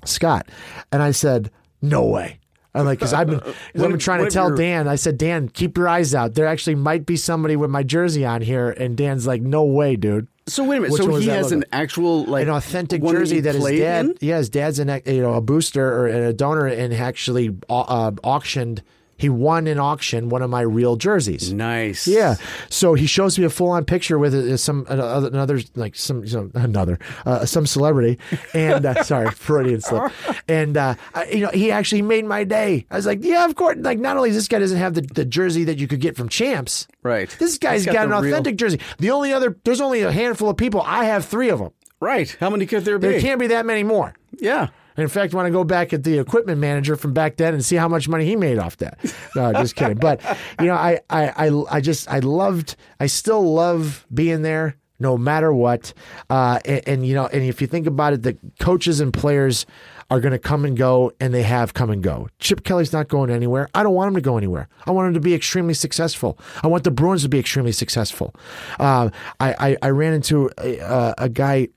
Scott. 0.05 0.49
And 0.93 1.03
I 1.03 1.11
said, 1.13 1.51
no 1.83 2.05
way. 2.05 2.39
I'm 2.77 2.85
like, 2.85 2.99
because 2.99 3.13
I've 3.13 3.27
been, 3.27 3.41
cause 3.41 3.55
I've 3.75 3.83
been 3.83 3.93
if- 3.95 4.01
trying 4.01 4.25
to 4.25 4.31
tell 4.31 4.55
Dan. 4.55 4.89
I 4.89 4.97
said, 4.97 5.19
Dan, 5.19 5.49
keep 5.49 5.77
your 5.77 5.89
eyes 5.89 6.15
out. 6.15 6.35
There 6.35 6.47
actually 6.47 6.77
might 6.77 7.07
be 7.07 7.17
somebody 7.17 7.57
with 7.57 7.71
my 7.71 7.83
jersey 7.83 8.25
on 8.25 8.43
here, 8.43 8.71
and 8.71 8.97
Dan's 8.97 9.27
like, 9.27 9.43
no 9.43 9.65
way, 9.65 9.97
dude. 9.97 10.29
So 10.49 10.63
wait 10.63 10.77
a 10.77 10.81
minute. 10.83 10.93
Which 10.93 11.03
so 11.03 11.17
he 11.17 11.27
has 11.27 11.51
an 11.51 11.65
actual 11.73 12.25
like 12.25 12.45
an 12.45 12.51
authentic 12.51 13.03
jersey 13.03 13.37
he 13.37 13.41
that 13.41 13.57
his 13.57 13.65
dad, 13.65 14.05
in? 14.05 14.17
yeah, 14.21 14.39
his 14.39 14.49
dad's 14.49 14.79
an 14.79 15.03
you 15.05 15.21
know 15.21 15.35
a 15.35 15.41
booster 15.41 15.85
or 15.85 16.07
a 16.07 16.33
donor, 16.33 16.67
and 16.67 16.95
actually 16.95 17.57
uh, 17.69 18.13
auctioned. 18.23 18.83
He 19.17 19.29
won 19.29 19.67
an 19.67 19.79
auction 19.79 20.29
one 20.29 20.43
of 20.43 20.51
my 20.51 20.61
real 20.61 20.97
jerseys. 20.97 21.53
Nice. 21.53 22.07
Yeah. 22.07 22.37
So 22.71 22.95
he 22.95 23.07
shows 23.07 23.39
me 23.39 23.45
a 23.45 23.51
full 23.51 23.71
on 23.71 23.85
picture 23.85 24.19
with 24.19 24.35
uh, 24.35 24.57
some 24.57 24.87
uh, 24.89 25.29
another 25.33 25.61
like 25.75 25.95
some, 25.97 26.27
some 26.27 26.51
another 26.55 26.99
uh, 27.25 27.47
some 27.47 27.67
celebrity, 27.67 28.19
and 28.55 28.85
uh, 28.85 29.03
sorry 29.05 29.31
Freudian 29.31 29.81
slip, 29.81 30.13
and 30.49 30.77
uh, 30.77 30.95
I, 31.15 31.27
you 31.27 31.41
know 31.41 31.51
he 31.53 31.71
actually 31.73 32.03
made 32.03 32.25
my 32.27 32.45
day. 32.45 32.87
I 32.91 32.97
was 32.97 33.07
like, 33.07 33.25
yeah, 33.25 33.45
of 33.45 33.55
course. 33.55 33.77
Like 33.81 33.99
not 33.99 34.17
only 34.17 34.31
this 34.31 34.49
guy 34.49 34.59
doesn't 34.59 34.79
have 34.79 34.95
the, 34.95 35.03
the 35.03 35.25
jersey 35.25 35.65
that 35.65 35.79
you 35.79 35.89
could 35.89 36.01
get 36.01 36.17
from 36.17 36.29
Champs, 36.29 36.87
Right. 37.03 37.35
This 37.39 37.57
guy's 37.59 37.85
He's 37.85 37.87
got 37.87 37.93
got, 37.95 38.05
an 38.05 38.11
the 38.11 38.21
real- 38.23 38.33
authentic 38.35 38.57
jersey. 38.57 38.81
The 38.99 39.11
only 39.11 39.33
other 39.33 39.57
there's 39.65 39.81
only 39.81 40.03
a 40.03 40.13
handful 40.13 40.51
of 40.51 40.57
people. 40.57 40.83
I 40.83 41.05
have 41.05 41.25
three 41.25 41.49
of 41.51 41.59
them. 41.61 41.71
Right. 42.01 42.37
How 42.41 42.51
many 42.51 42.67
could 42.67 42.85
there 42.85 42.99
be? 42.99 43.09
There 43.09 43.21
can't 43.21 43.41
be 43.41 43.47
that 43.49 43.65
many 43.65 43.83
more. 43.83 44.15
yeah. 44.39 44.69
In 44.97 45.09
fact, 45.09 45.35
when 45.35 45.47
I 45.47 45.51
go 45.51 45.65
back 45.65 45.93
at 45.93 46.05
the 46.05 46.19
equipment 46.19 46.59
manager 46.59 46.97
from 46.97 47.13
back 47.13 47.37
then 47.37 47.55
and 47.55 47.65
see 47.65 47.77
how 47.77 47.89
much 47.89 48.09
money 48.09 48.25
he 48.25 48.37
made 48.37 48.59
off 48.59 48.77
that. 48.79 48.99
No, 49.35 49.53
just 49.53 49.77
kidding. 49.77 49.99
But 49.99 50.23
you 50.61 50.67
know, 50.67 50.75
I, 50.75 51.01
I, 51.11 51.49
I, 51.49 51.77
I 51.77 51.81
just, 51.81 52.09
I 52.09 52.21
loved, 52.21 52.77
I 53.01 53.07
still 53.07 53.55
love 53.55 54.07
being 54.13 54.43
there, 54.43 54.77
no 54.99 55.19
matter 55.19 55.53
what. 55.53 55.93
Uh, 56.31 56.59
and, 56.65 56.83
and 56.89 57.07
you 57.07 57.15
know, 57.15 57.27
and 57.27 57.43
if 57.43 57.61
you 57.61 57.67
think 57.67 57.87
about 57.87 58.15
it, 58.15 58.23
the 58.23 58.37
coaches 58.61 59.01
and 59.01 59.13
players 59.13 59.67
are 60.09 60.21
going 60.21 60.33
to 60.33 60.39
come 60.39 60.65
and 60.65 60.77
go, 60.77 61.13
and 61.19 61.35
they 61.35 61.43
have 61.43 61.75
come 61.75 61.91
and 61.91 62.01
go. 62.01 62.29
Chip 62.39 62.63
Kelly's 62.63 62.93
not 62.93 63.09
going 63.09 63.29
anywhere. 63.29 63.69
I 63.75 63.83
don't 63.83 63.95
want 63.95 64.09
him 64.09 64.15
to 64.15 64.21
go 64.21 64.39
anywhere. 64.39 64.69
I 64.87 64.93
want 64.93 65.09
him 65.09 65.15
to 65.15 65.21
be 65.21 65.35
extremely 65.35 65.75
successful. 65.75 66.39
I 66.63 66.69
want 66.69 66.85
the 66.85 66.93
Bruins 66.93 67.23
to 67.23 67.29
be 67.29 67.41
extremely 67.41 67.73
successful. 67.73 68.33
Uh, 68.79 69.11
I, 69.41 69.55
I, 69.59 69.77
I 69.83 69.89
ran 69.91 70.13
into 70.13 70.49
a, 70.59 71.15
a 71.19 71.29
guy 71.29 71.69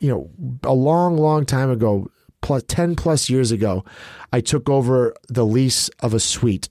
you 0.00 0.08
know, 0.08 0.30
a 0.62 0.72
long, 0.72 1.16
long 1.16 1.44
time 1.44 1.70
ago, 1.70 2.10
plus 2.40 2.62
10 2.68 2.96
plus 2.96 3.28
years 3.28 3.50
ago, 3.50 3.84
I 4.32 4.40
took 4.40 4.68
over 4.68 5.14
the 5.28 5.46
lease 5.46 5.88
of 6.00 6.14
a 6.14 6.20
suite. 6.20 6.68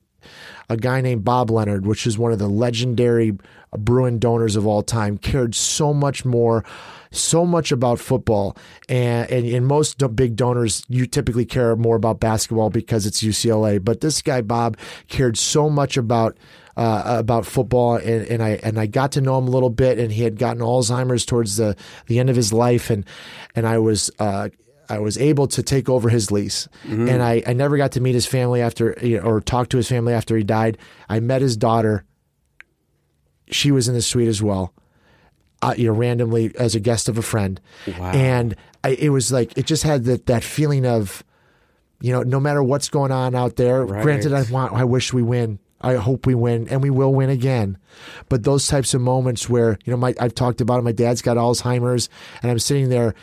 A 0.70 0.76
guy 0.76 1.00
named 1.00 1.24
Bob 1.24 1.50
Leonard, 1.50 1.86
which 1.86 2.06
is 2.06 2.18
one 2.18 2.34
of 2.34 2.40
the 2.40 2.50
legendary 2.50 3.38
Bruin 3.78 4.20
donors 4.20 4.56
of 4.56 4.68
all 4.68 4.84
time, 4.84 5.18
cared 5.18 5.56
so 5.56 5.94
much 5.94 6.26
more, 6.26 6.66
so 7.10 7.46
much 7.46 7.72
about 7.72 8.00
football. 8.00 8.58
And, 8.90 9.30
and, 9.32 9.48
and 9.48 9.66
most 9.66 10.04
big 10.16 10.36
donors, 10.36 10.84
you 10.90 11.06
typically 11.06 11.46
care 11.46 11.76
more 11.78 11.96
about 11.96 12.20
basketball 12.20 12.70
because 12.70 13.06
it's 13.06 13.24
UCLA. 13.24 13.84
But 13.84 14.02
this 14.02 14.22
guy, 14.22 14.42
Bob, 14.42 14.78
cared 15.08 15.38
so 15.38 15.70
much 15.70 15.96
about 15.96 16.38
uh, 16.76 17.02
about 17.06 17.44
football, 17.46 17.96
and, 17.96 18.28
and 18.28 18.44
I 18.44 18.60
and 18.62 18.80
I 18.80 18.86
got 18.86 19.14
to 19.14 19.22
know 19.22 19.40
him 19.40 19.48
a 19.48 19.52
little 19.52 19.72
bit, 19.72 19.98
and 19.98 20.12
he 20.12 20.22
had 20.22 20.38
gotten 20.38 20.62
Alzheimer's 20.62 21.26
towards 21.26 21.58
the 21.58 21.76
the 22.06 22.20
end 22.20 22.30
of 22.30 22.36
his 22.36 22.54
life, 22.54 22.90
and 22.90 23.04
and 23.56 23.68
I 23.68 23.80
was. 23.80 24.12
Uh, 24.20 24.50
I 24.90 25.00
was 25.00 25.18
able 25.18 25.48
to 25.48 25.64
take 25.64 25.90
over 25.90 26.10
his 26.10 26.32
lease, 26.32 26.68
and 27.10 27.22
I, 27.22 27.44
I 27.46 27.54
never 27.54 27.78
got 27.78 27.92
to 27.94 28.02
meet 28.02 28.14
his 28.14 28.26
family 28.26 28.62
after, 28.62 28.98
you 29.02 29.18
know, 29.18 29.24
or 29.24 29.42
talk 29.42 29.70
to 29.70 29.78
his 29.78 29.90
family 29.90 30.14
after 30.14 30.38
he 30.38 30.44
died. 30.44 30.78
I 31.10 31.20
met 31.20 31.42
his 31.42 31.58
daughter. 31.58 32.06
She 33.50 33.72
was 33.72 33.88
in 33.88 33.94
the 33.94 34.02
suite 34.02 34.28
as 34.28 34.42
well, 34.42 34.74
uh, 35.62 35.74
you 35.78 35.88
know, 35.88 35.94
randomly 35.94 36.56
as 36.58 36.76
a 36.76 36.80
guest 36.80 37.10
of 37.10 37.18
a 37.18 37.22
friend, 37.22 37.60
wow. 37.98 38.12
and 38.12 38.56
I, 38.84 38.90
it 38.90 39.10
was 39.10 39.32
like 39.32 39.58
it 39.58 39.66
just 39.66 39.84
had 39.84 40.06
that 40.06 40.26
that 40.28 40.44
feeling 40.44 40.86
of, 40.86 41.24
you 42.02 42.12
know, 42.12 42.24
no 42.24 42.40
matter 42.40 42.64
what's 42.64 42.90
going 42.90 43.12
on 43.12 43.36
out 43.36 43.56
there. 43.56 43.86
Granted, 43.86 44.34
I 44.34 44.44
want, 44.44 44.74
I 44.74 44.84
wish 44.84 45.14
we 45.14 45.22
win. 45.22 45.60
I 45.80 45.96
hope 45.96 46.26
we 46.26 46.34
win, 46.34 46.68
and 46.70 46.82
we 46.82 46.90
will 46.90 47.14
win 47.14 47.30
again. 47.30 47.78
But 48.30 48.44
those 48.44 48.68
types 48.68 48.94
of 48.94 49.02
moments 49.02 49.48
where 49.48 49.78
you 49.86 49.92
know, 49.92 49.98
my 49.98 50.16
I've 50.20 50.34
talked 50.34 50.62
about 50.62 50.80
it. 50.80 50.84
My 50.84 50.92
dad's 50.92 51.22
got 51.22 51.38
Alzheimer's, 51.38 52.10
and 52.42 52.50
I'm 52.50 52.60
sitting 52.60 52.90
there. 52.90 53.14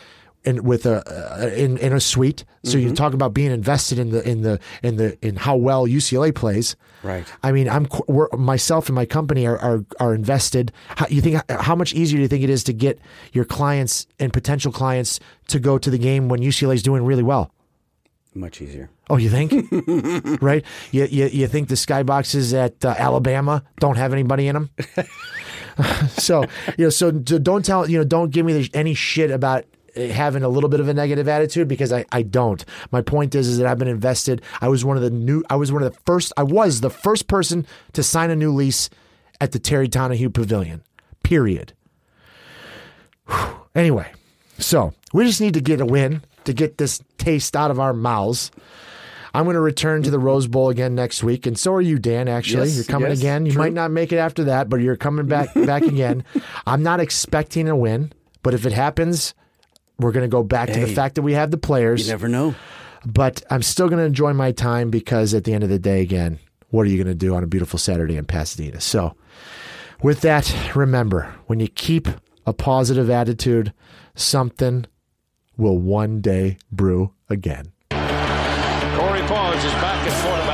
In, 0.45 0.63
with 0.63 0.85
a 0.85 1.03
uh, 1.43 1.47
in 1.49 1.79
in 1.79 1.95
a 1.95 2.01
suite, 2.01 2.45
so 2.65 2.77
you 2.77 2.93
talk 2.93 3.15
about 3.15 3.33
being 3.33 3.51
invested 3.51 3.99
in 3.99 4.11
the 4.11 4.29
in 4.29 4.43
the 4.43 4.61
in 4.83 4.97
the 4.97 5.17
in 5.27 5.37
how 5.37 5.57
well 5.57 5.87
UCLA 5.87 6.35
plays. 6.35 6.77
Right. 7.03 7.27
I 7.43 7.51
mean, 7.51 7.67
I'm 7.69 7.87
myself 8.33 8.89
and 8.89 8.95
my 8.95 9.07
company 9.07 9.47
are 9.47 9.59
are, 9.59 9.85
are 9.99 10.15
invested. 10.15 10.71
How, 10.97 11.07
you 11.09 11.23
think 11.23 11.41
how 11.51 11.75
much 11.75 11.95
easier 11.95 12.19
do 12.19 12.23
you 12.23 12.29
think 12.29 12.45
it 12.45 12.51
is 12.51 12.63
to 12.65 12.75
get 12.75 12.99
your 13.33 13.47
clients 13.47 14.07
and 14.19 14.35
potential 14.35 14.71
clients 14.71 15.19
to 15.49 15.59
go 15.59 15.79
to 15.79 15.91
the 15.91 15.99
game 15.99 16.29
when 16.29 16.41
UCLA 16.41 16.75
is 16.75 16.83
doing 16.83 17.05
really 17.05 17.23
well? 17.23 17.51
Much 18.35 18.61
easier. 18.61 18.91
Oh, 19.09 19.17
you 19.17 19.31
think? 19.31 19.53
right? 20.43 20.65
You, 20.91 21.07
you 21.07 21.27
you 21.27 21.47
think 21.47 21.69
the 21.69 21.75
skyboxes 21.75 22.53
at 22.53 22.85
uh, 22.85 22.95
Alabama 22.99 23.63
don't 23.79 23.97
have 23.97 24.13
anybody 24.13 24.49
in 24.49 24.55
them? 24.55 24.71
so 26.09 26.45
you 26.79 26.85
know, 26.85 26.91
so, 26.91 27.11
so 27.27 27.39
don't 27.39 27.65
tell 27.65 27.89
you 27.89 27.99
know, 27.99 28.05
don't 28.05 28.31
give 28.31 28.47
me 28.47 28.69
any 28.75 28.95
shit 28.95 29.31
about 29.31 29.65
having 29.97 30.43
a 30.43 30.49
little 30.49 30.69
bit 30.69 30.81
of 30.81 30.89
a 30.89 30.95
negative 30.95 31.29
attitude 31.29 31.69
because 31.69 31.93
I, 31.93 32.05
I 32.13 32.23
don't. 32.23 32.65
My 32.91 33.01
point 33.03 33.35
is 33.35 33.49
is 33.49 33.59
that 33.59 33.67
I've 33.67 33.79
been 33.79 33.89
invested. 33.89 34.43
I 34.61 34.69
was 34.69 34.85
one 34.85 34.97
of 34.97 35.03
the 35.03 35.11
new 35.11 35.43
I 35.49 35.57
was 35.57 35.71
one 35.73 35.83
of 35.83 35.93
the 35.93 35.99
first 36.05 36.33
I 36.37 36.43
was 36.43 36.81
the 36.81 36.91
first 36.91 37.29
person 37.29 37.67
to 37.93 38.03
sign 38.03 38.31
a 38.31 38.37
new 38.37 38.53
lease 38.53 38.91
at 39.41 39.53
the 39.53 39.59
Terry 39.59 39.89
Donahue 39.89 40.31
Pavilion. 40.31 40.83
Period. 41.23 41.73
Whew. 43.29 43.57
Anyway, 43.75 44.13
so 44.59 44.93
we 45.13 45.25
just 45.25 45.41
need 45.41 45.55
to 45.55 45.61
get 45.61 45.81
a 45.81 45.87
win 45.87 46.23
to 46.45 46.53
get 46.53 46.79
this 46.79 47.03
taste 47.19 47.57
out 47.57 47.71
of 47.71 47.81
our 47.81 47.93
mouths. 47.93 48.51
I'm 49.33 49.45
going 49.45 49.55
to 49.55 49.61
return 49.61 50.05
to 50.05 50.11
the 50.13 50.19
Rose 50.19 50.47
Bowl 50.47 50.69
again 50.69 50.95
next 50.95 51.25
week, 51.25 51.45
and 51.45 51.59
so 51.59 51.73
are 51.75 51.81
you, 51.81 51.99
Dan. 51.99 52.29
Actually, 52.29 52.69
Yes, 52.69 52.77
you're 52.77 52.85
coming 52.85 53.11
yes, 53.11 53.19
again. 53.19 53.47
You 53.47 53.53
true. 53.53 53.63
might 53.63 53.73
not 53.73 53.91
make 53.91 54.13
it 54.13 54.19
after 54.19 54.45
that, 54.45 54.69
but 54.69 54.77
you're 54.77 54.97
coming 54.97 55.27
back 55.27 55.53
back 55.55 55.83
again. 55.83 56.23
I'm 56.67 56.85
not 56.85 57.01
expecting 57.01 57.69
a 57.69 57.75
win, 57.75 58.13
but 58.45 58.55
if 58.55 58.65
it 58.65 58.73
happens, 58.73 59.35
we're 59.99 60.13
going 60.13 60.25
to 60.25 60.29
go 60.29 60.43
back 60.43 60.71
to 60.71 60.81
the 60.81 60.87
fact 60.87 61.15
that 61.17 61.23
we 61.23 61.35
have 61.35 61.51
the 61.51 61.57
players. 61.57 62.07
You 62.07 62.13
never 62.13 62.29
know. 62.29 62.55
But 63.07 63.43
I'm 63.51 63.63
still 63.63 63.89
going 63.89 63.99
to 63.99 64.05
enjoy 64.05 64.33
my 64.33 64.53
time 64.53 64.91
because 64.91 65.35
at 65.35 65.45
the 65.45 65.53
end 65.53 65.63
of 65.63 65.71
the 65.71 65.79
day, 65.79 66.01
again, 66.01 66.39
what 66.71 66.83
are 66.83 66.91
you 66.91 66.97
going 66.97 67.07
to 67.07 67.15
do 67.15 67.35
on 67.35 67.45
a 67.45 67.47
beautiful 67.47 67.79
Saturday 67.79 68.17
in 68.17 68.25
Pasadena? 68.25 68.81
So, 68.81 69.15
with 70.03 70.23
that, 70.23 70.75
remember 70.75 71.35
when 71.47 71.61
you 71.61 71.69
keep 71.69 72.09
a 72.47 72.53
positive 72.53 73.11
attitude, 73.11 73.73
something 74.15 74.87
will 75.57 75.79
one 75.79 76.21
day 76.21 76.59
brew 76.73 77.13
again. 77.29 77.73
Cory 77.91 79.21
Paus 79.23 79.65
is 79.65 79.73
back 79.73 80.07
at 80.07 80.25
quarterback 80.25 80.54